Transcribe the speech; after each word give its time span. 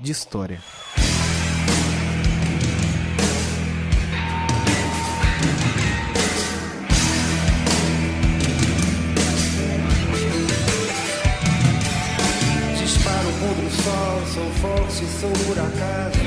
de 0.00 0.12
história. 0.12 0.60
Disparo 12.78 13.28
contra 13.40 13.64
o 13.64 13.70
sol, 13.70 14.26
sou 14.32 14.50
forte, 14.60 15.04
sou 15.20 15.30
por 15.46 15.58
acaso. 15.58 16.18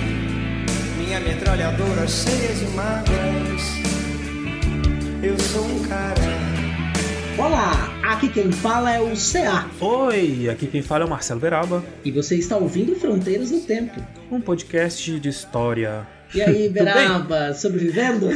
Minha 0.97 1.19
metralhadora 1.19 2.07
cheia 2.07 2.53
de 2.55 2.65
mágoas. 2.75 3.77
Eu 5.21 5.37
sou 5.39 5.65
um 5.65 5.87
cara. 5.87 6.46
Olá, 7.37 7.93
aqui 8.03 8.29
quem 8.29 8.51
fala 8.51 8.91
é 8.93 8.99
o 8.99 9.11
CA 9.15 9.69
Oi, 9.79 10.49
aqui 10.49 10.65
quem 10.67 10.81
fala 10.81 11.03
é 11.03 11.07
o 11.07 11.09
Marcelo 11.09 11.39
Veraba, 11.39 11.83
e 12.03 12.11
você 12.11 12.35
está 12.35 12.57
ouvindo 12.57 12.95
Fronteiras 12.95 13.51
no 13.51 13.59
Tempo. 13.61 14.01
um 14.31 14.41
podcast 14.41 15.19
de 15.19 15.29
história. 15.29 16.07
E 16.33 16.41
aí? 16.41 16.67
Beraba, 16.69 17.53
sobrevivendo? 17.53 18.29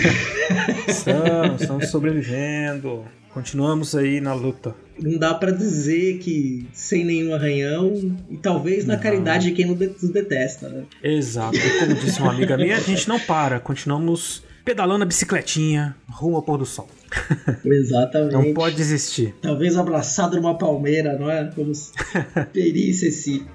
Estamos, 0.87 1.61
estamos 1.61 1.89
sobrevivendo. 1.89 3.03
Continuamos 3.33 3.95
aí 3.95 4.19
na 4.21 4.33
luta. 4.33 4.75
Não 5.01 5.17
dá 5.17 5.33
pra 5.33 5.51
dizer 5.51 6.19
que 6.19 6.67
sem 6.73 7.03
nenhum 7.05 7.33
arranhão 7.33 7.93
e 8.29 8.37
talvez 8.37 8.85
na 8.85 8.95
Não. 8.95 9.01
caridade 9.01 9.45
de 9.49 9.51
quem 9.53 9.65
nos 9.65 9.77
de- 9.79 9.87
nos 9.87 10.09
detesta, 10.11 10.67
né? 10.69 10.83
Exato. 11.01 11.57
Como 11.79 11.95
disse 11.95 12.21
uma 12.21 12.31
amiga 12.33 12.57
minha, 12.57 12.75
a 12.75 12.79
gente 12.81 13.07
não 13.07 13.19
para. 13.19 13.59
Continuamos 13.59 14.43
pedalando 14.63 15.03
a 15.03 15.07
bicicletinha 15.07 15.95
rumo 16.09 16.37
ao 16.37 16.43
pôr 16.43 16.57
do 16.57 16.65
sol. 16.65 16.87
Exatamente. 17.65 18.33
Não 18.33 18.53
pode 18.53 18.75
desistir. 18.75 19.35
Talvez 19.41 19.77
abraçado 19.77 20.37
numa 20.37 20.57
palmeira, 20.57 21.17
não 21.17 21.29
é? 21.29 21.51
Como 21.53 21.73
se 21.73 21.91
perisse 22.53 23.07
esse. 23.07 23.45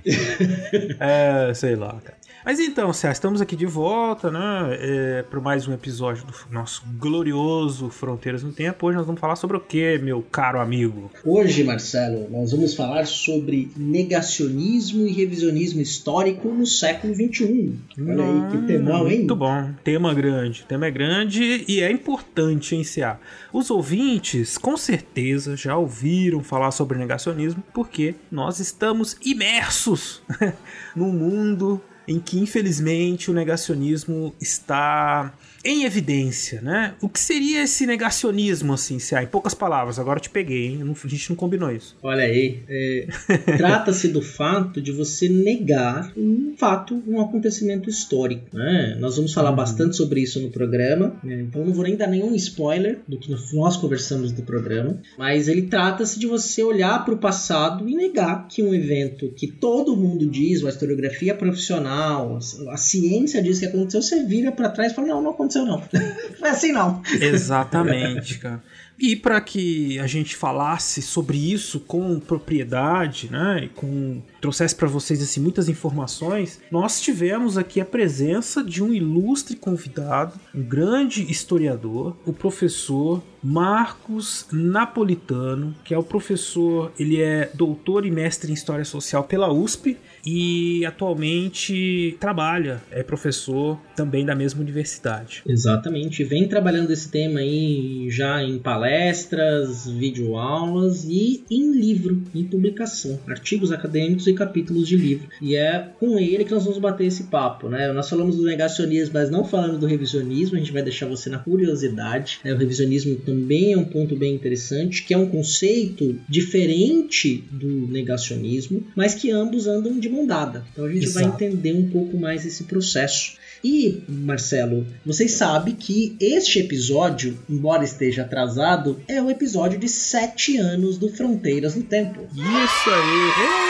É, 1.00 1.52
sei 1.54 1.74
lá, 1.74 1.98
cara. 2.04 2.15
Mas 2.46 2.60
então, 2.60 2.92
Cé, 2.92 3.10
estamos 3.10 3.40
aqui 3.40 3.56
de 3.56 3.66
volta, 3.66 4.30
né? 4.30 4.78
É, 4.78 5.22
para 5.24 5.40
mais 5.40 5.66
um 5.66 5.72
episódio 5.72 6.24
do 6.24 6.32
nosso 6.54 6.84
glorioso 6.96 7.90
Fronteiras 7.90 8.44
no 8.44 8.52
Tempo. 8.52 8.86
Hoje 8.86 8.96
nós 8.96 9.04
vamos 9.04 9.20
falar 9.20 9.34
sobre 9.34 9.56
o 9.56 9.60
que, 9.60 9.98
meu 9.98 10.22
caro 10.22 10.60
amigo? 10.60 11.10
Hoje, 11.24 11.64
Marcelo, 11.64 12.30
nós 12.30 12.52
vamos 12.52 12.74
falar 12.74 13.04
sobre 13.04 13.72
negacionismo 13.76 15.08
e 15.08 15.12
revisionismo 15.12 15.80
histórico 15.80 16.46
no 16.46 16.64
século 16.64 17.12
XXI. 17.12 17.74
Olha 17.98 18.24
aí, 18.24 18.50
que 18.52 18.66
temão, 18.68 19.08
hein? 19.10 19.18
Muito 19.18 19.34
bom. 19.34 19.70
Tema 19.82 20.14
grande. 20.14 20.62
O 20.62 20.66
tema 20.66 20.86
é 20.86 20.90
grande 20.92 21.64
e 21.66 21.80
é 21.80 21.90
importante 21.90 22.76
iniciar. 22.76 23.20
Os 23.52 23.72
ouvintes, 23.72 24.56
com 24.56 24.76
certeza, 24.76 25.56
já 25.56 25.76
ouviram 25.76 26.44
falar 26.44 26.70
sobre 26.70 26.96
negacionismo 26.96 27.60
porque 27.74 28.14
nós 28.30 28.60
estamos 28.60 29.16
imersos 29.20 30.22
num 30.94 31.10
mundo 31.10 31.82
em 32.06 32.18
que, 32.18 32.38
infelizmente, 32.38 33.30
o 33.30 33.34
negacionismo 33.34 34.34
está 34.40 35.34
em 35.66 35.84
evidência, 35.84 36.60
né? 36.60 36.94
O 37.02 37.08
que 37.08 37.18
seria 37.18 37.64
esse 37.64 37.86
negacionismo, 37.86 38.72
assim, 38.72 39.00
se 39.00 39.16
há, 39.16 39.22
em 39.22 39.26
poucas 39.26 39.52
palavras? 39.52 39.98
Agora 39.98 40.18
eu 40.18 40.22
te 40.22 40.30
peguei, 40.30 40.66
hein? 40.66 40.94
A 41.04 41.08
gente 41.08 41.30
não 41.30 41.36
combinou 41.36 41.72
isso. 41.72 41.96
Olha 42.02 42.22
aí, 42.22 42.60
é, 42.68 43.08
trata-se 43.58 44.08
do 44.08 44.22
fato 44.22 44.80
de 44.80 44.92
você 44.92 45.28
negar 45.28 46.12
um 46.16 46.54
fato, 46.56 47.02
um 47.06 47.20
acontecimento 47.20 47.90
histórico. 47.90 48.56
né? 48.56 48.96
Nós 49.00 49.16
vamos 49.16 49.32
falar 49.32 49.50
bastante 49.52 49.96
sobre 49.96 50.20
isso 50.20 50.40
no 50.40 50.50
programa, 50.50 51.16
né? 51.22 51.40
então 51.40 51.64
não 51.64 51.72
vou 51.72 51.84
nem 51.84 51.96
dar 51.96 52.06
nenhum 52.06 52.34
spoiler 52.36 53.00
do 53.08 53.18
que 53.18 53.30
nós 53.30 53.76
conversamos 53.76 54.30
do 54.30 54.42
programa, 54.42 55.00
mas 55.18 55.48
ele 55.48 55.62
trata-se 55.62 56.18
de 56.18 56.26
você 56.26 56.62
olhar 56.62 57.04
para 57.04 57.14
o 57.14 57.18
passado 57.18 57.88
e 57.88 57.94
negar 57.94 58.46
que 58.46 58.62
um 58.62 58.72
evento 58.72 59.30
que 59.30 59.48
todo 59.48 59.96
mundo 59.96 60.26
diz, 60.26 60.64
a 60.64 60.68
historiografia 60.68 61.34
profissional, 61.34 61.95
a, 61.96 62.76
ciência 62.76 63.42
diz 63.42 63.58
que 63.58 63.66
aconteceu, 63.66 64.02
você 64.02 64.24
vira 64.24 64.52
para 64.52 64.68
trás 64.68 64.92
e 64.92 64.94
fala: 64.94 65.08
não, 65.08 65.22
não 65.22 65.30
aconteceu 65.30 65.64
não. 65.64 65.80
Foi 65.80 66.48
assim 66.48 66.72
não. 66.72 67.02
Exatamente, 67.20 68.38
cara. 68.38 68.62
E 68.98 69.14
para 69.14 69.40
que 69.42 69.98
a 69.98 70.06
gente 70.06 70.34
falasse 70.34 71.02
sobre 71.02 71.36
isso 71.36 71.80
com 71.80 72.18
propriedade, 72.18 73.30
né, 73.30 73.64
e 73.64 73.68
com 73.68 74.22
trouxesse 74.40 74.74
para 74.74 74.88
vocês 74.88 75.22
assim 75.22 75.40
muitas 75.40 75.68
informações, 75.68 76.60
nós 76.70 77.00
tivemos 77.00 77.58
aqui 77.58 77.78
a 77.78 77.84
presença 77.84 78.64
de 78.64 78.82
um 78.82 78.94
ilustre 78.94 79.54
convidado, 79.54 80.40
um 80.54 80.62
grande 80.62 81.30
historiador, 81.30 82.16
o 82.24 82.32
professor 82.32 83.22
Marcos 83.48 84.44
Napolitano, 84.50 85.72
que 85.84 85.94
é 85.94 85.98
o 85.98 86.02
professor, 86.02 86.92
ele 86.98 87.22
é 87.22 87.48
doutor 87.54 88.04
e 88.04 88.10
mestre 88.10 88.50
em 88.50 88.54
história 88.54 88.84
social 88.84 89.22
pela 89.22 89.52
USP 89.52 89.96
e 90.26 90.84
atualmente 90.84 92.16
trabalha, 92.18 92.82
é 92.90 93.04
professor 93.04 93.78
também 93.94 94.26
da 94.26 94.34
mesma 94.34 94.60
universidade. 94.60 95.44
Exatamente, 95.46 96.24
vem 96.24 96.48
trabalhando 96.48 96.90
esse 96.90 97.08
tema 97.08 97.38
aí 97.38 98.08
já 98.10 98.42
em 98.42 98.58
palestras, 98.58 99.86
videoaulas 99.86 101.04
e 101.04 101.44
em 101.48 101.70
livro, 101.70 102.20
em 102.34 102.42
publicação, 102.42 103.20
artigos 103.28 103.70
acadêmicos 103.70 104.26
e 104.26 104.34
capítulos 104.34 104.88
de 104.88 104.96
livro. 104.96 105.28
E 105.40 105.54
é 105.54 105.88
com 106.00 106.18
ele 106.18 106.44
que 106.44 106.52
nós 106.52 106.64
vamos 106.64 106.80
bater 106.80 107.06
esse 107.06 107.24
papo, 107.24 107.68
né? 107.68 107.92
Nós 107.92 108.10
falamos 108.10 108.34
do 108.34 108.42
negacionismo, 108.42 109.14
mas 109.14 109.30
não 109.30 109.44
falamos 109.44 109.78
do 109.78 109.86
revisionismo, 109.86 110.56
a 110.56 110.58
gente 110.58 110.72
vai 110.72 110.82
deixar 110.82 111.06
você 111.06 111.30
na 111.30 111.38
curiosidade. 111.38 112.40
né? 112.44 112.52
O 112.52 112.56
revisionismo 112.56 113.14
também 113.16 113.35
é 113.72 113.78
um 113.78 113.84
ponto 113.84 114.16
bem 114.16 114.34
interessante, 114.34 115.02
que 115.04 115.14
é 115.14 115.18
um 115.18 115.28
conceito 115.28 116.18
diferente 116.28 117.44
do 117.50 117.86
negacionismo, 117.88 118.86
mas 118.94 119.14
que 119.14 119.30
ambos 119.30 119.66
andam 119.66 119.98
de 119.98 120.08
mão 120.08 120.26
dada. 120.26 120.64
Então 120.72 120.84
a 120.84 120.92
gente 120.92 121.08
vai 121.08 121.24
Exato. 121.24 121.44
entender 121.44 121.72
um 121.72 121.88
pouco 121.88 122.16
mais 122.16 122.44
esse 122.46 122.64
processo. 122.64 123.36
E, 123.64 124.02
Marcelo, 124.08 124.86
vocês 125.04 125.32
sabem 125.32 125.74
que 125.74 126.16
este 126.20 126.60
episódio, 126.60 127.38
embora 127.48 127.84
esteja 127.84 128.22
atrasado, 128.22 129.00
é 129.08 129.20
o 129.20 129.30
episódio 129.30 129.78
de 129.78 129.88
sete 129.88 130.56
anos 130.56 130.98
do 130.98 131.08
Fronteiras 131.08 131.74
no 131.74 131.82
Tempo. 131.82 132.20
Isso 132.32 132.90
aí! 132.90 133.32
Ei, 133.40 133.66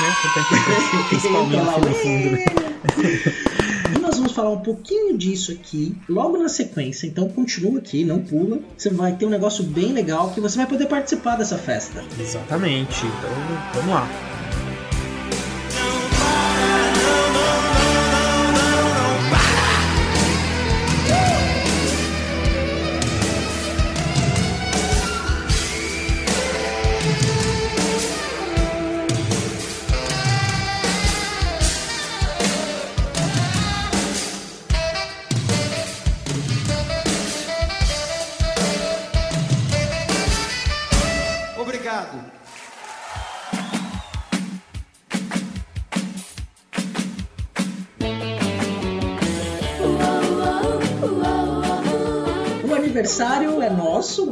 né? 0.00 0.08
Aqui 1.00 1.16
no 1.88 1.94
fundo, 1.94 2.30
né? 2.32 2.44
E 3.96 3.98
nós 4.00 4.16
vamos 4.16 4.27
falar 4.38 4.50
um 4.50 4.60
pouquinho 4.60 5.18
disso 5.18 5.50
aqui, 5.50 5.96
logo 6.08 6.38
na 6.38 6.48
sequência. 6.48 7.06
Então 7.08 7.28
continua 7.28 7.78
aqui, 7.78 8.04
não 8.04 8.20
pula. 8.20 8.60
Você 8.76 8.88
vai 8.90 9.16
ter 9.16 9.26
um 9.26 9.30
negócio 9.30 9.64
bem 9.64 9.92
legal 9.92 10.30
que 10.30 10.40
você 10.40 10.56
vai 10.56 10.66
poder 10.66 10.86
participar 10.86 11.36
dessa 11.36 11.58
festa. 11.58 12.04
Exatamente. 12.20 13.04
Então, 13.04 13.30
vamos 13.74 13.90
lá. 13.90 14.27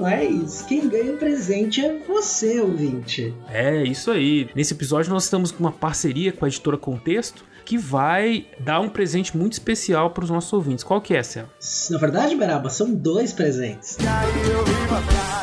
Mas 0.07 0.63
quem 0.63 0.89
ganha 0.89 1.15
o 1.15 1.17
presente 1.17 1.85
é 1.85 1.99
você, 2.07 2.61
ouvinte. 2.61 3.35
É, 3.49 3.83
isso 3.83 4.13
aí. 4.13 4.49
Nesse 4.55 4.73
episódio 4.73 5.13
nós 5.13 5.25
estamos 5.25 5.51
com 5.51 5.59
uma 5.59 5.73
parceria 5.73 6.31
com 6.31 6.45
a 6.45 6.49
editora 6.49 6.77
Contexto 6.77 7.45
que 7.67 7.77
vai 7.77 8.47
dar 8.61 8.81
um 8.81 8.89
presente 8.89 9.37
muito 9.37 9.55
especial 9.55 10.11
para 10.11 10.25
os 10.25 10.31
nossos 10.31 10.53
ouvintes. 10.53 10.85
Qual 10.85 11.01
que 11.01 11.15
é, 11.15 11.23
Céu? 11.23 11.47
Na 11.91 11.99
verdade, 11.99 12.37
Beraba, 12.37 12.71
são 12.71 12.95
dois 12.95 13.33
presentes. 13.33 13.99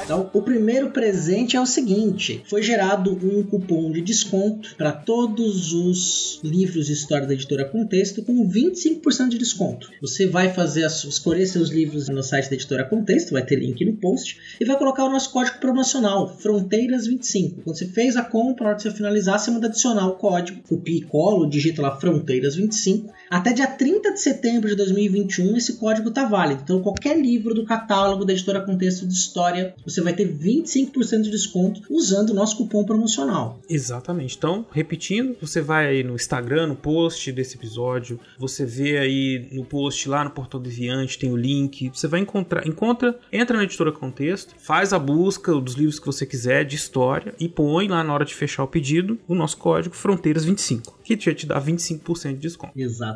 Então, 0.05 0.29
o 0.33 0.41
primeiro 0.41 0.91
presente 0.91 1.57
é 1.57 1.61
o 1.61 1.65
seguinte: 1.65 2.43
foi 2.49 2.63
gerado 2.63 3.11
um 3.11 3.43
cupom 3.43 3.91
de 3.91 4.01
desconto 4.01 4.75
para 4.77 4.91
todos 4.91 5.73
os 5.73 6.39
livros 6.43 6.87
de 6.87 6.93
história 6.93 7.27
da 7.27 7.33
editora 7.33 7.65
Contexto 7.65 8.23
com 8.23 8.47
25% 8.47 9.29
de 9.29 9.37
desconto. 9.37 9.89
Você 10.01 10.27
vai 10.27 10.51
fazer 10.53 10.85
escolher 10.85 11.45
seus 11.45 11.69
livros 11.69 12.07
no 12.07 12.23
site 12.23 12.49
da 12.49 12.55
editora 12.55 12.85
Contexto, 12.85 13.31
vai 13.31 13.45
ter 13.45 13.57
link 13.57 13.83
no 13.83 13.97
post, 13.97 14.39
e 14.59 14.65
vai 14.65 14.77
colocar 14.77 15.03
o 15.03 15.09
nosso 15.09 15.31
código 15.31 15.59
promocional, 15.59 16.37
Fronteiras25. 16.37 17.63
Quando 17.63 17.77
você 17.77 17.87
fez 17.87 18.15
a 18.15 18.23
compra, 18.23 18.63
na 18.63 18.69
hora 18.69 18.77
de 18.77 18.83
você 18.83 18.91
finalizar, 18.91 19.39
você 19.39 19.51
manda 19.51 19.67
adicionar 19.67 20.07
o 20.07 20.15
código, 20.15 20.61
copia 20.67 20.97
e 20.97 21.01
cola, 21.01 21.49
digita 21.49 21.81
lá 21.81 21.97
Fronteiras 21.97 22.12
25. 22.21 23.09
Até 23.33 23.51
dia 23.51 23.65
30 23.65 24.11
de 24.11 24.21
setembro 24.21 24.69
de 24.69 24.75
2021 24.75 25.57
esse 25.57 25.77
código 25.77 26.09
está 26.09 26.23
válido. 26.23 26.61
Então 26.61 26.83
qualquer 26.83 27.19
livro 27.19 27.55
do 27.55 27.65
catálogo 27.65 28.23
da 28.23 28.31
editora 28.31 28.61
Contexto 28.61 29.07
de 29.07 29.13
História, 29.15 29.73
você 29.83 30.01
vai 30.01 30.13
ter 30.13 30.31
25% 30.31 31.23
de 31.23 31.31
desconto 31.31 31.81
usando 31.89 32.29
o 32.29 32.33
nosso 32.35 32.55
cupom 32.55 32.85
promocional. 32.85 33.59
Exatamente. 33.67 34.37
Então, 34.37 34.63
repetindo, 34.71 35.35
você 35.41 35.61
vai 35.61 35.87
aí 35.87 36.03
no 36.03 36.13
Instagram, 36.13 36.67
no 36.67 36.75
post 36.75 37.31
desse 37.31 37.57
episódio, 37.57 38.19
você 38.37 38.67
vê 38.67 38.99
aí 38.99 39.47
no 39.51 39.65
post 39.65 40.07
lá 40.07 40.23
no 40.23 40.29
Portal 40.29 40.61
Deviante, 40.61 41.17
tem 41.17 41.31
o 41.31 41.35
link, 41.35 41.89
você 41.89 42.07
vai 42.07 42.19
encontrar, 42.19 42.67
encontra, 42.67 43.17
entra 43.31 43.57
na 43.57 43.63
editora 43.63 43.91
Contexto, 43.91 44.53
faz 44.59 44.93
a 44.93 44.99
busca 44.99 45.51
dos 45.59 45.73
livros 45.73 45.97
que 45.97 46.05
você 46.05 46.23
quiser 46.23 46.65
de 46.65 46.75
história 46.75 47.33
e 47.39 47.49
põe 47.49 47.87
lá 47.87 48.03
na 48.03 48.13
hora 48.13 48.25
de 48.25 48.35
fechar 48.35 48.63
o 48.63 48.67
pedido 48.67 49.17
o 49.27 49.33
nosso 49.33 49.57
código 49.57 49.95
Fronteiras 49.95 50.45
25, 50.45 50.99
que 51.03 51.19
já 51.19 51.33
te 51.33 51.47
dá 51.47 51.59
25% 51.59 52.33
de 52.33 52.37
desconto. 52.37 52.73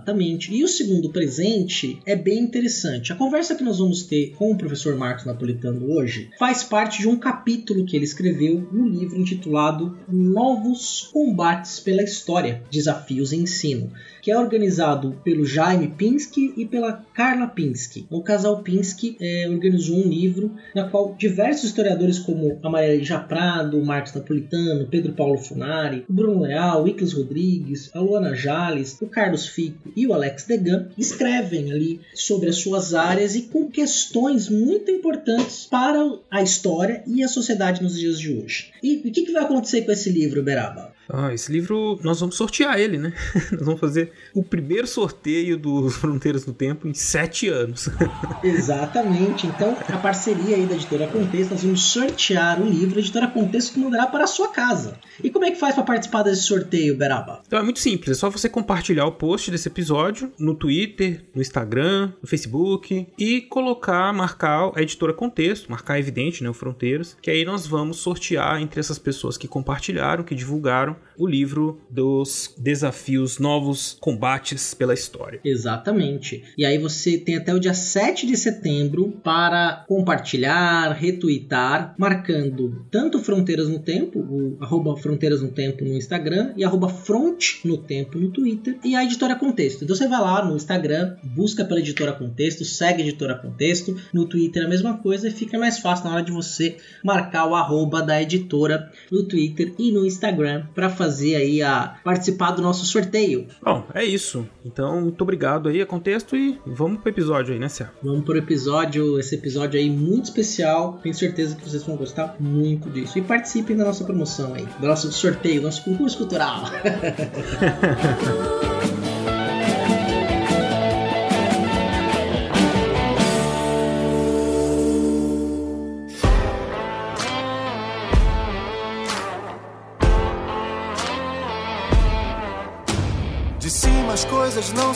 Exatamente. 0.07 0.53
E 0.53 0.63
o 0.63 0.67
segundo 0.69 1.09
presente 1.09 1.99
é 2.05 2.15
bem 2.15 2.39
interessante. 2.39 3.11
A 3.11 3.15
conversa 3.15 3.55
que 3.55 3.63
nós 3.63 3.79
vamos 3.79 4.03
ter 4.03 4.33
com 4.37 4.53
o 4.53 4.57
professor 4.57 4.95
Marcos 4.95 5.25
Napolitano 5.25 5.91
hoje 5.91 6.29
faz 6.39 6.63
parte 6.63 7.01
de 7.01 7.09
um 7.09 7.17
capítulo 7.17 7.85
que 7.85 7.93
ele 7.93 8.05
escreveu 8.05 8.65
no 8.71 8.87
livro 8.87 9.19
intitulado 9.19 9.97
Novos 10.07 11.09
Combates 11.11 11.81
pela 11.81 12.01
História 12.01 12.63
Desafios 12.71 13.33
em 13.33 13.41
Ensino 13.41 13.91
que 14.27 14.31
é 14.31 14.37
organizado 14.37 15.21
pelo 15.23 15.45
Jaime 15.45 15.87
Pinsky 15.87 16.53
e 16.57 16.65
pela 16.65 17.01
Carla 17.13 17.47
Pinsky. 17.47 18.05
O 18.09 18.21
casal 18.21 18.61
Pinsky 18.61 19.15
é, 19.21 19.47
organizou 19.49 19.95
um 19.95 20.09
livro 20.09 20.51
na 20.75 20.89
qual 20.89 21.15
diversos 21.17 21.69
historiadores 21.69 22.19
como 22.19 22.59
a 22.61 22.69
Maria 22.69 22.97
Lígia 22.97 23.19
Prado, 23.19 23.81
Marcos 23.85 24.13
Napolitano, 24.13 24.85
Pedro 24.87 25.13
Paulo 25.13 25.37
Funari, 25.37 26.03
Bruno 26.09 26.41
Leal, 26.41 26.83
o 26.83 26.87
Iclas 26.89 27.13
Rodrigues, 27.13 27.89
a 27.95 28.01
Luana 28.01 28.35
Jales, 28.35 28.97
o 29.01 29.07
Carlos 29.07 29.47
Fico 29.47 29.93
e 29.95 30.05
o 30.05 30.13
Alex 30.13 30.43
Degan 30.43 30.89
escrevem 30.97 31.71
ali 31.71 32.01
sobre 32.13 32.49
as 32.49 32.57
suas 32.57 32.93
áreas 32.93 33.33
e 33.33 33.43
com 33.43 33.71
questões 33.71 34.49
muito 34.49 34.91
importantes 34.91 35.67
para 35.71 36.05
a 36.29 36.43
história 36.43 37.01
e 37.07 37.23
a 37.23 37.29
sociedade 37.29 37.81
nos 37.81 37.97
dias 37.97 38.19
de 38.19 38.33
hoje. 38.33 38.73
E 38.83 38.97
o 38.97 39.09
que, 39.09 39.21
que 39.21 39.31
vai 39.31 39.43
acontecer 39.43 39.83
com 39.83 39.91
esse 39.93 40.09
livro, 40.09 40.43
Beraba? 40.43 40.97
Ah, 41.09 41.33
esse 41.33 41.51
livro 41.51 41.97
nós 42.03 42.19
vamos 42.19 42.35
sortear 42.35 42.77
ele, 42.77 42.97
né? 42.97 43.13
nós 43.53 43.61
vamos 43.61 43.79
fazer 43.79 44.11
o 44.33 44.43
primeiro 44.43 44.87
sorteio 44.87 45.57
dos 45.57 45.95
Fronteiras 45.97 46.45
do 46.45 46.53
Tempo 46.53 46.87
em 46.87 46.93
sete 46.93 47.47
anos. 47.47 47.89
Exatamente. 48.43 49.47
Então, 49.47 49.75
a 49.87 49.97
parceria 49.97 50.55
aí 50.55 50.65
da 50.65 50.75
Editora 50.75 51.07
Contexto, 51.07 51.51
nós 51.51 51.63
vamos 51.63 51.83
sortear 51.83 52.61
o 52.61 52.65
livro. 52.65 52.97
A 52.97 53.01
Editora 53.01 53.27
Contexto 53.27 53.73
que 53.73 53.79
mandará 53.79 54.07
para 54.07 54.23
a 54.23 54.27
sua 54.27 54.49
casa. 54.49 54.99
E 55.23 55.29
como 55.29 55.45
é 55.45 55.51
que 55.51 55.59
faz 55.59 55.75
para 55.75 55.83
participar 55.83 56.23
desse 56.23 56.43
sorteio, 56.43 56.95
Beraba? 56.95 57.41
Então 57.47 57.59
é 57.59 57.63
muito 57.63 57.79
simples. 57.79 58.17
É 58.17 58.19
só 58.19 58.29
você 58.29 58.47
compartilhar 58.47 59.05
o 59.05 59.11
post 59.11 59.49
desse 59.49 59.67
episódio 59.67 60.31
no 60.39 60.53
Twitter, 60.53 61.25
no 61.33 61.41
Instagram, 61.41 62.13
no 62.21 62.27
Facebook 62.27 63.07
e 63.17 63.41
colocar, 63.41 64.13
marcar 64.13 64.71
a 64.75 64.81
Editora 64.81 65.13
Contexto, 65.13 65.69
marcar 65.69 65.99
evidente, 65.99 66.43
né, 66.43 66.49
o 66.49 66.53
Fronteiras, 66.53 67.17
que 67.21 67.29
aí 67.29 67.43
nós 67.45 67.65
vamos 67.65 67.97
sortear 67.97 68.61
entre 68.61 68.79
essas 68.79 68.99
pessoas 68.99 69.37
que 69.37 69.47
compartilharam, 69.47 70.23
que 70.23 70.35
divulgaram 70.35 70.95
o 71.17 71.27
livro 71.27 71.81
dos 71.89 72.53
desafios 72.57 73.39
novos 73.39 73.97
combates 74.07 74.73
pela 74.73 74.93
história. 74.93 75.41
Exatamente. 75.43 76.41
E 76.57 76.65
aí 76.65 76.77
você 76.77 77.17
tem 77.17 77.35
até 77.35 77.53
o 77.53 77.59
dia 77.59 77.73
7 77.73 78.25
de 78.25 78.37
setembro 78.37 79.19
para 79.21 79.83
compartilhar, 79.85 80.93
retweetar, 80.93 81.93
marcando 81.97 82.85
tanto 82.89 83.19
Fronteiras 83.19 83.67
no 83.67 83.79
Tempo, 83.79 84.19
o 84.19 84.57
arroba 84.61 84.95
Fronteiras 84.95 85.41
no 85.41 85.49
Tempo 85.49 85.83
no 85.83 85.93
Instagram 85.93 86.53
e 86.55 86.63
arroba 86.63 86.87
Front 86.87 87.65
no 87.65 87.79
Tempo 87.79 88.17
no 88.17 88.31
Twitter 88.31 88.79
e 88.81 88.95
a 88.95 89.03
Editora 89.03 89.35
Contexto. 89.35 89.83
Então 89.83 89.93
você 89.93 90.07
vai 90.07 90.21
lá 90.21 90.45
no 90.45 90.55
Instagram, 90.55 91.17
busca 91.21 91.65
pela 91.65 91.81
Editora 91.81 92.13
Contexto, 92.13 92.63
segue 92.63 93.03
a 93.03 93.05
Editora 93.05 93.35
Contexto, 93.35 93.93
no 94.13 94.25
Twitter 94.25 94.63
a 94.63 94.69
mesma 94.69 94.99
coisa 94.99 95.27
e 95.27 95.31
fica 95.31 95.59
mais 95.59 95.79
fácil 95.79 96.05
na 96.05 96.13
hora 96.13 96.23
de 96.23 96.31
você 96.31 96.77
marcar 97.03 97.45
o 97.45 97.55
arroba 97.55 98.01
da 98.01 98.21
editora 98.21 98.89
no 99.11 99.23
Twitter 99.23 99.73
e 99.77 99.91
no 99.91 100.05
Instagram 100.05 100.65
para 100.73 100.89
fazer 100.89 101.35
aí 101.35 101.61
a 101.61 101.99
participar 102.05 102.51
do 102.51 102.61
nosso 102.61 102.85
sorteio. 102.85 103.47
Bom, 103.61 103.85
é 103.93 104.03
isso. 104.03 104.47
Então, 104.65 105.01
muito 105.01 105.21
obrigado 105.21 105.69
aí 105.69 105.81
a 105.81 105.85
Contexto 105.85 106.35
e 106.35 106.59
vamos 106.65 107.01
pro 107.01 107.09
episódio 107.09 107.53
aí, 107.53 107.59
né, 107.59 107.69
Cé? 107.69 107.89
Vamos 108.01 108.25
pro 108.25 108.37
episódio, 108.37 109.19
esse 109.19 109.35
episódio 109.35 109.79
aí 109.79 109.89
muito 109.89 110.25
especial. 110.25 110.99
Tenho 111.01 111.15
certeza 111.15 111.55
que 111.55 111.67
vocês 111.67 111.83
vão 111.83 111.95
gostar 111.95 112.35
muito 112.39 112.89
disso. 112.89 113.17
E 113.17 113.21
participem 113.21 113.75
da 113.75 113.85
nossa 113.85 114.03
promoção 114.03 114.53
aí, 114.53 114.67
do 114.79 114.87
nosso 114.87 115.11
sorteio, 115.11 115.61
do 115.61 115.65
nosso 115.65 115.83
concurso 115.83 116.17
cultural. 116.17 116.63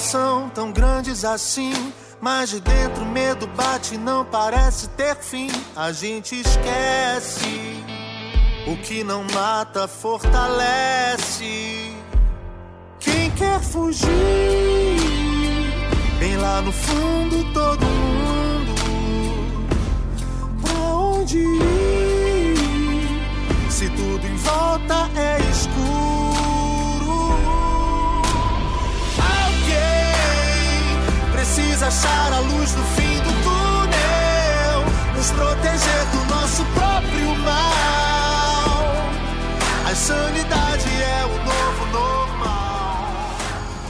são 0.02 0.50
tão 0.50 0.72
grandes 0.72 1.24
assim. 1.24 1.74
Mas 2.20 2.50
de 2.52 2.60
dentro 2.60 3.04
o 3.04 3.08
medo 3.08 3.48
bate 3.48 3.98
não 3.98 4.24
parece 4.24 4.88
ter 4.90 5.16
fim. 5.16 5.50
A 5.76 5.92
gente 5.92 6.40
esquece. 6.40 7.84
O 8.68 8.78
que 8.78 9.04
não 9.04 9.26
mata 9.34 9.88
fortalece. 9.88 11.42
Quem 13.00 13.32
quer 13.32 13.60
fugir? 13.60 14.08
Bem 16.20 16.38
lá 16.38 16.62
no 16.62 16.72
fundo 16.72 17.44
todo 17.54 17.84
mundo. 17.84 18.76
Pra 20.62 20.74
onde 20.74 21.40
ir? 21.40 22.58
Se 23.72 23.90
tudo 23.90 24.28
em 24.28 24.36
volta 24.36 25.10
é 25.16 25.40
escuro. 25.50 26.11
Precisa 31.52 31.88
achar 31.88 32.32
a 32.32 32.40
luz 32.40 32.74
no 32.76 32.84
fim 32.96 33.18
do 33.18 33.32
túnel. 33.44 34.86
Nos 35.18 35.32
proteger 35.32 36.06
do 36.12 36.34
nosso 36.34 36.64
próprio 36.74 37.36
mal. 37.44 38.86
A 39.86 39.94
sanidade 39.94 40.88
é 40.88 41.26
o 41.26 41.38
novo 41.44 41.86
normal. 41.92 43.38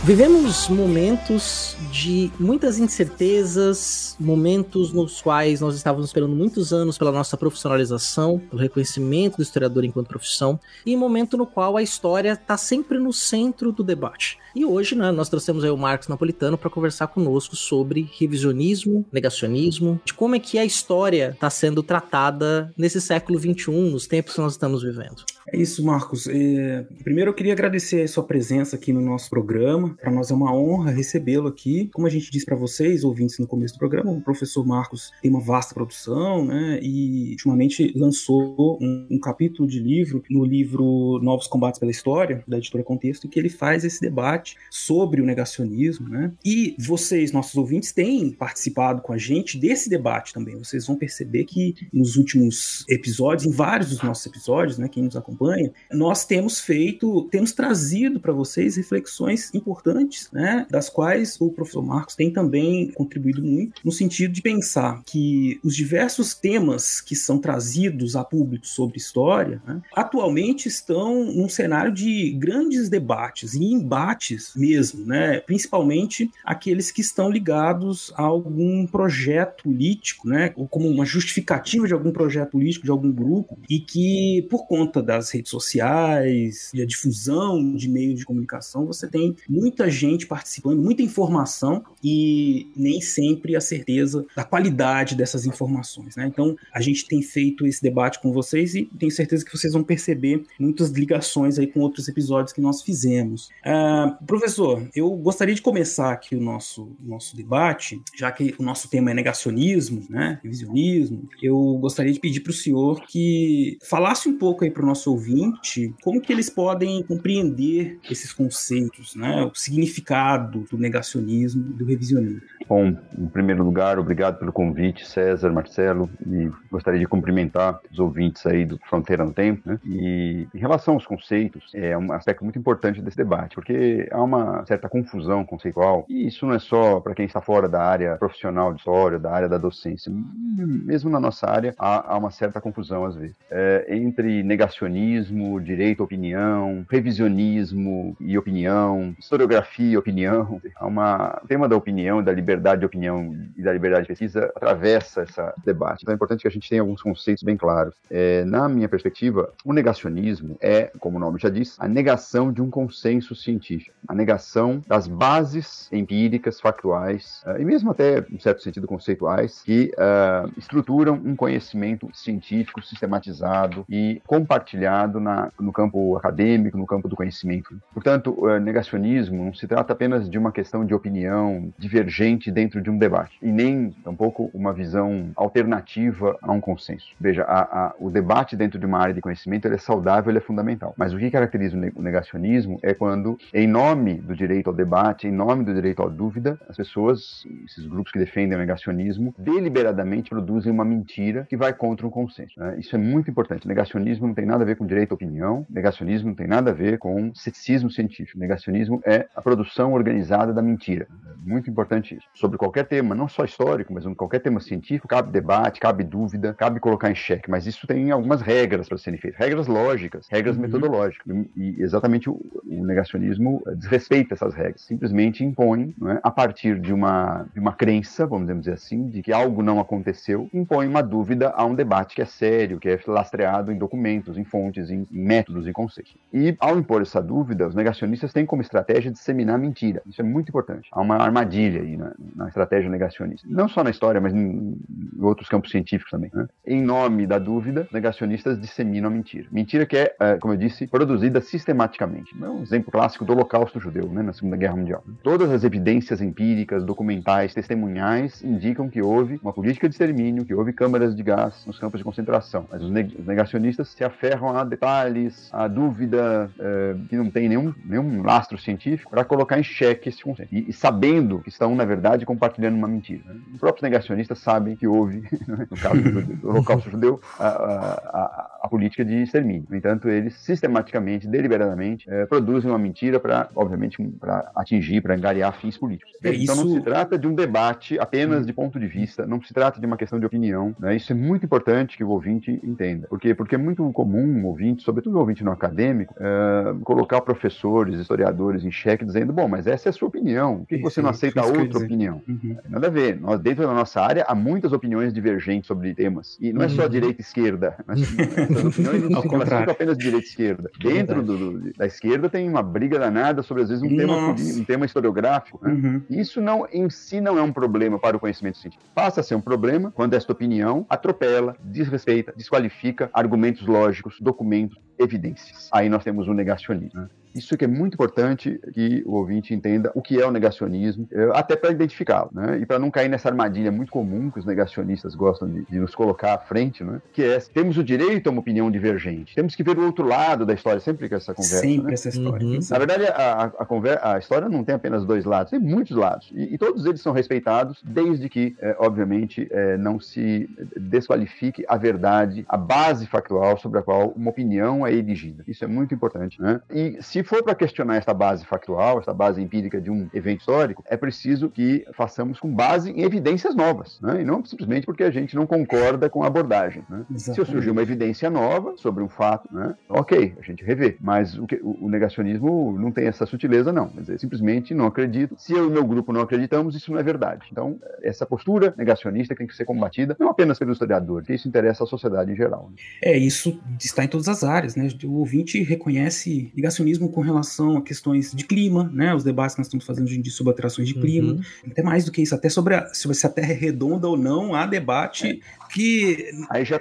Vivemos 0.03 0.70
momentos 0.70 1.77
de 1.91 2.32
muitas 2.39 2.80
incertezas, 2.80 4.15
momentos 4.20 4.91
nos 4.91 5.22
quais 5.22 5.62
nós 5.62 5.75
estávamos 5.75 6.08
esperando 6.08 6.36
muitos 6.36 6.74
anos 6.74 6.98
pela 6.98 7.12
nossa 7.12 7.38
profissionalização, 7.38 8.39
pelo 8.50 8.60
reconhecimento 8.60 9.38
do 9.38 9.44
historiador 9.44 9.86
enquanto 9.86 10.08
profissão, 10.08 10.60
e 10.84 10.96
momento 10.96 11.38
no 11.38 11.46
qual 11.46 11.77
a 11.77 11.84
história 11.84 12.32
está 12.32 12.58
sempre 12.58 12.98
no 12.98 13.13
centro 13.13 13.72
do 13.72 13.84
debate. 13.84 14.39
E 14.53 14.65
hoje, 14.65 14.96
né, 14.96 15.12
nós 15.12 15.29
trouxemos 15.29 15.63
aí 15.63 15.70
o 15.70 15.77
Marcos 15.77 16.10
Napolitano 16.10 16.58
para 16.58 16.70
conversar 16.70 17.08
conosco 17.08 17.55
sobre 17.55 18.10
revisionismo, 18.20 19.05
negacionismo, 19.12 20.00
de 20.03 20.13
como 20.13 20.36
é 20.36 20.39
que 20.39 20.58
a 20.58 20.65
história 20.65 21.31
está 21.34 21.50
sendo 21.50 21.81
tratada 21.81 22.74
nesse 22.77 23.00
século 23.00 23.39
XXI, 23.39 23.72
nos 23.72 24.08
tempos 24.08 24.34
que 24.34 24.41
nós 24.41 24.53
estamos 24.53 24.84
vivendo. 24.84 25.24
É 25.48 25.58
isso, 25.58 25.84
Marcos. 25.84 26.27
É... 26.27 26.86
Primeiro 27.03 27.31
eu 27.31 27.34
queria 27.34 27.53
agradecer 27.53 28.01
a 28.01 28.08
sua 28.08 28.24
presença 28.24 28.75
aqui 28.75 28.93
no 28.93 29.01
nosso 29.01 29.29
programa. 29.29 29.96
Para 30.00 30.12
nós 30.12 30.31
é 30.31 30.34
uma 30.34 30.53
honra 30.53 30.91
recebê-lo 30.91 31.48
aqui. 31.48 31.89
Como 31.93 32.05
a 32.05 32.10
gente 32.10 32.29
disse 32.29 32.46
para 32.46 32.55
vocês, 32.55 33.03
ouvintes 33.03 33.39
no 33.39 33.48
começo 33.48 33.75
do 33.75 33.79
programa, 33.79 34.12
o 34.12 34.22
professor 34.22 34.65
Marcos 34.65 35.12
tem 35.22 35.31
uma 35.31 35.41
vasta 35.41 35.74
produção, 35.74 36.46
né? 36.46 36.79
E 36.81 37.31
ultimamente 37.31 37.91
lançou 37.96 38.77
um, 38.81 39.08
um 39.12 39.20
capítulo 39.20 39.67
de 39.67 39.79
livro 39.79 40.24
no 40.29 40.46
livro 40.46 41.20
Novos 41.22 41.48
Combates 41.48 41.79
pela 41.79 41.91
História, 41.91 42.43
da 42.48 42.58
editora 42.58 42.84
Contexto, 42.84 43.27
em 43.27 43.29
que 43.29 43.39
ele 43.39 43.50
faz 43.50 43.84
esse 43.84 44.00
debate 44.00 44.40
sobre 44.69 45.21
o 45.21 45.25
negacionismo, 45.25 46.10
né? 46.10 46.31
E 46.43 46.75
vocês, 46.79 47.31
nossos 47.31 47.55
ouvintes, 47.55 47.91
têm 47.91 48.31
participado 48.31 49.01
com 49.01 49.13
a 49.13 49.17
gente 49.17 49.57
desse 49.57 49.89
debate 49.89 50.33
também. 50.33 50.57
Vocês 50.57 50.86
vão 50.86 50.95
perceber 50.95 51.45
que 51.45 51.75
nos 51.93 52.15
últimos 52.15 52.86
episódios, 52.89 53.45
em 53.45 53.55
vários 53.55 53.89
dos 53.89 54.01
nossos 54.01 54.25
episódios, 54.25 54.77
né, 54.77 54.88
quem 54.88 55.03
nos 55.03 55.15
acompanha, 55.15 55.71
nós 55.91 56.25
temos 56.25 56.60
feito, 56.60 57.27
temos 57.29 57.51
trazido 57.51 58.19
para 58.19 58.33
vocês 58.33 58.75
reflexões 58.75 59.53
importantes, 59.53 60.29
né, 60.31 60.65
das 60.69 60.89
quais 60.89 61.39
o 61.39 61.50
professor 61.51 61.83
Marcos 61.83 62.15
tem 62.15 62.31
também 62.31 62.91
contribuído 62.91 63.43
muito, 63.43 63.81
no 63.83 63.91
sentido 63.91 64.31
de 64.31 64.41
pensar 64.41 65.01
que 65.05 65.60
os 65.63 65.75
diversos 65.75 66.33
temas 66.33 67.01
que 67.01 67.15
são 67.15 67.38
trazidos 67.38 68.15
a 68.15 68.24
público 68.24 68.67
sobre 68.67 68.98
história, 68.98 69.62
né, 69.65 69.81
atualmente 69.95 70.67
estão 70.67 71.25
num 71.25 71.50
cenário 71.50 71.91
de 71.91 72.31
grandes 72.31 72.89
debates 72.89 73.53
e 73.53 73.63
embates 73.63 74.31
mesmo, 74.56 75.06
né, 75.06 75.40
principalmente 75.40 76.32
aqueles 76.44 76.92
que 76.92 77.02
estão 77.02 77.30
ligados 77.30 78.12
a 78.16 78.24
algum 78.24 78.86
projeto 78.86 79.64
político, 79.64 80.28
né, 80.28 80.54
ou 80.56 80.68
como 80.68 80.88
uma 80.88 81.06
justificativa 81.06 81.88
de 81.88 81.94
algum 81.94 82.12
projeto 82.12 82.52
político, 82.52 82.86
de 82.86 82.92
algum 82.92 83.12
grupo, 83.12 83.58
e 83.70 83.80
que 83.80 84.48
por 84.50 84.68
conta 84.68 85.02
das 85.02 85.30
redes 85.32 85.52
sociais 85.52 86.72
e 86.74 86.82
a 86.82 86.86
difusão 86.86 87.74
de 87.76 87.90
meios 87.90 88.20
de 88.20 88.26
comunicação, 88.26 88.86
você 88.86 89.08
tem 89.08 89.36
muita 89.50 89.90
gente 89.90 90.28
participando, 90.28 90.82
muita 90.82 91.02
informação 91.02 91.84
e 92.04 92.70
nem 92.76 93.02
sempre 93.02 93.56
a 93.56 93.62
certeza 93.62 94.26
da 94.36 94.44
qualidade 94.44 95.16
dessas 95.16 95.46
informações, 95.46 96.16
né? 96.16 96.28
Então, 96.28 96.56
a 96.74 96.82
gente 96.82 97.08
tem 97.08 97.22
feito 97.22 97.66
esse 97.66 97.82
debate 97.82 98.20
com 98.20 98.32
vocês 98.32 98.76
e 98.76 98.86
tenho 98.98 99.12
certeza 99.12 99.46
que 99.46 99.56
vocês 99.56 99.74
vão 99.74 99.84
perceber 99.84 100.44
muitas 100.60 100.90
ligações 100.92 101.58
aí 101.58 101.68
com 101.68 101.80
outros 101.80 102.08
episódios 102.08 102.54
que 102.54 102.62
nós 102.62 102.82
fizemos. 102.82 103.50
Uh, 103.66 104.21
professor, 104.25 104.88
eu 104.96 105.10
gostaria 105.12 105.56
de 105.56 105.62
começar 105.62 106.12
aqui 106.12 106.36
o 106.36 106.42
nosso, 106.42 106.96
nosso 107.00 107.36
debate, 107.36 108.01
já 108.16 108.32
que 108.32 108.56
o 108.58 108.63
nosso 108.63 108.90
tema 108.90 109.12
é 109.12 109.13
negacionismo, 109.13 110.06
né? 110.10 110.40
Revisionismo. 110.44 111.28
Eu 111.42 111.78
gostaria 111.80 112.13
de 112.13 112.20
pedir 112.20 112.42
para 112.42 112.51
o 112.51 112.54
senhor 112.54 113.01
que 113.08 113.78
falasse 113.84 114.30
um 114.30 114.38
pouco 114.38 114.63
aí 114.63 114.72
para 114.72 114.84
o 114.84 114.86
nosso 114.86 115.12
ouvinte 115.12 115.94
como 116.04 116.22
que 116.22 116.32
eles 116.32 116.50
podem 116.50 117.04
compreender 117.04 118.00
esses 118.10 118.32
conceitos, 118.34 119.16
né? 119.16 119.44
O 119.44 119.56
significado 119.56 120.66
do 120.70 120.78
negacionismo 120.78 121.70
e 121.70 121.74
do 121.74 121.86
revisionismo. 121.86 122.42
Bom, 122.68 122.96
em 123.18 123.28
primeiro 123.28 123.63
lugar, 123.63 124.00
obrigado 124.00 124.40
pelo 124.40 124.54
convite, 124.54 125.06
César, 125.06 125.51
Marcelo, 125.51 126.10
e 126.25 126.50
gostaria 126.72 127.00
de 127.00 127.08
cumprimentar 127.08 127.80
os 127.92 128.00
ouvintes 128.00 128.46
aí 128.46 128.66
do 128.66 128.80
Fronteira 128.90 129.25
no 129.25 129.34
Tempo, 129.34 129.62
né? 129.66 129.80
E 129.86 130.48
em 130.54 130.58
relação 130.58 130.94
aos 130.94 131.06
conceitos, 131.06 131.72
é 131.74 131.98
um 131.98 132.12
aspecto 132.13 132.44
muito 132.44 132.58
importante 132.58 133.01
desse 133.01 133.18
debate, 133.18 133.56
porque 133.56 134.08
há 134.12 134.22
uma 134.22 134.65
certa 134.65 134.89
confusão 134.89 135.46
conceitual, 135.46 136.06
e 136.10 136.27
isso 136.27 136.46
não 136.46 136.53
é 136.53 136.60
só 136.60 137.00
para 137.00 137.15
quem 137.15 137.25
está 137.25 137.41
fora 137.41 137.68
da 137.68 137.82
área 137.84 138.15
profissional 138.18 138.74
de 138.74 138.80
história, 138.80 139.20
da 139.20 139.32
área 139.32 139.50
da 139.50 139.58
docência. 139.58 140.12
Mesmo 140.12 141.10
na 141.10 141.20
nossa 141.20 141.50
área, 141.50 141.74
há, 141.77 142.13
há 142.13 142.18
uma 142.18 142.32
certa 142.32 142.60
confusão 142.62 143.06
às 143.06 143.15
vezes. 143.15 143.36
É, 143.50 143.86
entre 143.89 144.44
negacionismo, 144.44 145.60
direito 145.60 146.01
à 146.01 146.06
opinião, 146.06 146.86
revisionismo 146.89 148.15
e 148.20 148.38
opinião, 148.38 149.15
historiografia 149.18 149.94
e 149.94 149.98
opinião. 149.98 150.62
Há 150.75 150.86
uma, 150.86 151.39
o 151.44 151.48
tema 151.48 151.68
da 151.68 151.75
opinião, 151.75 152.24
da 152.24 152.32
liberdade 152.32 152.82
de 152.82 152.86
opinião 152.86 153.36
e 153.56 153.62
da 153.62 153.74
liberdade 153.74 154.03
de 154.03 154.08
pesquisa 154.10 154.51
atravessa 154.56 155.24
esse 155.24 155.41
debate. 155.65 156.03
Então 156.03 156.13
é 156.13 156.15
importante 156.15 156.41
que 156.41 156.48
a 156.48 156.51
gente 156.51 156.70
tenha 156.70 156.82
alguns 156.82 157.01
conceitos 157.01 157.44
bem 157.44 157.58
claros. 157.58 157.96
É, 158.10 158.44
na 158.46 158.68
minha 158.68 158.89
perspectiva, 158.89 159.51
o 159.65 159.74
negacionismo 159.74 160.58
é, 160.60 160.91
como 161.00 161.18
o 161.18 161.20
nome 161.20 161.39
já 161.39 161.50
diz, 161.50 161.75
a 161.80 161.88
negação 161.88 162.51
de 162.51 162.62
um 162.62 162.70
consenso 162.70 163.36
científico, 163.36 163.96
a 164.08 164.13
negação 164.13 164.81
das 164.88 165.08
bases 165.08 165.89
empíricas, 165.91 166.60
factuais 166.60 167.43
uh, 167.46 167.60
e 167.60 167.65
mesmo 167.65 167.91
até, 167.91 168.25
em 168.31 168.39
certo 168.39 168.62
sentido, 168.62 168.88
conceituais 168.88 169.62
que 169.63 169.91
uh, 169.96 170.51
estruturam 170.58 171.13
um 171.13 171.36
conhecimento 171.36 172.10
científico 172.13 172.81
sistematizado 172.81 173.86
e 173.89 174.22
compartilhado 174.25 175.20
na, 175.20 175.51
no 175.60 175.72
campo 175.72 176.17
acadêmico, 176.17 176.77
no 176.77 176.86
campo 176.86 177.08
do 177.08 177.15
conhecimento. 177.15 177.75
Portanto, 177.93 178.36
o 178.38 178.60
negacionismo 178.60 179.46
não 179.46 179.53
se 179.53 179.67
trata 179.67 179.93
apenas 179.93 180.29
de 180.29 180.38
uma 180.38 180.51
questão 180.51 180.86
de 180.86 180.93
opinião 180.93 181.72
divergente 181.77 182.51
dentro 182.51 182.81
de 182.81 182.89
um 182.89 182.98
debate, 182.98 183.38
e 183.41 183.51
nem 183.51 183.91
tampouco 184.03 184.50
uma 184.53 184.74
visão 184.74 185.31
alternativa 185.36 186.38
a 186.41 186.51
um 186.51 186.62
consenso. 186.62 187.08
Veja, 187.20 187.43
a, 187.43 187.62
a, 187.62 187.93
o 188.00 188.10
debate 188.10 188.55
dentro 188.55 188.79
de 188.79 188.86
uma 188.86 189.00
área 189.00 189.13
de 189.13 189.22
conhecimento 189.22 189.67
é 189.67 189.77
saudável, 189.77 190.36
é 190.36 190.39
fundamental. 190.39 190.93
Mas 190.98 191.13
o 191.13 191.17
que 191.17 191.29
caracteriza 191.29 191.77
o 191.96 192.01
negacionismo 192.01 192.79
é 192.81 192.93
quando, 192.93 193.38
em 193.53 193.67
nome 193.95 194.15
do 194.15 194.33
direito 194.33 194.69
ao 194.69 194.74
debate, 194.74 195.27
em 195.27 195.31
nome 195.31 195.65
do 195.65 195.74
direito 195.74 196.01
à 196.01 196.07
dúvida, 196.07 196.57
as 196.69 196.77
pessoas, 196.77 197.45
esses 197.65 197.86
grupos 197.86 198.12
que 198.12 198.19
defendem 198.19 198.55
o 198.55 198.60
negacionismo, 198.60 199.36
deliberadamente 199.38 200.29
produzem 200.29 200.71
uma 200.71 200.86
mentira 200.86 201.45
que 201.50 201.57
vai 201.57 201.74
contra 201.74 202.07
um 202.07 202.10
consenso. 202.10 202.57
Né? 202.57 202.77
Isso 202.79 202.95
é 202.95 203.00
muito 203.00 203.29
importante. 203.29 203.67
Negacionismo 203.67 204.27
não 204.27 204.33
tem 204.33 204.45
nada 204.45 204.63
a 204.63 204.65
ver 204.65 204.77
com 204.77 204.86
direito 204.86 205.12
à 205.12 205.15
opinião, 205.15 205.65
negacionismo 205.69 206.29
não 206.29 206.36
tem 206.36 206.48
nada 206.48 206.71
a 206.71 206.74
ver 206.74 207.00
com 207.00 207.33
ceticismo 207.36 207.91
científico. 207.91 208.39
Negacionismo 208.39 209.01
é 209.05 209.27
a 209.36 209.41
produção 209.41 209.93
organizada 209.93 210.53
da 210.53 210.62
mentira. 210.62 211.07
É 211.45 211.50
muito 211.50 211.69
importante 211.69 212.15
isso. 212.15 212.27
Sobre 212.33 212.57
qualquer 212.57 212.86
tema, 212.86 213.13
não 213.13 213.27
só 213.27 213.43
histórico, 213.43 213.93
mas 213.93 214.05
qualquer 214.15 214.39
tema 214.39 214.62
científico, 214.62 215.07
cabe 215.07 215.31
debate, 215.31 215.81
cabe 215.81 216.03
dúvida, 216.03 216.53
cabe 216.53 216.79
colocar 216.79 217.12
em 217.12 217.15
xeque, 217.15 217.50
mas 217.50 217.67
isso 217.67 217.86
tem 217.86 218.12
algumas 218.12 218.41
regras 218.41 218.88
para 218.88 218.98
serem 218.98 219.19
feitas, 219.19 219.39
regras 219.39 219.67
lógicas, 219.67 220.27
regras 220.29 220.55
uhum. 220.55 220.62
metodológicas. 220.62 221.25
E, 221.57 221.75
e 221.77 221.81
exatamente 221.81 222.29
o, 222.29 222.39
o, 222.65 222.86
negacionismo 222.86 223.62
desrespeita 223.82 224.36
essas 224.36 224.54
regras, 224.54 224.82
simplesmente 224.82 225.44
impõe, 225.44 225.94
é, 226.08 226.20
a 226.22 226.32
partir 226.32 226.80
de 226.80 226.94
uma, 226.94 227.46
de 227.54 227.60
uma 227.60 227.74
crença, 227.74 228.28
vamos 228.28 228.48
dizer 228.48 228.74
assim, 228.74 229.10
de 229.10 229.22
que 229.24 229.34
algo 229.34 229.64
não 229.64 229.80
aconteceu, 229.80 230.50
impõe 230.54 230.88
uma 230.88 231.02
dúvida 231.02 231.50
a 231.56 231.66
um 231.66 231.74
debate 231.74 232.16
que 232.16 232.22
é 232.22 232.26
sério, 232.26 232.80
que 232.80 232.90
é 232.90 233.00
lastreado 233.08 233.72
em 233.72 233.78
documentos, 233.78 234.38
em 234.38 234.44
fontes, 234.44 234.90
em, 234.90 235.08
métodos, 235.10 235.68
em 235.68 235.74
conceitos. 235.74 236.16
E 236.32 236.56
ao 236.60 236.78
impor 236.78 237.02
essa 237.02 237.22
dúvida, 237.22 237.68
os 237.68 237.76
negacionistas 237.76 238.32
têm 238.32 238.46
como 238.46 238.62
estratégia 238.62 239.12
disseminar 239.12 239.58
mentira. 239.58 240.02
Isso 240.06 240.22
é 240.22 240.24
muito 240.24 240.50
importante. 240.50 240.88
Há 240.92 241.02
uma 241.02 241.18
armadilha 241.18 241.82
aí 241.82 241.98
na, 241.98 242.14
na 242.36 242.48
estratégia 242.48 242.90
negacionista. 242.90 243.48
Não 243.50 243.68
só 243.68 243.84
na 243.84 243.90
história, 243.90 244.22
mas 244.22 244.34
em, 244.34 244.78
em 245.18 245.24
outros 245.24 245.50
campos 245.50 245.72
científicos 245.72 246.12
também. 246.12 246.30
Né? 246.34 246.48
Em 246.66 246.82
nome 246.82 247.26
da 247.26 247.40
dúvida, 247.40 247.88
negacionistas 247.92 248.60
disseminam 248.60 249.10
a 249.10 249.12
mentira. 249.12 249.48
Mentira 249.52 249.86
que 249.86 249.98
é, 249.98 250.16
é, 250.20 250.38
como 250.38 250.54
eu 250.54 250.58
disse, 250.58 250.86
produzida 250.88 251.42
sistematicamente. 251.42 252.32
É 252.40 252.48
um 252.48 252.62
exemplo 252.62 252.92
clássico 252.92 253.26
do 253.26 253.34
Holocausto 253.34 253.71
judeu, 253.80 254.08
né, 254.10 254.22
na 254.22 254.34
Segunda 254.34 254.58
Guerra 254.58 254.75
Mundial. 254.75 255.04
Todas 255.24 255.51
as 255.51 255.63
evidências 255.63 256.22
empíricas, 256.22 256.84
documentais, 256.84 257.54
testemunhais 257.54 258.44
indicam 258.44 258.90
que 258.90 259.01
houve 259.01 259.40
uma 259.42 259.54
política 259.54 259.88
de 259.88 259.96
extermínio, 259.96 260.46
que 260.46 260.54
houve 260.54 260.74
câmaras 260.74 261.16
de 261.16 261.24
gás 261.24 261.66
nos 261.66 261.80
campos 261.80 262.00
de 262.00 262.04
concentração. 262.04 262.66
Mas 262.72 262.82
os 262.82 262.92
negacionistas 262.92 263.90
se 263.90 264.04
aferram 264.04 264.56
a 264.56 264.63
detalhes, 264.63 265.50
a 265.51 265.68
dúvida 265.68 266.50
é, 266.60 266.96
que 267.10 267.16
não 267.16 267.30
tem 267.30 267.50
nenhum, 267.50 267.74
nenhum 267.86 268.22
lastro 268.24 268.58
científico 268.58 269.12
para 269.12 269.24
colocar 269.24 269.60
em 269.60 269.63
xeque 269.63 270.10
esse 270.10 270.24
conceito. 270.24 270.54
E, 270.54 270.70
e, 270.70 270.74
sabendo 270.74 271.40
que 271.40 271.50
estão, 271.50 271.75
na 271.75 271.86
verdade, 271.86 272.25
compartilhando 272.25 272.75
uma 272.75 272.88
mentira. 272.88 273.24
Né? 273.25 273.40
Os 273.54 273.60
próprios 273.60 273.84
negacionistas 273.84 274.40
sabem 274.40 274.75
que 274.75 274.88
houve, 274.88 275.24
no 275.70 275.78
caso 275.78 276.01
do, 276.01 276.50
Holocausto 276.50 276.90
judeu, 276.90 277.20
a, 277.40 277.48
a, 277.48 278.60
a, 278.63 278.70
política 278.70 279.04
de 279.04 279.24
extermínio. 279.24 279.66
No 279.70 279.75
entanto, 279.75 280.08
eles 280.10 280.36
sistematicamente, 280.36 281.28
deliberadamente, 281.28 282.10
é, 282.10 282.25
produzem 282.25 282.70
uma 282.70 282.80
mentira 282.80 283.20
para, 283.20 283.50
obviamente, 283.62 284.01
para 284.20 284.51
atingir, 284.56 285.01
para 285.01 285.15
angariar 285.15 285.53
fins 285.53 285.77
políticos. 285.77 286.13
É 286.24 286.30
então 286.30 286.56
isso... 286.56 286.65
não 286.65 286.74
se 286.75 286.82
trata 286.82 287.18
de 287.18 287.27
um 287.27 287.34
debate 287.34 288.00
apenas 288.00 288.46
de 288.46 288.53
ponto 288.53 288.80
de 288.80 288.88
vista, 288.88 289.25
não 289.25 289.41
se 289.41 289.53
trata 289.53 289.80
de 289.80 289.86
uma 289.86 289.98
questão 289.98 290.20
de 290.20 290.25
opinião. 290.25 290.75
Né? 290.80 290.96
Isso 290.96 291.12
é 291.12 291.15
muito 291.15 291.46
importante 291.46 291.98
que 291.98 292.03
o 292.03 292.10
ouvinte 292.10 292.60
entenda. 292.63 293.08
Por 293.08 293.20
quê? 293.20 293.34
Porque 293.34 293.56
é 293.56 293.58
muito 293.58 293.89
comum 293.91 294.24
um 294.24 294.46
ouvinte, 294.46 294.84
sobretudo 294.84 295.18
um 295.18 295.20
ouvinte 295.20 295.44
não 295.44 295.51
acadêmico, 295.51 296.13
é, 296.20 296.75
colocar 296.84 297.22
professores, 297.22 298.00
historiadores 298.00 298.63
em 298.63 298.72
xeque 298.72 299.06
dizendo, 299.06 299.34
bom, 299.34 299.48
mas 299.48 299.68
essa 299.68 299.89
é 299.89 299.91
a 299.91 299.94
sua 299.94 300.08
opinião, 300.08 300.60
por 300.60 300.68
que, 300.68 300.77
você 300.80 301.01
não 301.01 301.10
aceita 301.10 301.46
outra 301.46 301.80
opinião? 301.80 302.22
Uhum. 302.27 302.58
Nada 302.70 302.88
a 302.88 302.89
ver. 302.89 303.20
Nós, 303.20 303.39
dentro 303.39 303.65
da 303.65 303.74
nossa 303.74 304.01
área, 304.01 304.25
há 304.27 304.36
muitas 304.36 304.74
opiniões 304.74 305.13
divergentes 305.13 305.68
sobre 305.68 305.94
temas. 305.94 306.38
E 306.39 306.51
não 306.53 306.63
é 306.63 306.70
só 306.70 306.84
uhum. 306.84 306.89
direita 306.89 307.22
e 307.22 307.24
esquerda. 307.24 307.75
essas 307.88 308.65
opiniões 308.65 309.10
não 309.10 309.22
classificam 309.22 309.74
apenas 309.74 309.98
direita 309.98 310.25
e 310.25 310.30
esquerda. 310.30 310.72
Dentro 310.80 311.24
do, 311.24 311.38
do, 311.38 311.74
da 311.74 311.86
esquerda 311.86 312.30
tem 312.30 312.48
uma 312.48 312.63
briga 312.63 313.00
danada 313.00 313.44
sobre, 313.51 313.63
às 313.63 313.70
vezes, 313.70 313.84
um, 313.84 313.96
tema, 313.96 314.29
um 314.29 314.63
tema 314.63 314.86
historiográfico. 314.86 315.60
Né? 315.62 315.74
Uhum. 315.74 316.01
Isso 316.10 316.39
não, 316.39 316.65
em 316.72 316.89
si 316.89 317.20
não 317.20 317.38
é 317.38 317.41
um 317.41 317.51
problema 317.51 318.00
para 318.00 318.15
o 318.15 318.20
conhecimento 318.20 318.58
científico. 318.58 318.89
Passa 318.96 319.20
a 319.20 319.24
ser 319.24 319.36
um 319.36 319.41
problema 319.41 319.91
quando 319.91 320.13
esta 320.13 320.31
opinião 320.31 320.86
atropela, 320.89 321.55
desrespeita, 321.62 322.34
desqualifica 322.36 323.10
argumentos 323.13 323.67
lógicos, 323.67 324.17
documentos, 324.22 324.77
evidências. 324.98 325.70
Aí 325.72 325.89
nós 325.89 326.03
temos 326.03 326.27
o 326.27 326.34
negacionismo. 326.34 327.01
Né? 327.01 327.10
Isso 327.34 327.58
que 327.58 327.66
é 327.66 327.68
muito 327.68 327.94
importante 327.94 328.60
que 328.74 329.04
o 329.06 329.14
ouvinte 329.14 329.54
entenda 329.54 329.92
o 329.96 330.02
que 330.02 330.20
é 330.20 330.26
o 330.26 330.32
negacionismo, 330.32 331.08
eh, 331.12 331.30
até 331.34 331.56
para 331.56 331.72
identificá-lo, 331.72 332.30
né? 332.34 332.60
E 332.60 332.66
para 332.66 332.80
não 332.80 332.92
cair 332.92 333.10
nessa 333.10 333.30
armadilha 333.30 333.72
muito 333.72 333.92
comum 333.92 334.30
que 334.30 334.40
os 334.40 334.46
negacionistas 334.46 335.16
gostam 335.16 335.50
de, 335.50 335.64
de, 335.64 335.80
nos 335.80 335.96
colocar 335.96 336.34
à 336.34 336.38
frente, 336.38 336.84
né? 336.84 337.02
Que 337.14 337.24
é 337.24 337.40
temos 337.40 337.78
o 337.78 337.84
direito 337.84 338.28
a 338.28 338.32
uma 338.32 338.40
opinião 338.42 338.70
divergente, 338.70 339.36
temos 339.36 339.56
que 339.56 339.64
ver 339.64 339.78
o 339.78 339.86
outro 339.86 340.06
lado 340.06 340.46
da 340.46 340.54
história, 340.54 340.80
sempre 340.80 341.08
com 341.08 341.16
essa 341.16 341.34
conversa. 341.34 341.60
Sempre 341.60 341.88
né? 341.88 341.94
essa 341.94 342.10
história. 342.10 342.46
Uhum. 342.46 342.60
Na 342.70 342.78
verdade, 342.78 343.06
a, 343.06 343.44
a, 343.44 343.66
conversa, 343.66 344.14
a, 344.14 344.20
história 344.20 344.50
não 344.50 344.64
tem 344.64 344.76
apenas 344.76 345.06
dois 345.06 345.26
lados, 345.26 345.52
tem 345.52 345.60
muitos 345.60 345.96
lados. 345.96 346.32
E, 346.34 346.54
e 346.54 346.58
todos 346.58 346.86
eles 346.86 347.02
são 347.02 347.14
respeitados, 347.14 347.82
desde 347.84 348.30
que, 348.30 348.56
é, 348.60 348.76
obviamente, 348.80 349.48
é, 349.52 349.78
não 349.78 350.00
se 350.00 350.50
desqualifique 350.76 351.64
a 351.68 351.78
verdade, 351.78 352.46
a 352.48 352.58
base 352.58 353.06
factual 353.08 353.58
sobre 353.58 353.80
a 353.80 353.82
qual 353.82 354.10
uma 354.10 354.30
opinião 354.30 354.86
é 354.86 354.94
erigida. 354.94 355.44
Isso 355.48 355.64
é 355.64 355.68
muito 355.68 355.94
importante, 355.94 356.42
né? 356.42 356.62
E 356.70 356.98
se 357.02 357.21
se 357.22 357.24
for 357.24 357.44
para 357.44 357.54
questionar 357.54 357.98
essa 357.98 358.13
base 358.13 358.44
factual, 358.46 359.00
essa 359.00 359.13
base 359.13 359.40
empírica 359.40 359.80
de 359.80 359.92
um 359.92 360.10
evento 360.12 360.40
histórico, 360.40 360.84
é 360.88 360.98
preciso 360.98 361.50
que 361.50 361.86
façamos 361.94 362.40
com 362.40 362.51
base 362.51 362.90
em 362.90 363.04
evidências 363.04 363.56
novas, 363.56 364.00
né? 364.01 364.22
e 364.22 364.25
não 364.25 364.44
simplesmente 364.44 364.86
porque 364.86 365.04
a 365.04 365.12
gente 365.12 365.36
não 365.36 365.46
concorda 365.46 366.10
com 366.10 366.24
a 366.24 366.28
abordagem. 366.28 366.84
Né? 366.90 367.06
Se 367.16 367.34
surgir 367.34 367.70
uma 367.70 367.84
evidência 367.84 368.28
nova 368.30 368.74
sobre 368.78 369.04
um 369.04 369.10
fato, 369.10 369.48
né? 369.54 369.75
ok, 369.88 370.34
a 370.40 370.42
gente 370.42 370.63
revê, 370.63 370.98
mas 371.00 371.38
o, 371.38 371.46
que, 371.46 371.60
o, 371.62 371.88
negacionismo 371.88 372.75
não 372.80 372.92
tem 372.92 373.06
essa 373.06 373.25
sutileza, 373.25 373.72
não. 373.72 373.90
Quer 373.90 374.01
dizer, 374.01 374.20
simplesmente 374.20 374.74
não 374.74 374.88
acredito. 374.88 375.36
Se 375.38 375.54
eu 375.54 375.68
e 375.68 375.72
meu 375.72 375.86
grupo 375.86 376.12
não 376.12 376.22
acreditamos, 376.22 376.75
isso 376.75 376.92
não 376.92 377.00
é 377.00 377.04
verdade. 377.04 377.46
Então, 377.51 377.80
essa 378.01 378.25
postura 378.25 378.74
negacionista 378.75 379.36
tem 379.36 379.46
que 379.46 379.56
ser 379.56 379.66
combatida 379.66 380.16
não 380.20 380.30
apenas 380.30 380.58
pelo 380.58 380.72
historiador, 380.72 381.24
que 381.24 381.34
isso 381.34 381.48
interessa 381.48 381.84
à 381.84 381.88
sociedade 381.88 382.32
em 382.32 382.36
geral. 382.36 382.72
Né? 382.72 382.78
É, 383.04 383.18
isso 383.18 383.60
está 383.80 384.04
em 384.04 384.08
todas 384.08 384.28
as 384.28 384.44
áreas. 384.44 384.75
Né? 384.75 384.88
O 385.04 385.20
ouvinte 385.20 385.62
reconhece 385.62 386.51
negacionismo 386.56 387.11
com 387.12 387.22
relação 387.22 387.77
a 387.77 387.82
questões 387.82 388.32
de 388.32 388.46
clima, 388.46 388.89
né? 388.94 389.13
Os 389.13 389.24
debates 389.24 389.56
que 389.56 389.60
nós 389.60 389.68
estamos 389.68 389.86
fazendo 389.86 390.06
hoje 390.06 390.18
em 390.18 390.22
dia 390.22 390.32
sobre 390.32 390.51
alterações 390.51 390.88
de 390.88 390.96
clima. 390.96 391.34
Uhum. 391.34 391.41
Até 391.70 391.84
mais 391.84 392.06
do 392.06 392.12
que 392.12 392.22
isso, 392.22 392.34
até 392.34 392.50
sobre 392.50 392.75
a, 392.75 392.94
sobre 392.94 393.15
se 393.15 393.25
a 393.25 393.30
Terra 393.30 393.51
é 393.51 393.56
redonda 393.56 394.08
ou 394.08 394.18
não, 394.18 394.56
há 394.56 394.65
debate 394.65 395.27
é 395.27 395.61
que 395.74 396.32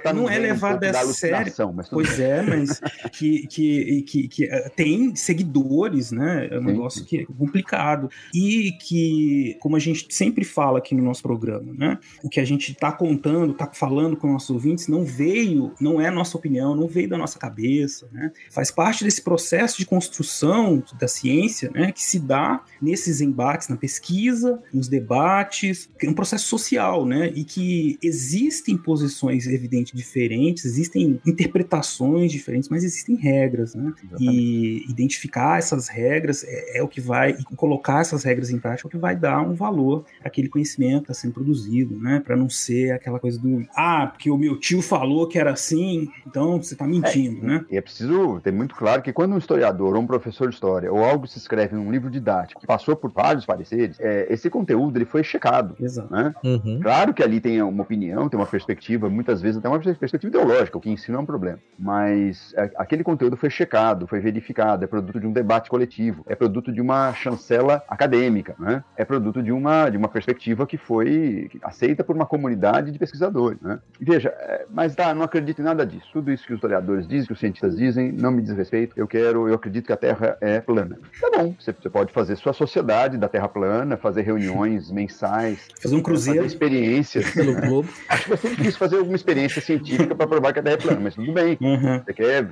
tá 0.03 0.13
não 0.13 0.29
é 0.29 0.37
levado 0.37 0.83
a 0.83 0.93
sério. 1.13 1.53
Pois 1.89 2.19
é, 2.19 2.41
mas 2.41 2.81
que, 3.11 3.47
que, 3.47 4.01
que, 4.03 4.27
que, 4.27 4.45
eh, 4.45 4.69
tem 4.75 5.15
seguidores, 5.15 6.11
né? 6.11 6.47
É 6.51 6.57
um 6.57 6.61
sim, 6.61 6.67
negócio 6.67 7.05
que 7.05 7.19
é 7.19 7.25
complicado. 7.25 8.09
E 8.33 8.73
que, 8.73 9.57
como 9.59 9.75
a 9.75 9.79
gente 9.79 10.07
sempre 10.13 10.43
fala 10.43 10.79
aqui 10.79 10.93
no 10.93 11.03
nosso 11.03 11.23
programa, 11.23 11.73
né? 11.73 11.99
O 12.23 12.29
que 12.29 12.39
a 12.39 12.45
gente 12.45 12.71
está 12.71 12.91
contando, 12.91 13.51
está 13.53 13.67
falando 13.67 14.17
com 14.17 14.31
nossos 14.31 14.49
ouvintes, 14.49 14.87
não 14.87 15.05
veio, 15.05 15.73
não 15.79 16.01
é 16.01 16.11
nossa 16.11 16.37
opinião, 16.37 16.75
não 16.75 16.87
veio 16.87 17.07
da 17.07 17.17
nossa 17.17 17.39
cabeça, 17.39 18.09
né? 18.11 18.31
Faz 18.49 18.71
parte 18.71 19.03
desse 19.03 19.21
processo 19.21 19.77
de 19.77 19.85
construção 19.85 20.83
da 20.99 21.07
ciência, 21.07 21.71
né? 21.73 21.91
Que 21.91 22.03
se 22.03 22.19
dá 22.19 22.63
nesses 22.81 23.21
embates, 23.21 23.69
na 23.69 23.77
pesquisa, 23.77 24.61
nos 24.73 24.87
debates, 24.87 25.89
é 26.01 26.09
um 26.09 26.13
processo 26.13 26.47
social, 26.47 27.05
né? 27.05 27.31
E 27.35 27.43
que 27.43 27.97
existem 28.01 28.80
posições 28.81 29.47
evidentes 29.47 29.93
diferentes, 29.93 30.65
existem 30.65 31.19
interpretações 31.25 32.31
diferentes, 32.31 32.69
mas 32.69 32.83
existem 32.83 33.15
regras, 33.15 33.75
né? 33.75 33.93
E 34.19 34.85
identificar 34.89 35.59
essas 35.59 35.87
regras 35.87 36.43
é, 36.43 36.79
é, 36.79 36.83
o 36.83 36.87
que 36.87 37.01
vai, 37.01 37.31
e 37.31 37.55
colocar 37.55 38.01
essas 38.01 38.23
regras 38.23 38.49
em 38.49 38.59
prática 38.59 38.87
é 38.87 38.89
o 38.89 38.91
que 38.91 38.97
vai 38.97 39.15
dar 39.15 39.41
um 39.41 39.53
valor 39.53 40.05
àquele 40.23 40.49
conhecimento 40.49 41.05
que 41.05 41.11
está 41.11 41.13
sendo 41.13 41.33
produzido, 41.33 41.97
né? 41.97 42.19
Para 42.19 42.35
não 42.35 42.49
ser 42.49 42.91
aquela 42.91 43.19
coisa 43.19 43.39
do, 43.39 43.65
ah, 43.75 44.07
porque 44.07 44.29
o 44.29 44.37
meu 44.37 44.59
tio 44.59 44.81
falou 44.81 45.27
que 45.27 45.37
era 45.37 45.51
assim, 45.51 46.09
então 46.25 46.61
você 46.61 46.73
está 46.73 46.85
mentindo, 46.85 47.43
é, 47.45 47.47
né? 47.47 47.65
E 47.69 47.77
é 47.77 47.81
preciso 47.81 48.39
ter 48.41 48.51
muito 48.51 48.75
claro 48.75 49.01
que 49.01 49.13
quando 49.13 49.33
um 49.33 49.37
historiador 49.37 49.95
ou 49.95 50.01
um 50.01 50.07
professor 50.07 50.49
de 50.49 50.55
história 50.55 50.91
ou 50.91 51.03
algo 51.03 51.27
se 51.27 51.37
escreve 51.37 51.75
num 51.75 51.91
livro 51.91 52.09
didático 52.09 52.61
que 52.61 52.67
passou 52.67 52.95
por 52.95 53.11
vários 53.11 53.45
pareceres, 53.45 53.99
é, 53.99 54.27
esse 54.29 54.49
conteúdo 54.49 54.97
ele 54.97 55.05
foi 55.05 55.23
checado. 55.23 55.75
Exato. 55.79 56.11
Né? 56.11 56.33
Uhum. 56.43 56.79
Claro 56.81 57.13
que 57.13 57.23
ali 57.23 57.39
tem 57.39 57.61
uma 57.61 57.83
opinião, 57.83 58.29
tem 58.29 58.39
uma 58.39 58.45
perspectiva 58.45 58.70
perspectiva, 58.71 59.09
muitas 59.09 59.41
vezes 59.41 59.57
até 59.57 59.67
uma 59.67 59.79
perspectiva 59.79 60.27
ideológica, 60.27 60.77
o 60.77 60.81
que 60.81 60.89
ensina 60.89 61.17
é 61.17 61.21
um 61.21 61.25
problema. 61.25 61.59
Mas 61.77 62.53
é, 62.55 62.71
aquele 62.77 63.03
conteúdo 63.03 63.35
foi 63.35 63.49
checado, 63.49 64.07
foi 64.07 64.19
verificado, 64.19 64.83
é 64.83 64.87
produto 64.87 65.19
de 65.19 65.27
um 65.27 65.31
debate 65.31 65.69
coletivo, 65.69 66.23
é 66.27 66.35
produto 66.35 66.71
de 66.71 66.81
uma 66.81 67.13
chancela 67.13 67.83
acadêmica, 67.87 68.55
né? 68.59 68.83
é 68.95 69.03
produto 69.03 69.43
de 69.43 69.51
uma, 69.51 69.89
de 69.89 69.97
uma 69.97 70.07
perspectiva 70.07 70.65
que 70.65 70.77
foi 70.77 71.49
aceita 71.63 72.03
por 72.03 72.15
uma 72.15 72.25
comunidade 72.25 72.91
de 72.91 72.99
pesquisadores. 72.99 73.59
Né? 73.61 73.79
veja, 73.99 74.29
é, 74.29 74.65
mas 74.69 74.95
tá, 74.95 75.13
não 75.13 75.23
acredito 75.23 75.59
em 75.61 75.65
nada 75.65 75.85
disso. 75.85 76.07
Tudo 76.13 76.31
isso 76.31 76.45
que 76.45 76.53
os 76.53 76.57
historiadores 76.57 77.07
dizem, 77.07 77.27
que 77.27 77.33
os 77.33 77.39
cientistas 77.39 77.75
dizem, 77.75 78.11
não 78.11 78.31
me 78.31 78.41
diz 78.41 78.55
respeito. 78.55 78.93
Eu 78.95 79.07
quero, 79.07 79.47
eu 79.47 79.55
acredito 79.55 79.85
que 79.85 79.93
a 79.93 79.97
Terra 79.97 80.37
é 80.41 80.59
plana. 80.59 80.97
Tá 81.19 81.29
bom, 81.35 81.55
você, 81.59 81.73
você 81.73 81.89
pode 81.89 82.13
fazer 82.13 82.35
sua 82.35 82.53
sociedade 82.53 83.17
da 83.17 83.27
Terra 83.27 83.47
plana, 83.47 83.97
fazer 83.97 84.21
reuniões 84.21 84.91
mensais, 84.91 85.67
fazer 85.81 85.95
um 85.95 86.01
cruzeiro, 86.01 86.41
fazer 86.41 86.53
experiências 86.53 87.31
pelo 87.31 87.55
globo. 87.59 87.89
Acho 88.09 88.23
que 88.23 88.29
vai 88.29 88.37
ser 88.37 88.55
quis 88.61 88.77
fazer 88.77 88.97
alguma 88.97 89.15
experiência 89.15 89.61
científica 89.61 90.15
para 90.15 90.27
provar 90.27 90.53
que 90.53 90.59
a 90.59 90.63
Terra 90.63 90.75
é 90.75 90.77
plana, 90.77 90.99
mas 91.01 91.15
tudo 91.15 91.31
bem. 91.31 91.57
Uhum. 91.61 91.99
Quer... 92.13 92.47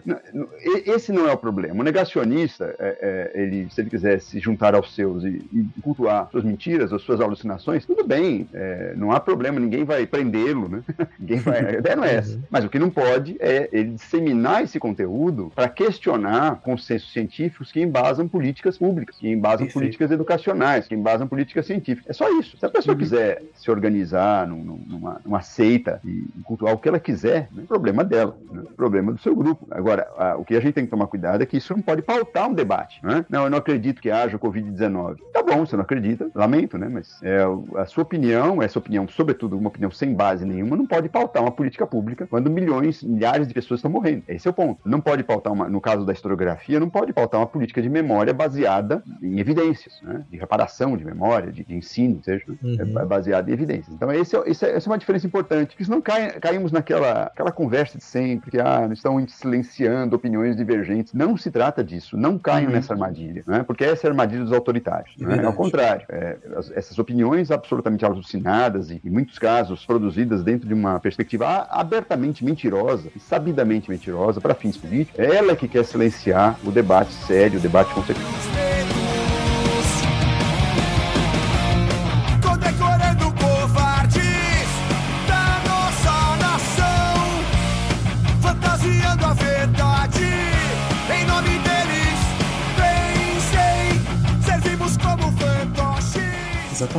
Esse 0.86 1.12
não 1.12 1.28
é 1.28 1.32
o 1.32 1.38
problema. 1.38 1.80
O 1.80 1.84
negacionista, 1.84 2.76
é, 2.80 3.32
é, 3.36 3.42
ele, 3.42 3.68
se 3.70 3.82
ele 3.82 3.90
quiser 3.90 4.20
se 4.20 4.40
juntar 4.40 4.76
aos 4.76 4.94
seus 4.94 5.24
e, 5.24 5.42
e 5.54 5.82
cultuar 5.82 6.30
suas 6.32 6.44
mentiras, 6.44 6.92
as 6.92 7.02
suas 7.02 7.22
alucinações, 7.22 7.86
tudo 7.86 8.06
bem. 8.06 8.48
É, 8.54 8.94
não 8.96 9.12
há 9.12 9.20
problema, 9.20 9.60
ninguém 9.60 9.84
vai 9.84 10.06
prendê-lo, 10.06 10.68
né? 10.68 10.84
ninguém 11.20 11.40
vai. 11.40 11.66
A 11.66 11.80
ideia 11.80 11.96
não 11.96 12.04
é 12.04 12.16
essa. 12.16 12.36
Uhum. 12.36 12.44
Mas 12.50 12.66
o 12.66 12.70
que 12.70 12.80
não 12.80 12.90
pode 12.90 13.38
é 13.40 13.70
ele 13.72 13.92
disseminar 13.92 14.64
esse 14.64 14.80
conteúdo 14.80 15.52
para 15.56 15.70
questionar 15.70 16.60
consensos 16.62 17.12
científicos 17.12 17.72
que 17.72 17.82
embasam 17.82 18.28
políticas 18.28 18.78
públicas, 18.78 19.18
que 19.18 19.28
embasam 19.28 19.60
Perfeito. 19.60 19.74
políticas 19.74 20.12
educacionais, 20.12 20.88
que 20.88 20.96
embasam 20.96 21.28
políticas 21.28 21.66
científicas. 21.66 22.10
É 22.10 22.14
só 22.14 22.30
isso. 22.40 22.58
Se 22.58 22.66
a 22.66 22.70
pessoa 22.70 22.94
uhum. 22.94 23.00
quiser 23.00 23.44
se 23.56 23.70
organizar 23.70 24.48
numa, 24.48 25.22
numa 25.24 25.42
seita 25.42 25.99
e 26.04 26.28
cultuar 26.44 26.74
o 26.74 26.78
que 26.78 26.88
ela 26.88 27.00
quiser, 27.00 27.50
né? 27.52 27.64
problema 27.68 28.04
dela, 28.04 28.38
né? 28.52 28.64
problema 28.76 29.12
do 29.12 29.20
seu 29.20 29.36
grupo. 29.36 29.68
Agora, 29.72 30.08
a, 30.18 30.38
o 30.38 30.46
que 30.46 30.56
a 30.56 30.60
gente 30.60 30.74
tem 30.74 30.86
que 30.86 30.92
tomar 30.92 31.08
cuidado 31.08 31.42
é 31.42 31.46
que 31.46 31.58
isso 31.58 31.74
não 31.74 31.82
pode 31.82 32.02
pautar 32.02 32.50
um 32.50 32.54
debate. 32.54 33.00
Né? 33.04 33.26
Não, 33.30 33.44
eu 33.44 33.50
não 33.50 33.58
acredito 33.58 34.02
que 34.02 34.12
haja 34.12 34.38
Covid-19. 34.38 35.18
Tá 35.34 35.44
bom, 35.44 35.66
você 35.66 35.76
não 35.76 35.84
acredita, 35.84 36.30
lamento, 36.34 36.78
né? 36.78 36.90
Mas 36.90 37.22
é, 37.22 37.40
a 37.76 37.86
sua 37.86 38.04
opinião, 38.04 38.62
essa 38.62 38.80
opinião, 38.80 39.08
sobretudo 39.08 39.58
uma 39.58 39.70
opinião 39.70 39.92
sem 39.92 40.14
base 40.14 40.46
nenhuma, 40.46 40.76
não 40.76 40.86
pode 40.86 41.10
pautar 41.10 41.42
uma 41.42 41.52
política 41.52 41.86
pública 41.86 42.28
quando 42.28 42.50
milhões, 42.50 43.04
milhares 43.04 43.48
de 43.48 43.54
pessoas 43.54 43.80
estão 43.80 43.92
morrendo. 43.92 44.24
Esse 44.28 44.48
é 44.48 44.52
o 44.52 44.54
ponto. 44.54 44.80
Não 44.86 45.02
pode 45.02 45.24
pautar 45.24 45.54
uma, 45.54 45.70
no 45.70 45.82
caso 45.82 46.06
da 46.06 46.14
historiografia, 46.14 46.80
não 46.80 46.90
pode 46.90 47.14
pautar 47.14 47.40
uma 47.40 47.48
política 47.48 47.82
de 47.82 47.90
memória 47.90 48.34
baseada 48.34 49.04
em 49.22 49.40
evidências, 49.40 50.00
né? 50.02 50.24
de 50.30 50.38
reparação 50.38 50.98
de 50.98 51.06
memória, 51.06 51.52
de, 51.52 51.64
de 51.64 51.76
ensino, 51.76 52.22
seja, 52.24 52.44
uhum. 52.48 52.78
é 52.80 53.06
baseada 53.06 53.50
em 53.50 53.54
evidências. 53.54 53.94
Então, 53.94 54.12
esse 54.12 54.36
é, 54.36 54.44
esse 54.46 54.66
é, 54.66 54.76
essa 54.76 54.88
é 54.88 54.92
uma 54.92 54.98
diferença 54.98 55.28
importante, 55.28 55.76
que 55.80 55.86
senão 55.86 56.02
cai, 56.02 56.32
caímos 56.42 56.74
naquela 56.74 57.28
aquela 57.28 57.54
conversa 57.54 57.98
de 57.98 58.04
sempre, 58.04 58.52
que 58.52 58.60
ah, 58.60 58.90
estão 58.92 59.26
silenciando 59.30 60.14
opiniões 60.14 60.58
divergentes. 60.58 61.14
Não 61.14 61.38
se 61.38 61.50
trata 61.50 61.82
disso, 61.82 62.18
não 62.18 62.38
caiam 62.38 62.68
uhum. 62.68 62.74
nessa 62.74 62.92
armadilha, 62.92 63.46
né? 63.48 63.64
porque 63.64 63.86
essa 63.86 64.06
é 64.06 64.10
a 64.10 64.12
armadilha 64.12 64.44
dos 64.44 64.52
autoritários. 64.52 65.16
Né? 65.18 65.42
Ao 65.42 65.54
contrário, 65.54 66.06
é, 66.10 66.36
essas 66.76 67.00
opiniões 67.00 67.50
absolutamente 67.50 68.04
alucinadas 68.04 68.92
e, 68.92 69.00
em 69.06 69.10
muitos 69.10 69.40
casos, 69.40 69.86
produzidas 69.86 70.44
dentro 70.44 70.68
de 70.68 70.74
uma 70.74 71.00
perspectiva 71.00 71.66
abertamente 71.70 72.44
mentirosa, 72.44 73.10
sabidamente 73.18 73.90
mentirosa, 73.90 74.42
para 74.42 74.54
fins 74.54 74.76
políticos, 74.76 75.18
é 75.18 75.38
ela 75.38 75.56
que 75.56 75.70
quer 75.70 75.86
silenciar 75.86 76.60
o 76.66 76.72
debate 76.72 77.14
sério, 77.14 77.58
o 77.58 77.62
debate 77.62 77.94
consequente. 77.94 78.69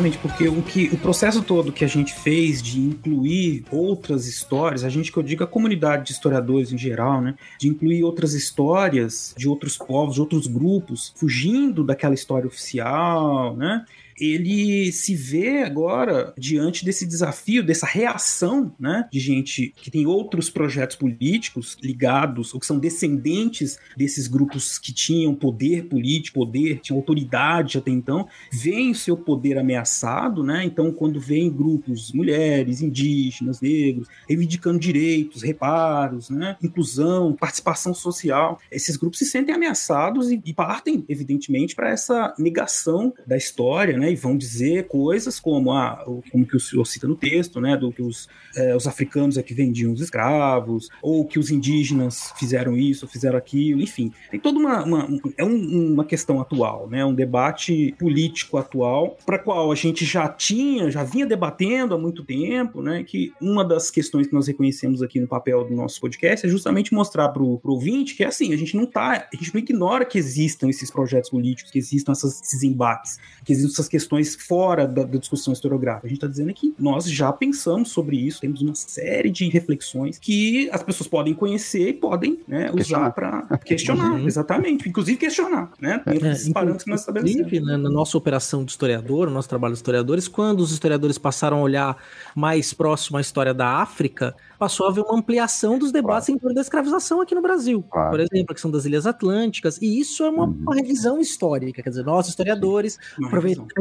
Exatamente, 0.00 0.18
porque 0.18 0.48
o 0.48 0.62
que 0.62 0.88
o 0.92 0.98
processo 0.98 1.42
todo 1.42 1.72
que 1.72 1.84
a 1.84 1.88
gente 1.88 2.14
fez 2.14 2.62
de 2.62 2.80
incluir 2.80 3.64
outras 3.70 4.26
histórias, 4.26 4.82
a 4.82 4.88
gente 4.88 5.12
que 5.12 5.18
eu 5.18 5.22
digo 5.22 5.44
a 5.44 5.46
comunidade 5.46 6.06
de 6.06 6.12
historiadores 6.12 6.72
em 6.72 6.78
geral, 6.78 7.20
né, 7.20 7.34
de 7.58 7.68
incluir 7.68 8.02
outras 8.02 8.32
histórias 8.32 9.34
de 9.36 9.48
outros 9.48 9.76
povos, 9.76 10.14
de 10.14 10.20
outros 10.20 10.46
grupos, 10.46 11.12
fugindo 11.16 11.84
daquela 11.84 12.14
história 12.14 12.46
oficial, 12.46 13.54
né? 13.56 13.84
Ele 14.20 14.92
se 14.92 15.14
vê 15.14 15.62
agora 15.62 16.34
diante 16.38 16.84
desse 16.84 17.06
desafio, 17.06 17.64
dessa 17.64 17.86
reação, 17.86 18.74
né, 18.78 19.08
de 19.10 19.18
gente 19.18 19.72
que 19.76 19.90
tem 19.90 20.06
outros 20.06 20.50
projetos 20.50 20.96
políticos 20.96 21.76
ligados 21.82 22.52
ou 22.52 22.60
que 22.60 22.66
são 22.66 22.78
descendentes 22.78 23.78
desses 23.96 24.28
grupos 24.28 24.78
que 24.78 24.92
tinham 24.92 25.34
poder 25.34 25.84
político, 25.84 26.40
poder, 26.40 26.80
tinham 26.80 26.98
autoridade 26.98 27.78
até 27.78 27.90
então, 27.90 28.28
veem 28.52 28.90
o 28.90 28.94
seu 28.94 29.16
poder 29.16 29.58
ameaçado, 29.58 30.42
né? 30.42 30.64
Então, 30.64 30.92
quando 30.92 31.20
vem 31.20 31.50
grupos, 31.50 32.12
mulheres, 32.12 32.82
indígenas, 32.82 33.60
negros, 33.60 34.08
reivindicando 34.28 34.78
direitos, 34.78 35.42
reparos, 35.42 36.28
né, 36.30 36.56
inclusão, 36.62 37.34
participação 37.34 37.94
social, 37.94 38.60
esses 38.70 38.96
grupos 38.96 39.18
se 39.18 39.26
sentem 39.26 39.54
ameaçados 39.54 40.30
e, 40.30 40.40
e 40.44 40.52
partem, 40.52 41.04
evidentemente, 41.08 41.74
para 41.74 41.90
essa 41.90 42.34
negação 42.38 43.12
da 43.26 43.36
história, 43.36 43.96
né? 43.96 44.09
E 44.10 44.16
vão 44.16 44.36
dizer 44.36 44.86
coisas 44.86 45.38
como, 45.38 45.72
ah, 45.72 46.04
como 46.30 46.46
que 46.46 46.56
o 46.56 46.60
senhor 46.60 46.84
cita 46.84 47.06
no 47.06 47.14
texto, 47.14 47.60
né? 47.60 47.76
Do 47.76 47.92
que 47.92 48.02
os, 48.02 48.28
eh, 48.56 48.74
os 48.74 48.86
africanos 48.86 49.36
é 49.36 49.42
que 49.42 49.54
vendiam 49.54 49.92
os 49.92 50.00
escravos, 50.00 50.88
ou 51.02 51.24
que 51.24 51.38
os 51.38 51.50
indígenas 51.50 52.32
fizeram 52.38 52.76
isso, 52.76 53.06
fizeram 53.06 53.38
aquilo, 53.38 53.80
enfim. 53.82 54.12
Tem 54.30 54.40
toda 54.40 54.58
uma. 54.58 54.84
uma 54.84 55.08
é 55.36 55.44
um, 55.44 55.92
uma 55.92 56.04
questão 56.04 56.40
atual, 56.40 56.88
né? 56.88 57.04
Um 57.04 57.14
debate 57.14 57.94
político 57.98 58.56
atual, 58.56 59.16
para 59.24 59.38
qual 59.38 59.70
a 59.70 59.74
gente 59.74 60.04
já 60.04 60.28
tinha, 60.28 60.90
já 60.90 61.04
vinha 61.04 61.26
debatendo 61.26 61.94
há 61.94 61.98
muito 61.98 62.24
tempo, 62.24 62.82
né? 62.82 63.04
Que 63.04 63.32
uma 63.40 63.64
das 63.64 63.90
questões 63.90 64.26
que 64.26 64.32
nós 64.32 64.46
reconhecemos 64.46 65.02
aqui 65.02 65.20
no 65.20 65.28
papel 65.28 65.64
do 65.64 65.74
nosso 65.74 66.00
podcast 66.00 66.46
é 66.46 66.48
justamente 66.48 66.92
mostrar 66.92 67.28
para 67.28 67.42
o 67.42 67.60
ouvinte 67.64 68.14
que, 68.14 68.24
assim, 68.24 68.52
a 68.52 68.56
gente 68.56 68.76
não 68.76 68.86
tá, 68.86 69.28
a 69.32 69.36
gente 69.36 69.54
não 69.54 69.60
ignora 69.60 70.04
que 70.04 70.18
existam 70.18 70.68
esses 70.68 70.90
projetos 70.90 71.30
políticos, 71.30 71.70
que 71.70 71.78
existam 71.78 72.12
essas, 72.12 72.40
esses 72.40 72.62
embates, 72.62 73.18
que 73.44 73.52
existam 73.52 73.72
essas 73.72 73.88
questões 73.90 74.36
fora 74.36 74.86
da, 74.86 75.02
da 75.02 75.18
discussão 75.18 75.52
historiográfica. 75.52 76.06
A 76.06 76.08
gente 76.08 76.18
está 76.18 76.28
dizendo 76.28 76.54
que 76.54 76.72
nós 76.78 77.10
já 77.10 77.32
pensamos 77.32 77.90
sobre 77.90 78.16
isso, 78.16 78.40
temos 78.40 78.62
uma 78.62 78.74
série 78.74 79.30
de 79.30 79.48
reflexões 79.48 80.16
que 80.16 80.70
as 80.70 80.82
pessoas 80.82 81.08
podem 81.08 81.34
conhecer 81.34 81.88
e 81.88 81.92
podem 81.92 82.38
né, 82.46 82.70
usar 82.72 83.10
para 83.10 83.42
questionar, 83.58 84.12
uhum. 84.12 84.26
exatamente, 84.26 84.88
inclusive 84.88 85.18
questionar, 85.18 85.72
né? 85.80 86.00
Dentro 86.06 86.28
é, 86.28 86.52
parâmetros 86.52 86.84
que 86.84 86.90
nós 86.90 87.00
estabelecemos. 87.00 87.50
Né, 87.50 87.76
na 87.76 87.90
nossa 87.90 88.16
operação 88.16 88.64
de 88.64 88.70
historiador, 88.70 89.26
no 89.26 89.34
nosso 89.34 89.48
trabalho 89.48 89.74
de 89.74 89.78
historiadores, 89.78 90.28
quando 90.28 90.60
os 90.60 90.70
historiadores 90.70 91.18
passaram 91.18 91.58
a 91.58 91.62
olhar 91.62 91.96
mais 92.34 92.72
próximo 92.72 93.18
à 93.18 93.20
história 93.20 93.52
da 93.52 93.80
África, 93.82 94.36
passou 94.60 94.86
a 94.86 94.90
haver 94.90 95.02
uma 95.02 95.18
ampliação 95.18 95.78
dos 95.78 95.90
debates 95.90 96.26
claro. 96.26 96.36
em 96.36 96.38
torno 96.38 96.54
da 96.54 96.60
escravização 96.60 97.22
aqui 97.22 97.34
no 97.34 97.40
Brasil. 97.40 97.82
Claro. 97.90 98.10
Por 98.10 98.20
exemplo, 98.20 98.46
a 98.50 98.54
questão 98.54 98.70
das 98.70 98.84
Ilhas 98.84 99.06
Atlânticas, 99.06 99.80
e 99.80 99.98
isso 99.98 100.22
é 100.22 100.28
uma, 100.28 100.44
uhum. 100.44 100.58
uma 100.60 100.74
revisão 100.74 101.18
histórica, 101.18 101.82
quer 101.82 101.88
dizer, 101.88 102.04
nós, 102.04 102.28
historiadores, 102.28 102.98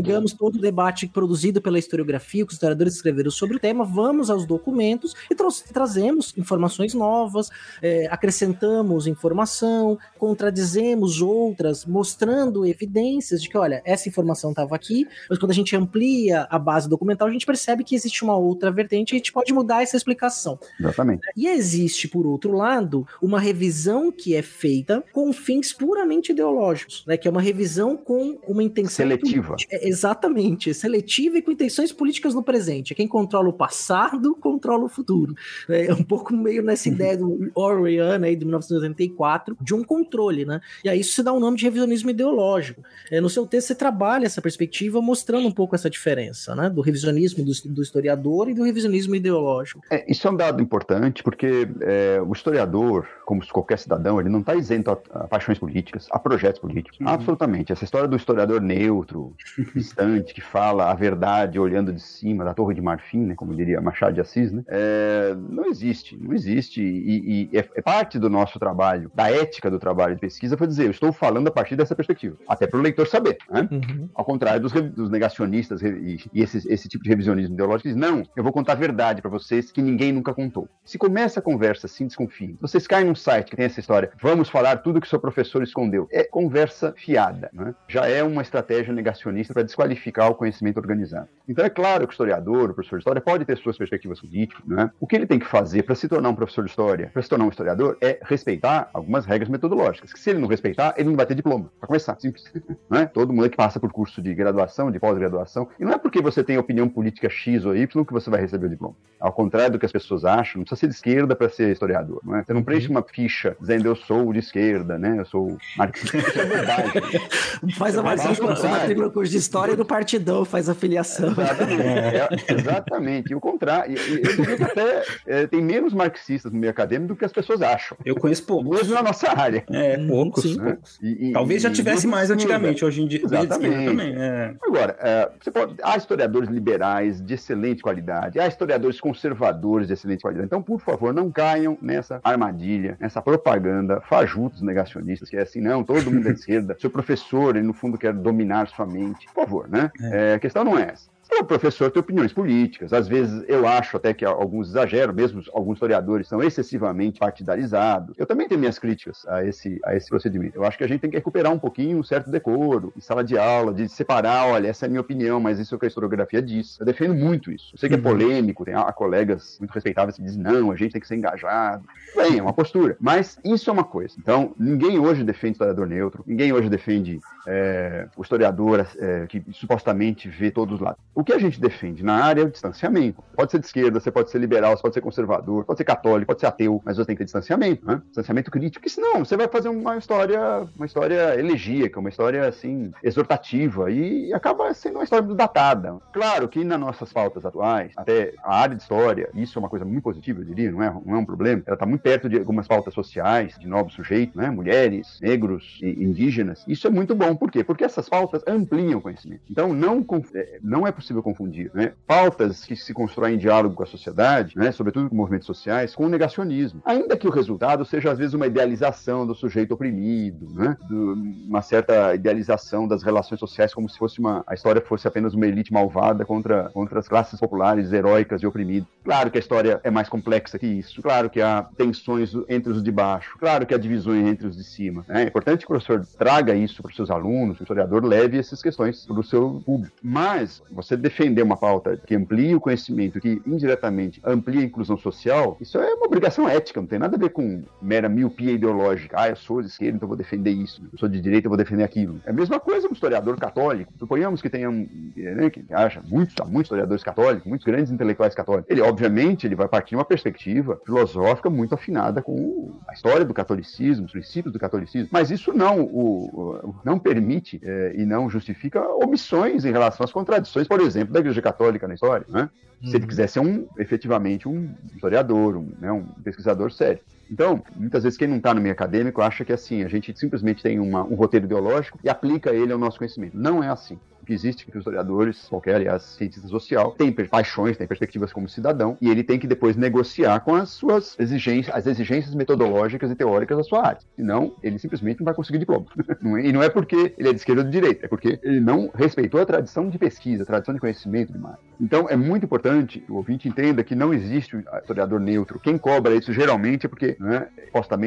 pegamos 0.02 0.34
todo 0.34 0.56
o 0.56 0.62
debate 0.62 1.08
produzido 1.08 1.62
pela 1.62 1.80
historiografia, 1.80 2.44
que 2.46 2.50
os 2.50 2.56
historiadores 2.56 2.96
escreveram 2.96 3.32
sobre 3.32 3.58
o 3.58 3.60
tema, 3.60 3.84
vamos 3.86 4.30
aos 4.30 4.46
documentos 4.46 5.16
e 5.30 5.36
trazemos 5.74 6.34
informações 6.38 6.94
novas, 6.94 7.50
é, 7.82 8.08
acrescentamos 8.08 9.08
informação, 9.08 9.98
contradizemos 10.18 11.22
outras, 11.22 11.86
mostrando 11.86 12.66
evidências 12.66 13.42
de 13.42 13.50
que, 13.50 13.58
olha, 13.58 13.82
essa 13.86 14.08
informação 14.08 14.52
estava 14.52 14.76
aqui, 14.76 15.08
mas 15.30 15.38
quando 15.38 15.52
a 15.52 15.56
gente 15.56 15.76
amplia 15.76 16.48
a 16.50 16.60
base 16.60 16.88
documental, 16.88 17.28
a 17.28 17.32
gente 17.32 17.46
percebe 17.46 17.84
que 17.84 17.96
existe 17.96 18.24
uma 18.24 18.38
outra 18.38 18.72
vertente 18.72 19.12
e 19.12 19.16
a 19.16 19.18
gente 19.18 19.34
pode 19.34 19.54
mudar 19.54 19.82
essa 19.82 19.98
explicação. 19.98 20.60
Exatamente. 20.80 21.22
E 21.36 21.48
existe, 21.48 22.08
por 22.08 22.26
outro 22.26 22.54
lado, 22.54 23.06
uma 23.22 23.40
revisão 23.40 24.12
que 24.12 24.36
é 24.36 24.42
feita 24.42 25.04
com 25.12 25.32
fins 25.34 25.74
puramente 25.74 26.32
ideológicos, 26.32 27.04
né? 27.08 27.18
Que 27.18 27.28
é 27.28 27.32
uma 27.32 27.42
revisão 27.42 27.98
com 27.98 28.38
uma 28.48 28.64
intenção. 28.64 28.90
Seletiva. 28.96 29.56
É, 29.70 29.89
exatamente, 29.90 30.74
seletiva 30.74 31.38
e 31.38 31.42
com 31.42 31.52
intenções 31.52 31.92
políticas 31.92 32.34
no 32.34 32.44
presente. 32.44 32.96
Quem 32.96 33.08
controla 33.08 33.50
o 33.50 33.54
passado, 33.54 34.36
controla 34.36 34.86
o 34.86 34.90
futuro. 34.90 35.36
É 35.68 35.94
um 35.94 36.04
pouco 36.04 36.34
meio 36.34 36.64
nessa 36.64 36.88
uhum. 36.88 36.96
ideia 36.96 37.18
do 37.18 37.52
Orwelliana 37.54 38.28
aí 38.28 38.36
de 38.36 38.46
1984, 38.46 39.58
de 39.60 39.74
um 39.74 39.84
controle, 39.84 40.46
né? 40.46 40.62
E 40.84 40.90
aí 40.90 41.00
isso 41.00 41.14
se 41.14 41.24
dá 41.24 41.34
um 41.34 41.40
nome 41.40 41.58
de 41.58 41.64
revisionismo 41.64 42.10
ideológico. 42.10 42.84
É, 43.12 43.20
no 43.20 43.30
seu 43.30 43.46
texto 43.46 43.68
você 43.68 43.76
trabalha 43.76 44.26
essa 44.26 44.42
perspectiva 44.42 45.02
mostrando 45.02 45.48
um 45.48 45.52
pouco 45.52 45.76
essa 45.76 45.90
diferença, 45.90 46.56
né? 46.56 46.70
Do 46.70 46.82
revisionismo 46.82 47.44
do, 47.44 47.52
do 47.74 47.82
historiador 47.82 48.50
e 48.50 48.54
do 48.54 48.64
revisionismo 48.64 49.16
ideológico. 49.16 49.82
É, 49.90 50.10
isso 50.10 50.28
é 50.28 50.32
um 50.32 50.36
dado 50.36 50.62
importante, 50.62 51.24
porque 51.24 51.68
é, 51.82 52.22
o 52.22 52.32
historiador, 52.32 53.08
como 53.26 53.42
qualquer 53.48 53.80
cidadão, 53.80 54.20
ele 54.20 54.30
não 54.30 54.40
está 54.40 54.56
isento 54.56 54.92
a, 54.92 55.00
a, 55.12 55.28
paixões 55.28 55.58
políticas, 55.58 56.08
a 56.12 56.20
projetos 56.20 56.60
políticos. 56.60 57.00
Uhum. 57.00 57.08
Absolutamente. 57.08 57.72
Essa 57.72 57.84
história 57.84 58.08
do 58.08 58.16
historiador 58.16 58.62
neutro, 58.62 59.36
distante, 59.80 60.34
que 60.34 60.42
fala 60.42 60.92
a 60.92 60.94
verdade 60.94 61.60
olhando 61.60 61.94
de 61.94 62.02
cima 62.02 62.44
da 62.44 62.54
Torre 62.54 62.76
de 62.76 62.82
Marfim, 62.82 63.26
né, 63.26 63.36
como 63.36 63.56
diria 63.56 63.82
Machado 63.82 64.14
de 64.14 64.22
Assis, 64.22 64.52
né, 64.52 64.64
é, 64.68 65.36
não 65.50 65.66
existe. 65.66 66.18
Não 66.18 66.34
existe. 66.34 66.82
E, 66.82 67.50
e 67.54 67.58
é, 67.58 67.68
é, 67.76 67.82
parte 67.82 68.20
do 68.20 68.30
nosso 68.30 68.60
trabalho, 68.60 69.12
da 69.14 69.32
ética 69.32 69.70
do 69.70 69.80
trabalho 69.80 70.16
de 70.16 70.22
pesquisa, 70.22 70.58
foi 70.58 70.68
dizer, 70.68 70.86
eu 70.86 70.92
estou 70.92 71.12
falando 71.12 71.48
a 71.48 71.52
partir 71.52 71.76
dessa 71.76 71.96
perspectiva. 71.96 72.38
Até 72.48 72.68
para 72.68 72.80
o 72.80 72.82
leitor 72.82 73.08
saber. 73.08 73.38
Né? 73.50 73.68
Uhum. 73.72 74.10
Ao 74.14 74.26
contrário 74.26 74.62
dos, 74.62 74.72
dos 74.72 75.10
negacionistas 75.10 75.82
e, 75.82 76.20
e 76.34 76.42
esse, 76.42 76.58
esse, 76.72 76.88
tipo 76.88 77.04
de 77.04 77.10
revisionismo 77.10 77.54
ideológico, 77.54 77.88
diz, 77.90 77.98
não, 77.98 78.24
eu 78.36 78.44
vou 78.44 78.52
contar 78.52 78.74
a 78.74 78.76
verdade 78.76 79.22
para 79.22 79.32
vocês 79.32 79.72
que 79.72 79.82
ninguém 79.82 80.12
nunca 80.12 80.34
contou. 80.34 80.68
Se 80.84 80.98
começa 80.98 81.40
a 81.40 81.44
conversa 81.44 81.88
assim, 81.88 82.06
desconfiem. 82.06 82.58
Vocês 82.60 82.86
caem 82.88 83.06
num 83.06 83.16
site 83.16 83.50
que 83.50 83.56
tem 83.56 83.66
essa 83.66 83.80
história, 83.80 84.12
vamos 84.22 84.50
falar 84.50 84.78
tudo 84.78 85.00
que 85.00 85.08
seu 85.08 85.20
professor 85.20 85.64
escondeu. 85.64 86.08
É 86.12 86.24
conversa 86.24 86.94
fiada. 86.98 87.50
Né? 87.54 87.74
Já 87.88 88.08
é 88.08 88.24
uma 88.24 88.42
estratégia 88.42 88.94
negacionista 88.94 89.54
para 89.54 89.64
desqualificar 89.70 90.30
o 90.30 90.36
conhecimento 90.36 90.78
organizado. 90.78 91.28
Então 91.48 91.66
é 91.66 91.70
claro 91.70 92.06
que 92.06 92.12
o 92.12 92.14
historiador, 92.14 92.70
o 92.70 92.74
professor 92.74 92.98
de 92.98 93.02
história, 93.02 93.22
pode 93.22 93.46
ter 93.46 93.58
suas 93.58 93.78
perspectivas 93.78 94.20
políticas. 94.20 94.64
Né? 94.66 94.92
O 95.00 95.08
que 95.08 95.16
ele 95.16 95.26
tem 95.26 95.40
que 95.40 95.46
fazer 95.46 95.84
para 95.84 95.96
se 95.96 96.08
tornar 96.08 96.30
um 96.30 96.36
professor 96.36 96.64
de 96.64 96.70
história, 96.70 97.10
para 97.12 97.22
se 97.22 97.30
tornar 97.30 97.46
um 97.46 97.50
historiador, 97.50 97.98
é 98.02 98.20
respeitar 98.24 98.90
algumas 98.94 99.26
regras 99.26 99.50
metodológicas. 99.50 100.14
Que 100.14 100.20
se 100.20 100.30
ele 100.30 100.40
não 100.40 100.48
respeitar, 100.48 100.94
ele 100.98 101.10
não 101.10 101.16
vai 101.16 101.26
ter 101.26 101.36
diploma. 101.36 101.72
Para 101.80 101.88
começar, 101.88 102.18
simples. 102.20 102.44
Né? 102.90 103.06
Todo 103.06 103.32
mundo 103.32 103.50
que 103.50 103.58
passa 103.58 103.80
por 103.80 103.92
curso 103.92 104.20
de 104.22 104.34
graduação, 104.34 104.90
de 104.90 105.00
pós-graduação, 105.00 105.68
e 105.80 105.86
não 105.86 105.92
é 105.92 105.98
porque 105.98 106.22
você 106.22 106.44
tem 106.44 106.58
opinião 106.58 106.90
política 106.90 107.30
X 107.30 107.64
ou 107.66 107.76
Y 107.76 108.06
que 108.06 108.14
você 108.14 108.30
vai 108.30 108.42
receber 108.42 108.66
o 108.66 108.70
diploma. 108.70 108.96
Ao 109.20 109.32
contrário 109.32 109.74
do 109.74 109.80
que 109.80 109.86
as 109.86 109.92
pessoas 109.92 110.26
acham, 110.26 110.60
não 110.60 110.64
precisa 110.64 110.80
ser 110.80 110.88
de 110.88 110.96
esquerda 110.96 111.36
para 111.36 111.50
ser 111.50 111.72
historiador, 111.72 112.20
não 112.24 112.38
é? 112.38 112.44
Você 112.44 112.54
não 112.54 112.64
preenche 112.64 112.88
uhum. 112.88 112.94
uma 112.94 113.04
ficha 113.04 113.56
dizendo 113.60 113.86
eu 113.86 113.96
sou 113.96 114.32
de 114.34 114.40
esquerda, 114.40 114.98
né? 114.98 115.20
Eu 115.20 115.26
sou 115.26 115.58
marxista. 115.78 116.18
Isso 116.18 116.40
é 116.40 116.46
verdade. 116.46 116.92
faz 117.78 117.98
a 117.98 118.02
marxista 118.02 118.44
quando 118.44 118.58
você 118.58 118.68
matricula 118.68 119.08
no 119.08 119.14
curso 119.14 119.32
de 119.32 119.38
história 119.38 119.59
do 119.68 119.86
partidão, 119.86 120.46
faz 120.46 120.70
a 120.70 120.76
filiação. 120.76 121.32
Exatamente. 121.32 121.82
É, 121.82 122.30
exatamente. 122.54 123.32
E 123.32 123.36
o 123.36 123.40
contrário. 123.40 123.98
Eu 123.98 124.36
diria 124.36 124.58
que 124.58 124.64
até 124.64 125.04
é, 125.28 125.48
tem 125.48 125.62
menos 125.62 125.94
marxistas 125.94 126.52
no 126.52 126.60
meio 126.60 126.72
acadêmico 126.72 127.10
do 127.10 127.16
que 127.16 127.26
as 127.26 127.32
pessoas 127.32 127.62
acham. 127.62 127.98
Eu 128.06 128.16
conheço 128.16 128.44
poucos. 128.44 128.78
Mesmo 128.78 128.94
na 128.94 129.04
nossa 129.04 129.30
área. 129.30 129.64
É, 129.72 129.98
poucos. 130.08 130.44
Sim, 130.44 130.58
né? 130.58 130.74
poucos. 130.74 131.00
E, 131.02 131.30
e, 131.30 131.34
Talvez 131.34 131.62
já 131.62 131.72
tivesse 131.72 132.08
mais 132.08 132.32
antigamente, 132.32 132.84
hoje 132.84 133.02
em 133.02 133.08
dia. 133.08 133.22
Exatamente. 133.24 133.86
Também, 133.86 134.16
é. 134.16 134.56
Agora, 134.62 134.96
é, 135.00 135.30
você 135.40 135.52
pode, 135.52 135.76
há 135.84 135.98
historiadores 135.98 136.50
liberais 136.50 137.22
de 137.22 137.34
excelente 137.34 137.82
qualidade, 137.82 138.40
há 138.40 138.48
historiadores 138.48 139.00
conservadores 139.00 139.88
de 139.88 139.94
excelente 139.94 140.22
qualidade. 140.22 140.48
Então, 140.48 140.62
por 140.62 140.80
favor, 140.80 141.14
não 141.14 141.32
caiam 141.32 141.78
nessa 141.82 142.20
armadilha, 142.24 142.98
nessa 143.00 143.22
propaganda 143.22 144.02
fajutos 144.02 144.62
negacionistas, 144.62 145.30
que 145.30 145.38
é 145.38 145.42
assim, 145.42 145.62
não, 145.62 145.84
todo 145.84 146.12
mundo 146.12 146.28
é 146.30 146.34
de 146.34 146.40
esquerda, 146.40 146.78
seu 146.80 146.90
professor, 146.90 147.56
ele 147.56 147.66
no 147.66 147.74
fundo 147.74 147.98
quer 147.98 148.14
dominar 148.14 148.68
sua 148.68 148.86
mente. 148.86 149.28
Por 149.34 149.48
favor, 149.50 149.68
né? 149.70 149.92
É. 150.02 150.32
É, 150.32 150.34
a 150.36 150.40
questão 150.40 150.64
não 150.64 150.78
é 150.78 150.84
essa. 150.94 151.10
O 151.32 151.44
professor 151.44 151.92
tem 151.92 152.02
opiniões 152.02 152.34
políticas. 152.34 152.92
Às 152.92 153.08
vezes 153.08 153.44
eu 153.48 153.68
acho 153.68 153.96
até 153.96 154.14
que 154.14 154.26
alguns 154.26 154.70
exageram, 154.70 155.14
mesmo 155.14 155.42
alguns 155.54 155.76
historiadores 155.76 156.28
são 156.28 156.44
excessivamente 156.44 157.20
partidarizados. 157.20 158.16
Eu 158.18 158.26
também 158.26 158.48
tenho 158.48 158.60
minhas 158.60 158.80
críticas 158.80 159.26
a 159.28 159.46
esse, 159.46 159.80
a 159.86 159.96
esse 159.96 160.10
procedimento. 160.10 160.58
Eu 160.58 160.66
acho 160.66 160.78
que 160.78 160.84
a 160.84 160.88
gente 160.88 161.00
tem 161.00 161.10
que 161.10 161.16
recuperar 161.16 161.54
um 161.54 161.60
pouquinho 161.60 161.98
um 162.00 162.04
certo 162.04 162.30
decoro 162.30 162.92
em 162.98 163.00
sala 163.00 163.24
de 163.24 163.38
aula, 163.38 163.74
de 163.74 163.88
separar, 163.88 164.48
olha, 164.48 164.68
essa 164.68 164.86
é 164.86 164.88
a 164.88 164.90
minha 164.90 165.02
opinião, 165.02 165.40
mas 165.40 165.60
isso 165.60 165.74
é 165.74 165.78
o 165.78 165.80
que 165.80 165.86
a 165.86 165.88
historiografia 165.88 166.42
diz. 166.42 166.78
Eu 166.80 166.86
defendo 166.86 167.14
muito 167.14 167.52
isso. 167.52 167.74
Eu 167.74 167.80
sei 167.80 167.90
que 167.90 167.96
é 167.96 167.98
uhum. 167.98 168.04
polêmico, 168.04 168.66
tem 168.66 168.74
colegas 168.96 169.58
muito 169.60 169.72
respeitáveis 169.72 170.18
que 170.18 170.24
dizem, 170.24 170.42
não, 170.42 170.72
a 170.72 170.76
gente 170.76 170.92
tem 170.92 171.02
que 171.02 171.08
ser 171.08 171.16
engajado. 171.16 171.84
Bem, 172.16 172.40
é 172.40 172.42
uma 172.42 172.54
postura. 172.54 172.98
Mas 173.00 173.40
isso 173.46 173.70
é 173.70 173.74
uma 173.74 173.84
coisa. 173.84 174.16
Então, 174.18 174.54
ninguém 174.60 175.00
hoje 175.00 175.24
defende 175.24 175.54
historiador 175.54 175.88
neutro, 175.88 176.24
ninguém 176.26 176.52
hoje 176.52 176.70
defende 176.70 177.20
é, 177.48 178.08
o 178.18 178.22
historiador 178.22 178.86
é, 178.98 179.26
que 179.28 179.44
supostamente 179.52 180.28
vê 180.28 180.52
todos 180.52 180.76
os 180.76 180.82
lados 180.82 181.00
O 181.20 181.24
que 181.26 181.34
a 181.34 181.38
gente 181.38 181.60
defende 181.60 182.02
na 182.02 182.24
área 182.24 182.44
é 182.44 182.46
o 182.46 182.50
distanciamento. 182.50 183.22
Pode 183.36 183.52
ser 183.52 183.60
de 183.60 183.66
esquerda, 183.66 184.00
você 184.00 184.10
pode 184.10 184.32
ser 184.32 184.38
liberal, 184.38 184.78
você 184.78 184.82
pode 184.82 184.94
ser 184.94 185.02
conservador, 185.02 185.66
pode 185.66 185.78
ser 185.78 185.84
católico, 185.84 186.28
pode 186.28 186.40
ser 186.40 186.46
ateu, 186.46 186.82
mas 186.86 186.96
você 186.96 187.04
tem 187.04 187.14
que 187.14 187.20
ter 187.20 187.26
distanciamento, 187.26 187.86
né? 187.86 188.02
Distanciamento 188.06 188.50
crítico, 188.50 188.80
porque 188.80 188.90
senão 188.90 189.26
você 189.26 189.36
vai 189.36 189.50
fazer 189.50 189.68
uma 189.68 189.98
história, 189.98 190.66
uma 190.78 190.86
história 190.86 191.38
elegíaca, 191.38 192.00
uma 192.00 192.08
história 192.08 192.48
assim, 192.48 192.94
exortativa, 193.04 193.92
e 193.92 194.34
acaba 194.34 194.74
sendo 194.74 194.96
uma 194.96 195.04
história 195.04 195.28
datada. 195.36 195.98
Claro 196.14 196.48
que 196.48 196.64
nas 196.64 196.80
nossas 196.80 197.12
pautas 197.12 197.46
atuais, 197.46 197.92
até 197.98 198.34
a 198.42 198.56
área 198.56 198.78
de 198.78 198.82
história, 198.82 199.30
isso 199.36 199.60
é 199.60 199.62
uma 199.62 199.70
coisa 199.70 199.84
muito 199.84 200.04
positiva, 200.04 200.40
eu 200.40 200.46
diria, 200.46 200.72
não 200.72 200.82
é, 200.82 201.02
não 201.06 201.16
é 201.16 201.18
um 201.18 201.26
problema. 201.26 201.62
Ela 201.66 201.76
está 201.76 201.86
muito 201.86 202.00
perto 202.02 202.30
de 202.30 202.38
algumas 202.38 202.66
pautas 202.66 202.94
sociais, 202.94 203.58
de 203.60 203.68
novos 203.68 203.94
sujeitos, 203.94 204.38
né? 204.38 204.50
Mulheres, 204.50 205.20
negros, 205.22 205.80
indígenas. 205.84 206.64
Isso 206.66 206.88
é 206.88 206.90
muito 206.90 207.14
bom, 207.14 207.36
por 207.36 207.52
quê? 207.52 207.62
Porque 207.62 207.84
essas 207.84 208.08
pautas 208.08 208.42
ampliam 208.48 209.00
o 209.00 209.02
conhecimento. 209.02 209.42
Então, 209.50 209.74
não, 209.74 210.06
é, 210.34 210.60
não 210.64 210.88
é 210.88 210.94
possível 210.94 211.09
confundir 211.14 211.72
né? 211.74 211.94
pautas 212.08 212.66
que 212.66 212.76
se 212.76 212.94
constroem 212.94 213.36
em 213.36 213.38
diálogo 213.38 213.76
com 213.76 213.84
a 213.84 213.88
sociedade, 213.88 214.58
né? 214.58 214.72
sobretudo 214.72 215.10
com 215.10 215.16
movimentos 215.16 215.48
sociais, 215.48 215.96
com 215.96 216.06
o 216.06 216.10
negacionismo. 216.10 216.82
Ainda 216.86 217.18
que 217.18 217.28
o 217.28 217.32
resultado 217.32 217.84
seja, 217.86 218.12
às 218.12 218.18
vezes, 218.18 218.34
uma 218.34 218.48
idealização 218.48 219.26
do 219.26 219.36
sujeito 219.36 219.74
oprimido, 219.74 220.48
né? 220.54 220.78
Do, 220.88 221.14
uma 221.48 221.62
certa 221.62 222.14
idealização 222.16 222.88
das 222.88 223.04
relações 223.04 223.40
sociais, 223.40 223.74
como 223.74 223.90
se 223.90 223.98
fosse 223.98 224.20
uma, 224.20 224.44
a 224.48 224.54
história 224.54 224.82
fosse 224.82 225.08
apenas 225.08 225.34
uma 225.34 225.46
elite 225.46 225.74
malvada 225.74 226.26
contra, 226.26 226.70
contra 226.70 227.00
as 227.00 227.08
classes 227.08 227.40
populares 227.40 227.92
heróicas 227.92 228.42
e 228.42 228.48
oprimidas. 228.48 228.88
Claro 229.04 229.32
que 229.32 229.38
a 229.38 229.42
história 229.42 229.80
é 229.84 229.92
mais 229.92 230.10
complexa 230.10 230.58
que 230.58 230.68
isso, 230.68 231.02
claro 231.02 231.30
que 231.30 231.42
há 231.42 231.68
tensões 231.78 232.34
entre 232.48 232.72
os 232.72 232.84
de 232.84 232.92
baixo, 232.92 233.38
claro 233.38 233.66
que 233.66 233.74
há 233.74 233.78
divisões 233.78 234.28
entre 234.28 234.48
os 234.48 234.56
de 234.56 234.64
cima. 234.64 235.06
Né? 235.08 235.24
É 235.24 235.28
importante 235.28 235.60
que 235.60 235.66
o 235.66 235.76
professor 235.76 236.06
traga 236.18 236.54
isso 236.56 236.82
para 236.82 236.90
os 236.90 236.96
seus 236.96 237.10
alunos, 237.10 237.60
o 237.60 237.64
historiador 237.64 238.06
leve 238.06 238.38
essas 238.38 238.62
questões 238.62 239.06
para 239.06 239.20
o 239.20 239.24
seu 239.24 239.62
público. 239.66 239.96
Mas 240.02 240.62
você 240.72 240.96
defender 241.00 241.42
uma 241.42 241.58
pauta 241.58 241.98
que 241.98 242.16
amplie 242.16 242.56
o 242.56 242.60
conhecimento, 242.60 243.20
que 243.20 243.42
indiretamente 243.46 244.22
amplia 244.24 244.62
a 244.62 244.64
inclusão 244.64 244.98
social, 244.98 245.58
isso 245.60 245.78
é 245.78 245.94
uma 245.94 246.06
obrigação 246.06 246.48
ética, 246.48 246.80
não 246.80 246.88
tem 246.88 247.00
nada 247.00 247.16
a 247.16 247.20
ver 247.20 247.30
com 247.30 247.64
mera 247.82 248.10
miopia 248.10 248.52
ideológica. 248.52 249.16
Ah, 249.20 249.30
eu 249.30 249.36
sou 249.36 249.62
de 249.62 249.68
esquerda, 249.68 249.98
então 249.98 250.08
vou 250.08 250.18
defender 250.18 250.52
isso. 250.52 250.82
Eu 250.92 251.00
sou 251.00 251.10
de 251.10 251.20
direita, 251.20 251.48
eu 251.48 251.50
vou 251.50 251.58
defender 251.58 251.84
aquilo. 251.84 252.22
É 252.26 252.30
a 252.30 252.34
mesma 252.34 252.60
coisa 252.60 252.88
um 252.88 252.94
historiador 252.94 253.38
católico. 253.38 253.92
Suponhamos 253.98 254.42
que 254.42 254.50
tenha, 254.50 254.70
né, 254.70 255.50
que 255.50 255.66
haja 255.72 256.02
muitos, 256.08 256.36
muitos 256.46 256.64
historiadores 256.64 257.04
católicos, 257.04 257.48
muitos 257.48 257.66
grandes 257.66 257.92
intelectuais 257.92 258.36
católicos. 258.36 258.70
Ele, 258.70 258.82
obviamente, 258.82 259.48
ele 259.48 259.56
vai 259.56 259.68
partir 259.68 259.92
de 259.92 259.96
uma 259.96 260.06
perspectiva 260.06 260.80
filosófica 260.86 261.50
muito 261.50 261.74
afinada 261.74 262.22
com 262.22 262.74
a 262.88 262.94
história 262.94 263.26
do 263.26 263.34
catolicismo, 263.34 264.06
os 264.06 264.12
princípios 264.12 264.54
do 264.54 264.60
catolicismo. 264.60 265.10
Mas 265.12 265.32
isso 265.32 265.54
não 265.54 265.82
o 265.82 266.76
não 266.84 267.00
permite 267.00 267.60
é, 267.64 267.94
e 267.96 268.06
não 268.06 268.30
justifica 268.30 268.82
omissões 269.04 269.66
em 269.66 269.72
relação 269.72 270.04
às 270.04 270.12
contradições, 270.12 270.68
por 270.68 270.80
exemplo, 270.80 270.89
da 270.94 271.20
Igreja 271.20 271.42
Católica 271.42 271.88
na 271.88 271.94
história, 271.94 272.26
né? 272.30 272.50
Se 272.82 272.96
ele 272.96 273.00
uhum. 273.00 273.08
quiser 273.10 273.28
ser 273.28 273.42
um, 273.42 273.68
efetivamente 273.78 274.48
um 274.48 274.70
historiador, 274.96 275.58
um, 275.58 275.70
né, 275.82 275.92
um 275.92 276.04
pesquisador 276.24 276.72
sério. 276.72 277.00
Então, 277.30 277.62
muitas 277.76 278.04
vezes 278.04 278.18
quem 278.18 278.28
não 278.28 278.38
está 278.38 278.54
no 278.54 278.62
meio 278.62 278.72
acadêmico 278.72 279.22
acha 279.22 279.44
que 279.44 279.52
assim, 279.52 279.84
a 279.84 279.90
gente 279.90 280.18
simplesmente 280.18 280.64
tem 280.64 280.80
uma, 280.80 281.04
um 281.04 281.16
roteiro 281.16 281.46
ideológico 281.46 282.00
e 282.04 282.10
aplica 282.10 282.52
ele 282.52 282.72
ao 282.72 282.80
nosso 282.80 282.98
conhecimento. 282.98 283.38
Não 283.38 283.62
é 283.62 283.68
assim 283.68 284.00
que 284.30 284.34
existe 284.34 284.64
que 284.64 284.72
os 284.72 284.78
historiadores, 284.78 285.48
qualquer, 285.50 285.76
aliás, 285.76 286.04
cientista 286.04 286.48
social, 286.48 286.92
tem 286.92 287.12
paixões, 287.12 287.78
tem 287.78 287.88
perspectivas 287.88 288.32
como 288.32 288.48
cidadão, 288.48 288.96
e 289.02 289.10
ele 289.10 289.24
tem 289.24 289.40
que 289.40 289.48
depois 289.48 289.76
negociar 289.76 290.40
com 290.42 290.54
as 290.54 290.70
suas 290.70 291.20
exigências, 291.20 291.76
as 291.76 291.88
exigências 291.88 292.36
metodológicas 292.36 293.10
e 293.10 293.16
teóricas 293.16 293.58
da 293.58 293.64
sua 293.64 293.88
área. 293.88 294.00
Senão, 294.16 294.54
ele 294.62 294.78
simplesmente 294.78 295.20
não 295.20 295.26
vai 295.26 295.34
conseguir 295.34 295.58
diploma. 295.58 295.86
É, 296.20 296.48
e 296.48 296.52
não 296.52 296.62
é 296.62 296.70
porque 296.70 297.14
ele 297.18 297.30
é 297.30 297.32
de 297.32 297.40
esquerda 297.40 297.62
ou 297.62 297.66
de 297.66 297.72
direita, 297.72 298.06
é 298.06 298.10
porque 298.10 298.40
ele 298.44 298.60
não 298.60 298.92
respeitou 298.94 299.42
a 299.42 299.46
tradição 299.46 299.90
de 299.90 299.98
pesquisa, 299.98 300.44
a 300.44 300.46
tradição 300.46 300.74
de 300.74 300.80
conhecimento 300.80 301.32
de 301.32 301.40
Marx. 301.40 301.60
Então, 301.80 302.08
é 302.10 302.16
muito 302.16 302.44
importante 302.44 303.00
que 303.00 303.12
o 303.12 303.16
ouvinte 303.16 303.48
entenda 303.48 303.84
que 303.84 303.96
não 303.96 304.14
existe 304.14 304.56
um 304.56 304.60
historiador 304.60 305.20
neutro. 305.20 305.60
Quem 305.60 305.78
cobra 305.78 306.14
isso 306.14 306.34
geralmente 306.34 306.86
é 306.86 306.90
porque, 306.90 307.16
né, 307.20 307.48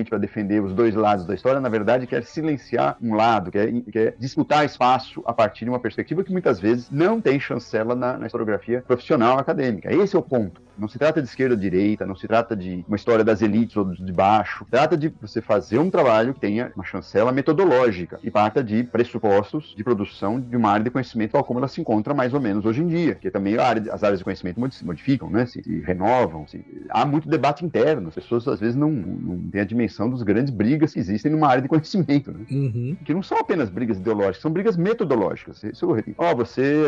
para 0.09 0.19
defender 0.19 0.63
os 0.63 0.75
dois 0.75 0.95
lados 0.95 1.25
da 1.25 1.35
história, 1.35 1.61
na 1.61 1.69
verdade, 1.69 2.07
quer 2.07 2.23
silenciar 2.23 2.97
um 3.01 3.15
lado, 3.15 3.51
quer, 3.51 3.73
quer 3.91 4.15
disputar 4.19 4.65
espaço 4.65 5.23
a 5.25 5.33
partir 5.33 5.65
de 5.65 5.71
uma 5.71 5.81
perspectiva 5.81 6.12
perspectiva 6.13 6.25
que 6.25 6.33
muitas 6.33 6.61
vezes 6.61 6.91
não 6.91 7.21
tem 7.21 7.41
chancela 7.41 7.95
na, 7.95 8.19
na 8.19 8.27
historiografia 8.27 8.83
profissional 8.87 9.39
acadêmica. 9.39 9.93
Esse 9.93 10.15
é 10.15 10.19
o 10.19 10.23
ponto. 10.23 10.61
Não 10.79 10.89
se 10.89 10.99
trata 10.99 11.21
de 11.21 11.29
esquerda 11.29 11.55
ou 11.55 11.61
direita, 11.61 12.07
não 12.07 12.17
se 12.17 12.27
trata 12.27 12.57
de 12.57 12.85
uma 12.89 12.97
história 12.97 13.23
das 13.23 13.43
elites 13.43 13.77
ou 13.77 13.85
de 13.85 14.13
baixo. 14.13 14.67
Trata 14.71 14.97
de 14.97 15.13
você 15.21 15.41
fazer 15.41 15.79
um 15.79 15.91
trabalho 15.91 16.33
que 16.35 16.41
tenha 16.41 16.73
uma 16.75 16.85
chancela 16.85 17.31
metodológica 17.31 18.19
e 18.23 18.31
parta 18.31 18.65
de 18.65 18.83
pressupostos 18.83 19.75
de 19.77 19.85
produção 19.85 20.41
de 20.41 20.57
uma 20.57 20.71
área 20.71 20.85
de 20.85 20.91
conhecimento 20.91 21.33
tal 21.33 21.45
como 21.45 21.61
ela 21.61 21.69
se 21.69 21.81
encontra 21.81 22.15
mais 22.15 22.33
ou 22.33 22.41
menos 22.41 22.65
hoje 22.65 22.83
em 22.83 22.87
dia, 22.87 23.15
que 23.15 23.31
também 23.31 23.59
área, 23.59 23.93
as 23.93 24.03
áreas 24.03 24.19
de 24.19 24.25
conhecimento 24.25 24.75
se 24.75 24.85
modificam, 24.85 25.31
né? 25.31 25.47
se, 25.47 25.63
se 25.63 25.81
renovam. 25.81 26.47
Se, 26.47 26.65
há 26.89 27.05
muito 27.05 27.29
debate 27.29 27.65
interno. 27.65 28.09
As 28.09 28.15
pessoas 28.15 28.49
às 28.49 28.61
vezes 28.61 28.75
não, 28.75 28.91
não 28.91 29.39
têm 29.51 29.61
a 29.61 29.65
dimensão 29.65 30.09
dos 30.09 30.23
grandes 30.23 30.53
brigas 30.53 30.95
que 30.95 30.99
existem 30.99 31.31
numa 31.31 31.49
área 31.49 31.63
de 31.63 31.69
conhecimento, 31.69 32.33
né? 32.33 32.47
uhum. 32.51 32.97
que 33.05 33.15
não 33.15 33.23
são 33.23 33.39
apenas 33.39 33.69
brigas 33.69 33.99
ideológicas, 33.99 34.43
são 34.43 34.51
brigas 34.51 34.77
metodológicas. 34.77 35.63
Isso 35.63 35.93
Ó, 36.17 36.33
oh, 36.33 36.37
você 36.37 36.85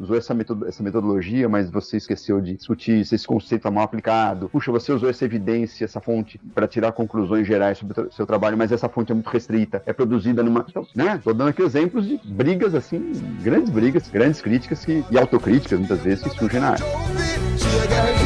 usou 0.00 0.16
essa, 0.16 0.36
essa 0.66 0.82
metodologia, 0.82 1.48
mas 1.48 1.70
você 1.70 1.96
esqueceu 1.96 2.40
de 2.40 2.54
discutir 2.56 3.04
se 3.04 3.14
esse 3.14 3.26
conceito 3.26 3.60
está 3.60 3.70
mal 3.70 3.84
aplicado. 3.84 4.48
Puxa, 4.48 4.70
você 4.70 4.92
usou 4.92 5.08
essa 5.08 5.24
evidência, 5.24 5.84
essa 5.84 6.00
fonte, 6.00 6.40
para 6.54 6.66
tirar 6.66 6.92
conclusões 6.92 7.46
gerais 7.46 7.78
sobre 7.78 8.00
o 8.00 8.12
seu 8.12 8.26
trabalho, 8.26 8.56
mas 8.56 8.72
essa 8.72 8.88
fonte 8.88 9.12
é 9.12 9.14
muito 9.14 9.30
restrita, 9.30 9.82
é 9.86 9.92
produzida 9.92 10.42
numa. 10.42 10.64
Então, 10.68 10.86
né? 10.94 11.20
Tô 11.22 11.32
dando 11.32 11.48
aqui 11.48 11.62
exemplos 11.62 12.06
de 12.06 12.20
brigas, 12.24 12.74
assim, 12.74 13.12
grandes 13.42 13.70
brigas, 13.70 14.08
grandes 14.08 14.40
críticas 14.40 14.84
que, 14.84 15.04
e 15.10 15.18
autocríticas, 15.18 15.78
muitas 15.78 16.00
vezes, 16.00 16.22
que 16.24 16.30
surgem 16.30 16.60
na 16.60 16.70
área. 16.70 18.21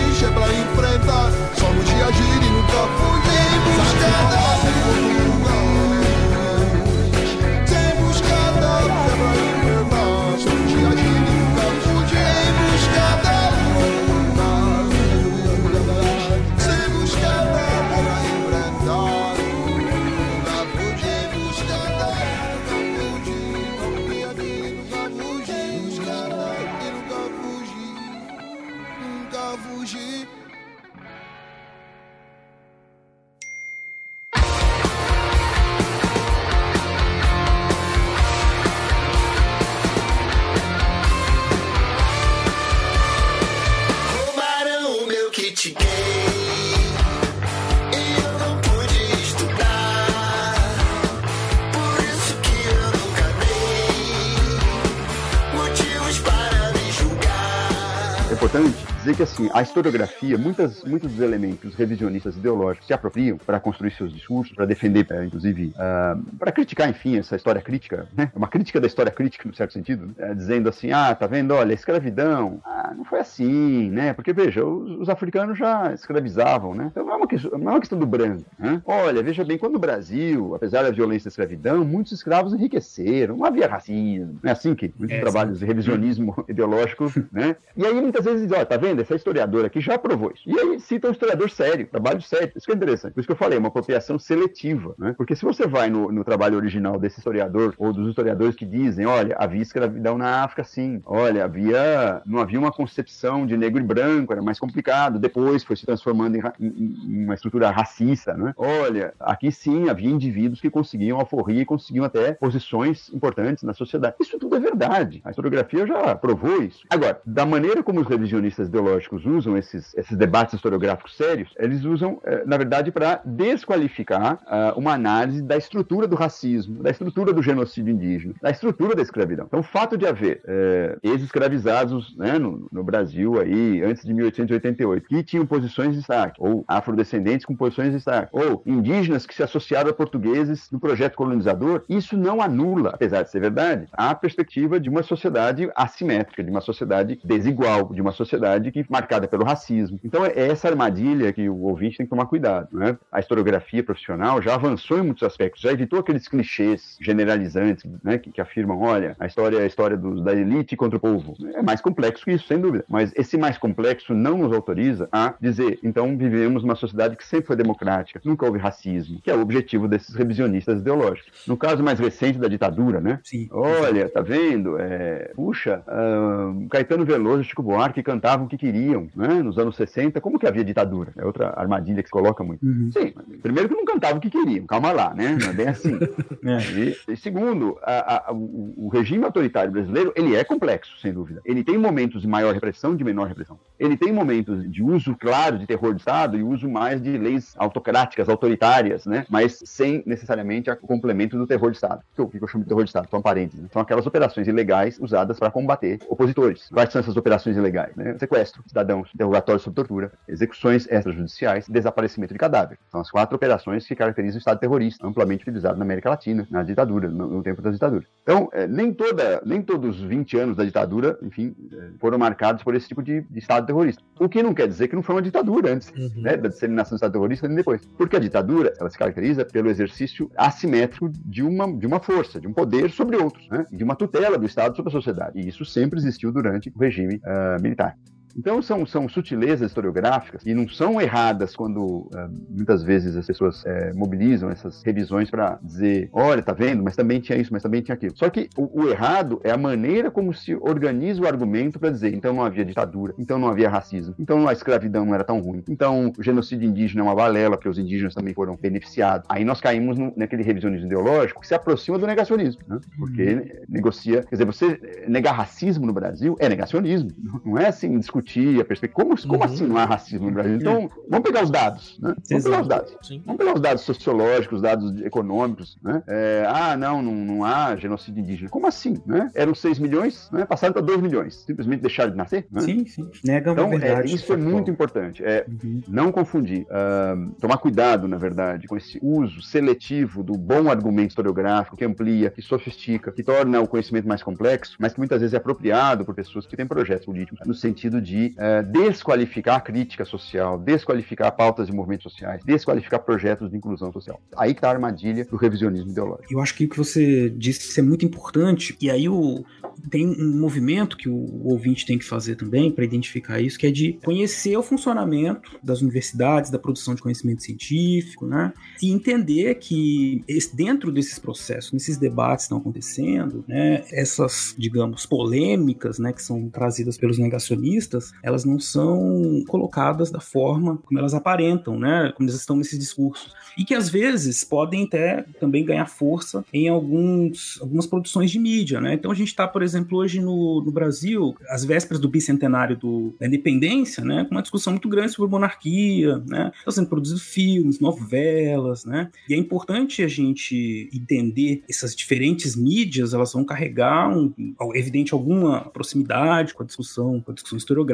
Dizer 59.16 59.36
que 59.46 59.50
assim, 59.50 59.50
a 59.52 59.62
historiografia, 59.62 60.38
muitas, 60.38 60.85
muitos 60.85 61.12
dos 61.12 61.20
elementos 61.20 61.74
revisionistas 61.74 62.37
ideológicos 62.37 62.87
se 62.87 62.92
apropriam 62.92 63.38
para 63.38 63.61
construir 63.61 63.92
seus 63.92 64.12
discursos, 64.12 64.54
para 64.54 64.66
defender, 64.66 65.06
é, 65.11 65.24
inclusive, 65.24 65.66
uh, 65.66 65.74
ah, 65.78 66.18
para 66.38 66.52
criticar, 66.52 66.88
enfim, 66.88 67.16
essa 67.16 67.37
história 67.37 67.61
crítica, 67.61 68.09
né? 68.16 68.30
Uma 68.35 68.48
crítica 68.48 68.80
da 68.80 68.87
história 68.87 69.11
crítica, 69.11 69.48
no 69.48 69.54
certo 69.54 69.72
sentido, 69.72 70.06
né? 70.06 70.14
é, 70.18 70.35
dizendo 70.35 70.68
assim, 70.68 70.92
ah, 70.92 71.14
tá 71.14 71.26
vendo, 71.26 71.54
olha, 71.54 71.70
a 71.70 71.74
escravidão, 71.74 72.61
ah, 72.64 72.92
não 72.96 73.04
foi 73.04 73.20
assim, 73.20 73.90
né? 73.90 74.12
Porque, 74.12 74.32
veja, 74.32 74.64
os, 74.64 75.00
os 75.00 75.09
africanos 75.09 75.59
já 75.59 75.92
escravizavam, 75.92 76.74
né? 76.74 76.88
Então 76.90 77.04
não 77.04 77.12
é 77.12 77.16
uma 77.16 77.26
questão, 77.26 77.59
não 77.59 77.68
é 77.68 77.74
uma 77.74 77.80
questão 77.80 77.98
do 77.98 78.06
branco, 78.06 78.44
né? 78.59 78.82
Olha, 78.85 79.22
veja 79.22 79.44
bem, 79.44 79.59
quando 79.59 79.76
o 79.76 79.80
Brasil, 79.80 80.54
apesar 80.54 80.82
da 80.82 80.90
violência 80.90 81.26
da 81.26 81.30
escravidão, 81.30 81.85
muitos 81.85 82.12
escravos 82.12 82.54
enriqueceram, 82.54 83.37
não 83.37 83.46
havia 83.46 83.68
racismo, 83.68 84.38
não 84.42 84.50
é 84.50 84.52
assim 84.52 84.74
que 84.74 84.92
muitos 84.98 85.16
é, 85.16 85.20
trabalhos 85.20 85.59
de 85.59 85.64
revisionismo 85.64 86.44
ideológico, 86.48 87.12
né? 87.30 87.56
E 87.76 87.85
aí 87.85 87.94
muitas 87.94 88.24
vezes 88.24 88.50
olha, 88.50 88.66
tá 88.66 88.76
vendo? 88.76 88.96
essa 89.00 89.14
historiadora 89.37 89.66
aqui 89.66 89.81
já 89.81 89.99
provou 89.99 90.33
isso. 90.35 90.49
E 90.49 90.59
aí 90.59 90.81
cita 90.81 91.09
um 91.09 91.12
historiador 91.12 91.51
sério, 91.51 91.87
trabalho 91.87 92.22
sério. 92.22 92.53
Isso 92.57 92.66
que 92.66 92.72
é 92.72 92.75
interessante. 92.75 93.12
Por 93.12 93.20
isso 93.20 93.27
que 93.27 93.33
eu 93.33 93.37
falei, 93.37 93.59
uma 93.59 93.68
apropriação 93.68 94.18
seletiva, 94.18 94.94
né? 94.99 95.14
Porque 95.16 95.37
se 95.37 95.44
você 95.44 95.66
vai 95.66 95.90
no, 95.90 96.11
no 96.11 96.25
trabalho 96.25 96.57
original 96.57 96.99
desse 96.99 97.18
historiador, 97.18 97.75
ou 97.79 97.92
dos 97.92 98.09
historiadores 98.09 98.55
que 98.55 98.64
dizem, 98.64 99.07
olha, 99.07 99.37
havia 99.38 99.62
escravidão 99.62 100.16
na 100.16 100.42
África, 100.42 100.64
sim. 100.64 101.03
Olha, 101.05 101.44
havia, 101.44 102.22
não 102.25 102.40
havia 102.40 102.59
uma, 102.59 102.72
concepção 102.77 103.46
de 103.46 103.57
negro 103.57 103.81
e 103.81 103.85
branco, 103.85 104.33
era 104.33 104.42
mais 104.42 104.59
complicado. 104.59 105.18
Depois 105.18 105.64
foi 105.64 105.77
se 105.77 105.87
transformando 105.87 106.37
em, 106.37 106.42
em, 106.61 106.96
em 107.07 107.25
uma 107.25 107.35
estrutura 107.35 107.70
racista, 107.70 108.35
né? 108.35 108.53
Olha, 108.57 109.14
aqui 109.20 109.51
sim 109.51 109.88
havia 109.88 110.11
indivíduos 110.11 110.61
que 110.61 110.70
conseguiam 110.70 111.18
alforria 111.18 111.62
e 111.62 111.64
conseguiam 111.64 112.05
até 112.05 112.33
posições 112.33 113.11
importantes 113.12 113.64
na 113.64 113.72
sociedade. 113.72 114.16
Isso 114.20 114.38
tudo 114.38 114.57
é 114.57 114.61
verdade. 114.61 115.20
A 115.25 115.31
historiografia 115.31 115.87
já 115.87 116.14
provou 116.14 116.62
isso. 116.62 116.83
Agora, 116.90 117.20
da 117.25 117.46
maneira 117.46 117.83
como 117.83 118.01
os 118.01 118.07
revisionistas 118.07 118.68
ideológicos 118.68 119.15
usam 119.24 119.57
esses, 119.57 119.94
esses 119.96 120.16
debates 120.16 120.55
historiográficos 120.55 121.16
sérios, 121.16 121.55
eles 121.59 121.85
usam, 121.85 122.20
eh, 122.24 122.42
na 122.46 122.57
verdade, 122.57 122.90
para 122.90 123.20
desqualificar 123.24 124.35
uh, 124.46 124.79
uma 124.79 124.92
análise 124.92 125.42
da 125.42 125.57
estrutura 125.57 126.07
do 126.07 126.16
racismo, 126.16 126.83
da 126.83 126.90
estrutura 126.90 127.33
do 127.33 127.42
genocídio 127.42 127.92
indígena, 127.92 128.35
da 128.42 128.50
estrutura 128.50 128.94
da 128.94 129.02
escravidão. 129.02 129.46
Então, 129.46 129.61
o 129.61 129.62
fato 129.62 129.96
de 129.96 130.07
haver 130.07 130.42
eh, 130.46 130.98
ex-escravizados 131.02 132.16
né, 132.16 132.38
no, 132.38 132.68
no, 132.70 132.85
Brasil 132.85 133.40
aí, 133.40 133.83
antes 133.83 134.05
de 134.05 134.12
1888, 134.12 135.09
que 135.09 135.22
tinham 135.22 135.46
posições 135.46 135.90
de 135.90 135.98
destaque, 135.98 136.40
ou 136.40 136.64
afrodescendentes 136.66 137.46
com 137.46 137.55
posições 137.55 137.88
de 137.88 137.96
destaque, 137.96 138.31
ou 138.33 138.62
indígenas 138.66 139.26
que 139.26 139.35
se 139.35 139.42
associaram 139.42 139.90
a 139.90 139.94
portugueses 139.94 140.70
no 140.70 140.81
projeto 140.81 141.16
colonizador, 141.16 141.85
isso 141.88 142.16
não 142.16 142.40
anula, 142.40 142.90
apesar 142.90 143.22
de 143.22 143.31
ser 143.31 143.40
verdade, 143.40 143.88
a 143.92 144.14
perspectiva 144.14 144.81
de 144.81 144.88
uma 144.88 145.02
sociedade 145.02 145.70
assimétrica, 145.74 146.42
de 146.42 146.50
uma 146.50 146.61
sociedade 146.61 147.18
desigual, 147.24 147.92
de 147.92 148.00
uma 148.00 148.12
sociedade 148.12 148.72
que 148.72 148.85
marcada 149.07 149.29
pelo 149.29 149.45
racismo. 149.45 150.01
Então, 150.03 150.27
é 150.27 150.49
essa 150.49 150.69
armadilha 150.69 151.33
que 151.33 151.49
o 151.49 151.62
ouvinte 151.62 151.99
tem 151.99 152.07
que 152.07 152.11
tomar 152.11 152.27
cuidado. 152.27 152.69
Né? 152.73 152.99
A 153.11 153.21
historiografia 153.21 153.85
profissional 153.85 154.42
já 154.42 154.55
avançou 154.55 154.99
em 154.99 155.03
muitos 155.03 155.23
aspectos, 155.23 155.62
já 155.62 155.71
evitou 155.71 156.01
aqueles 156.01 156.27
clichês 156.27 156.99
generalizantes 157.01 157.85
né, 158.03 158.19
que, 158.19 158.33
que, 158.33 158.40
afirmam, 158.40 158.81
olha, 158.81 159.14
a 159.21 159.27
história 159.27 159.59
é 159.59 159.62
a 159.62 159.66
história 159.66 159.97
do, 159.97 160.21
da 160.21 160.35
elite 160.35 160.77
contra 160.77 160.97
o 160.97 161.01
povo. 161.01 161.37
É 161.55 161.62
mais 161.62 161.81
complexo 161.81 162.25
que 162.25 162.33
isso, 162.33 162.49
sem 162.49 162.59
dúvida. 162.59 162.85
Mas 162.88 163.12
esse 163.14 163.38
mais 163.38 163.57
complexo 163.57 164.12
não 164.12 164.38
nos 164.38 164.53
autoriza 164.53 165.09
a 165.12 165.35
dizer, 165.40 165.79
então 165.83 166.16
vivemos 166.16 166.62
numa 166.62 166.75
sociedade 166.75 167.16
que 167.16 167.27
sempre 167.27 167.47
foi 167.47 167.57
democrática, 167.57 168.21
nunca 168.25 168.45
houve 168.45 168.59
racismo, 168.59 169.21
que 169.23 169.31
é 169.31 169.37
o 169.37 169.40
objetivo 169.40 169.87
desses 169.87 170.14
revisionistas 170.14 170.81
ideológicos. 170.81 171.45
No 171.47 171.57
caso 171.57 171.83
mais 171.83 172.01
recente 172.01 172.38
da 172.38 172.49
ditadura, 172.49 173.01
né? 173.01 173.21
Sim. 173.23 173.49
Olha, 173.53 174.09
tá 174.09 174.21
vendo? 174.21 174.79
É, 174.79 175.33
puxa, 175.35 175.83
uh, 175.87 176.69
Caetano 176.69 177.05
Veloso 177.05 177.42
e 177.42 177.45
Chico 177.45 177.62
Buarque 177.62 178.03
cantavam 178.03 178.47
o 178.47 178.49
que 178.49 178.57
queriam, 178.57 178.95
né? 179.14 179.42
Nos 179.42 179.59
anos 179.59 179.76
60, 179.76 180.20
como 180.20 180.38
que 180.38 180.46
havia 180.46 180.64
ditadura? 180.64 181.12
É 181.16 181.24
outra 181.24 181.52
armadilha 181.56 182.02
que 182.02 182.09
se 182.09 182.12
coloca 182.12 182.42
muito. 182.42 182.64
Uhum. 182.64 182.90
Sim, 182.92 183.12
primeiro 183.42 183.68
que 183.68 183.74
não 183.74 183.85
cantavam 183.85 184.18
o 184.18 184.20
que 184.20 184.30
queriam, 184.30 184.66
calma 184.66 184.92
lá, 184.92 185.14
né? 185.14 185.37
Não 185.40 185.50
é 185.50 185.52
bem 185.52 185.68
assim. 185.68 185.98
é. 186.44 186.59
e, 186.78 187.12
e, 187.12 187.16
segundo, 187.16 187.78
a, 187.82 188.30
a, 188.30 188.32
o, 188.32 188.87
o, 188.87 188.88
regime 188.88 189.24
autoritário 189.24 189.72
brasileiro, 189.72 190.12
ele 190.16 190.35
é 190.35 190.44
complexo, 190.44 190.98
sem 191.00 191.12
dúvida. 191.12 191.40
Ele 191.44 191.62
tem 191.62 191.78
momentos 191.78 192.22
de 192.22 192.28
maior 192.28 192.54
repressão 192.54 192.94
e 192.94 192.96
de 192.96 193.04
menor 193.04 193.28
repressão. 193.28 193.59
Ele 193.78 193.96
tem 193.96 194.12
momentos 194.12 194.70
de 194.70 194.82
uso 194.82 195.16
claro 195.18 195.59
de 195.59 195.66
terror 195.66 195.94
de 195.94 196.00
Estado 196.00 196.37
e 196.37 196.42
uso 196.42 196.68
mais 196.68 197.00
de 197.02 197.16
leis 197.16 197.54
autocráticas, 197.59 198.28
autoritárias, 198.28 199.06
né? 199.06 199.26
Mas 199.28 199.61
sem 199.64 200.02
necessariamente 200.06 200.70
o 200.70 200.76
complemento 200.76 201.37
do 201.37 201.46
terror 201.46 201.70
de 201.70 201.76
Estado. 201.76 202.02
O 202.16 202.28
que 202.28 202.42
eu 202.42 202.48
chamo 202.48 202.64
de 202.64 202.68
terror 202.68 202.85
de 202.85 202.90
Estado? 202.90 203.09
São 203.11 203.22
parênteses. 203.22 203.62
Né? 203.62 203.68
São 203.72 203.82
aquelas 203.82 204.06
operações 204.06 204.46
ilegais 204.48 204.98
usadas 204.98 205.38
para 205.38 205.50
combater 205.50 205.98
opositores. 206.09 206.68
Quais 206.70 206.92
são 206.92 207.00
essas 207.00 207.16
operações 207.16 207.56
ilegais? 207.56 207.94
Né? 207.96 208.16
Sequestro, 208.18 208.62
cidadãos, 208.87 209.11
interrogatório 209.12 209.61
sob 209.61 209.75
tortura, 209.75 210.12
execuções 210.29 210.87
extrajudiciais, 210.88 211.68
desaparecimento 211.68 212.33
de 212.33 212.38
cadáver. 212.38 212.79
São 212.90 213.01
as 213.01 213.11
quatro 213.11 213.35
operações 213.37 213.87
que 213.87 213.94
caracterizam 213.94 214.37
o 214.37 214.38
Estado 214.38 214.61
terrorista, 214.61 215.07
amplamente 215.07 215.42
utilizado 215.42 215.79
na 215.79 215.85
América 215.85 216.11
Latina, 216.11 216.46
na 216.51 216.62
ditadura, 216.62 217.09
no, 217.09 217.27
no 217.27 217.42
tempo 217.42 217.61
das 217.61 217.75
ditaduras. 217.75 218.07
Então, 218.22 218.49
é, 218.53 218.66
nem, 218.66 218.92
toda, 218.92 219.42
nem 219.44 219.61
todos 219.61 220.01
os 220.01 220.09
20 220.09 220.38
anos 220.38 220.57
da 220.57 220.64
ditadura, 220.64 221.18
enfim, 221.22 221.55
é, 221.72 221.99
foram 221.99 222.18
marcados 222.18 222.62
por 222.62 222.75
esse 222.75 222.88
tipo 222.88 223.03
de, 223.03 223.22
de, 223.22 223.38
Estado 223.38 223.66
terrorista. 223.66 224.03
O 224.18 224.29
que 224.29 224.42
não 224.42 224.55
quer 224.55 224.68
dizer 224.68 224.88
que 224.88 224.96
não 224.96 225.03
foi 225.03 225.14
uma 225.14 225.22
ditadura 225.22 225.72
antes, 225.72 225.90
uhum. 225.90 226.22
né, 226.22 226.37
da 226.37 226.49
disseminação 226.49 226.94
do 226.94 226.96
Estado 226.96 227.12
terrorista 227.12 227.49
nem 227.49 227.57
depois. 227.57 227.85
Porque 227.96 228.16
a 228.16 228.20
ditadura, 228.20 228.72
ela 228.79 228.90
se 228.90 228.99
caracteriza 228.99 229.44
pelo 229.44 229.68
exercício 229.68 230.31
assimétrico 230.37 231.09
de 231.09 231.42
uma, 231.42 231.72
de 231.72 231.87
uma 231.87 232.01
força, 232.01 232.40
de 232.40 232.46
um 232.46 232.53
poder 232.53 232.90
sobre 232.90 233.16
outros, 233.16 233.49
né, 233.49 233.64
de 233.70 233.83
uma 233.83 233.96
tutela 233.96 234.38
do 234.38 234.46
Estado 234.46 234.77
sobre 234.77 234.90
a 234.90 234.92
sociedade. 234.92 235.40
E 235.40 235.49
isso 235.49 235.64
sempre 235.64 235.99
existiu 235.99 236.33
durante 236.33 236.72
o 236.75 236.79
regime 236.79 237.16
uh, 237.16 237.62
militar. 237.62 237.96
Então 238.37 238.61
são, 238.61 238.85
são 238.85 239.09
sutilezas 239.09 239.70
historiográficas 239.70 240.44
e 240.44 240.53
não 240.53 240.68
são 240.68 241.01
erradas 241.01 241.57
quando 241.57 241.81
uh, 241.81 242.11
muitas 242.51 242.83
vezes 242.83 243.16
as 243.16 243.27
pessoas 243.27 243.62
uh, 243.62 243.66
mobilizam 243.94 244.51
essas 244.51 244.83
revisões 244.83 245.31
para 245.31 245.59
dizer, 245.62 246.11
olha, 246.12 246.42
tá 246.42 246.53
vendo, 246.53 246.83
mas 246.83 246.94
também 246.94 247.18
tinha 247.18 247.38
isso, 247.38 247.53
mas 247.53 247.62
também 247.62 247.81
tinha 247.81 247.94
aquilo. 247.94 248.12
Só 248.16 248.29
que 248.29 248.49
o, 248.57 248.83
o 248.83 248.88
errado 248.90 249.40
é 249.42 249.51
a 249.51 249.57
maneira 249.57 250.11
como 250.11 250.35
se 250.35 250.55
organiza 250.55 251.22
o 251.22 251.27
argumento 251.27 251.79
para 251.79 251.90
dizer, 251.90 252.14
então 252.14 252.35
não 252.35 252.44
havia 252.44 252.64
ditadura, 252.64 253.14
então 253.18 253.38
não 253.38 253.49
havia 253.49 253.70
racismo, 253.70 254.14
então 254.18 254.46
a 254.46 254.53
escravidão 254.53 255.07
não 255.07 255.14
era 255.14 255.25
tão 255.25 255.40
ruim, 255.40 255.62
então 255.68 256.12
o 256.16 256.22
genocídio 256.22 256.68
indígena 256.68 257.01
é 257.01 257.05
uma 257.05 257.14
balela, 257.14 257.57
porque 257.57 257.68
os 257.68 257.79
indígenas 257.79 258.14
também 258.14 258.35
foram 258.35 258.57
beneficiados. 258.57 259.27
Aí 259.31 259.44
nós 259.44 259.61
caímos 259.61 259.99
no, 259.99 260.12
naquele 260.14 260.42
revisionismo 260.42 260.87
ideológico 260.87 261.40
que 261.40 261.46
se 261.46 261.55
aproxima 261.55 261.99
do 261.99 262.07
negacionismo, 262.07 262.61
né? 262.68 262.79
porque 262.99 263.22
uhum. 263.22 263.64
negocia, 263.68 264.22
quer 264.22 264.35
dizer, 264.35 264.44
você 264.44 265.07
negar 265.09 265.33
racismo 265.33 265.87
no 265.87 265.92
Brasil 265.92 266.37
é 266.38 266.49
negacionismo, 266.49 267.11
não 267.44 267.57
é 267.59 267.68
assim 267.68 267.99
discutir 267.99 268.25
discutir 268.26 268.60
a 268.60 268.64
perspectiva. 268.64 269.04
Como, 269.04 269.16
como 269.22 269.34
uhum. 269.36 269.44
assim 269.44 269.66
não 269.66 269.76
há 269.76 269.84
racismo 269.84 270.26
no 270.26 270.32
Brasil? 270.32 270.56
Então, 270.56 270.90
vamos 271.08 271.24
pegar 271.24 271.44
os 271.44 271.50
dados, 271.50 271.98
né? 272.00 272.14
Vamos 272.28 272.44
pegar 272.44 272.60
os 272.60 272.68
dados. 272.68 272.96
Sim. 273.02 273.22
Vamos 273.24 273.38
pegar 273.38 273.54
os 273.54 273.60
dados 273.60 273.82
sociológicos, 273.82 274.60
dados 274.60 275.00
econômicos, 275.02 275.78
né? 275.82 276.02
É, 276.06 276.46
ah, 276.48 276.76
não, 276.76 277.00
não, 277.00 277.12
não 277.12 277.44
há 277.44 277.76
genocídio 277.76 278.20
indígena. 278.20 278.50
Como 278.50 278.66
assim, 278.66 279.00
né? 279.06 279.30
Eram 279.34 279.54
6 279.54 279.78
milhões, 279.78 280.28
né? 280.32 280.44
Passaram 280.44 280.72
para 280.72 280.82
2 280.82 281.00
milhões. 281.00 281.44
Simplesmente 281.46 281.80
deixaram 281.80 282.10
de 282.10 282.16
nascer? 282.16 282.46
Né? 282.50 282.60
Sim, 282.60 282.86
sim. 282.86 283.08
Negam 283.24 283.52
então, 283.52 283.66
a 283.66 283.68
verdade. 283.68 284.10
É, 284.10 284.14
isso 284.14 284.32
é 284.32 284.36
muito 284.36 284.70
importante. 284.70 285.24
É, 285.24 285.46
uhum. 285.48 285.80
Não 285.88 286.10
confundir. 286.10 286.66
Uh, 286.66 287.32
tomar 287.40 287.58
cuidado, 287.58 288.08
na 288.08 288.16
verdade, 288.16 288.66
com 288.66 288.76
esse 288.76 288.98
uso 289.02 289.40
seletivo 289.42 290.22
do 290.22 290.34
bom 290.34 290.68
argumento 290.68 291.10
historiográfico 291.10 291.76
que 291.76 291.84
amplia, 291.84 292.30
que 292.30 292.42
sofistica, 292.42 293.12
que 293.12 293.22
torna 293.22 293.60
o 293.60 293.68
conhecimento 293.68 294.08
mais 294.08 294.22
complexo, 294.22 294.76
mas 294.80 294.92
que 294.92 294.98
muitas 294.98 295.20
vezes 295.20 295.34
é 295.34 295.36
apropriado 295.36 296.04
por 296.04 296.14
pessoas 296.14 296.46
que 296.46 296.56
têm 296.56 296.66
projetos 296.66 297.06
políticos 297.06 297.38
no 297.46 297.54
sentido 297.54 298.00
de 298.00 298.15
uh, 298.24 298.70
desqualificar 298.70 299.57
a 299.57 299.61
crítica 299.61 300.05
social, 300.05 300.59
desqualificar 300.59 301.35
pautas 301.35 301.66
de 301.66 301.72
movimentos 301.72 302.12
sociais, 302.12 302.42
desqualificar 302.44 303.00
projetos 303.00 303.50
de 303.50 303.57
inclusão 303.57 303.92
social. 303.92 304.20
Aí 304.37 304.52
está 304.52 304.68
a 304.68 304.72
armadilha 304.72 305.24
do 305.24 305.37
revisionismo 305.37 305.90
ideológico. 305.90 306.33
Eu 306.33 306.40
acho 306.40 306.55
que 306.55 306.64
o 306.64 306.68
que 306.68 306.76
você 306.76 307.31
disse 307.31 307.79
é 307.79 307.83
muito 307.83 308.05
importante, 308.05 308.76
e 308.81 308.90
aí 308.90 309.09
o, 309.09 309.44
tem 309.90 310.07
um 310.07 310.38
movimento 310.38 310.96
que 310.96 311.09
o 311.09 311.46
ouvinte 311.46 311.87
tem 311.87 311.98
que 311.98 312.05
fazer 312.05 312.37
também 312.37 312.70
para 312.70 312.85
identificar 312.85 313.40
isso, 313.40 313.59
que 313.59 313.66
é 313.66 313.70
de 313.70 313.94
conhecer 314.05 314.57
o 314.57 314.62
funcionamento 314.62 315.59
das 315.62 315.81
universidades, 315.81 316.50
da 316.50 316.59
produção 316.59 316.94
de 316.94 317.02
conhecimento 317.02 317.42
científico, 317.42 318.26
né? 318.26 318.52
E 318.83 318.90
entender 318.90 319.55
que 319.57 320.24
dentro 320.55 320.90
desses 320.92 321.18
processos, 321.18 321.72
nesses 321.72 321.96
debates 321.96 322.44
que 322.44 322.46
estão 322.46 322.59
acontecendo, 322.59 323.44
né, 323.46 323.85
essas, 323.90 324.55
digamos, 324.59 325.07
polêmicas, 325.07 325.98
né, 325.98 326.12
que 326.12 326.22
são 326.22 326.48
trazidas 326.48 326.96
pelos 326.96 327.18
negacionistas, 327.18 327.95
elas 328.22 328.44
não 328.44 328.59
são 328.59 329.42
colocadas 329.48 330.11
da 330.11 330.20
forma 330.20 330.78
como 330.78 330.98
elas 330.98 331.14
aparentam, 331.14 331.78
né? 331.78 332.12
Como 332.16 332.28
elas 332.28 332.40
estão 332.40 332.56
nesses 332.56 332.78
discursos. 332.78 333.32
E 333.56 333.64
que 333.64 333.74
às 333.74 333.88
vezes 333.88 334.44
podem 334.44 334.85
até 334.85 335.24
também 335.40 335.64
ganhar 335.64 335.87
força 335.87 336.44
em 336.52 336.68
alguns, 336.68 337.59
algumas 337.61 337.87
produções 337.87 338.30
de 338.30 338.38
mídia, 338.38 338.80
né? 338.80 338.94
Então 338.94 339.11
a 339.11 339.14
gente 339.14 339.28
está, 339.28 339.46
por 339.46 339.62
exemplo, 339.62 339.98
hoje 339.98 340.20
no, 340.20 340.62
no 340.64 340.70
Brasil, 340.70 341.35
às 341.48 341.64
vésperas 341.64 342.00
do 342.00 342.09
bicentenário 342.09 342.76
do, 342.76 343.14
da 343.18 343.26
independência, 343.26 344.04
né? 344.04 344.24
Com 344.24 344.35
uma 344.35 344.42
discussão 344.42 344.72
muito 344.72 344.88
grande 344.88 345.12
sobre 345.12 345.30
monarquia, 345.30 346.18
né? 346.26 346.52
Estão 346.59 346.72
sendo 346.72 346.88
produzidos 346.88 347.22
filmes, 347.22 347.80
novelas, 347.80 348.85
né? 348.85 349.11
E 349.28 349.35
é 349.35 349.37
importante 349.37 350.02
a 350.02 350.09
gente 350.09 350.88
entender 350.92 351.62
essas 351.68 351.94
diferentes 351.94 352.56
mídias, 352.56 353.14
elas 353.14 353.32
vão 353.32 353.44
carregar, 353.44 354.09
um, 354.16 354.32
evidente, 354.74 355.14
alguma 355.14 355.62
proximidade 355.70 356.54
com 356.54 356.62
a 356.62 356.66
discussão, 356.66 357.20
com 357.20 357.30
a 357.30 357.35
discussão 357.35 357.59
historiográfica, 357.59 357.86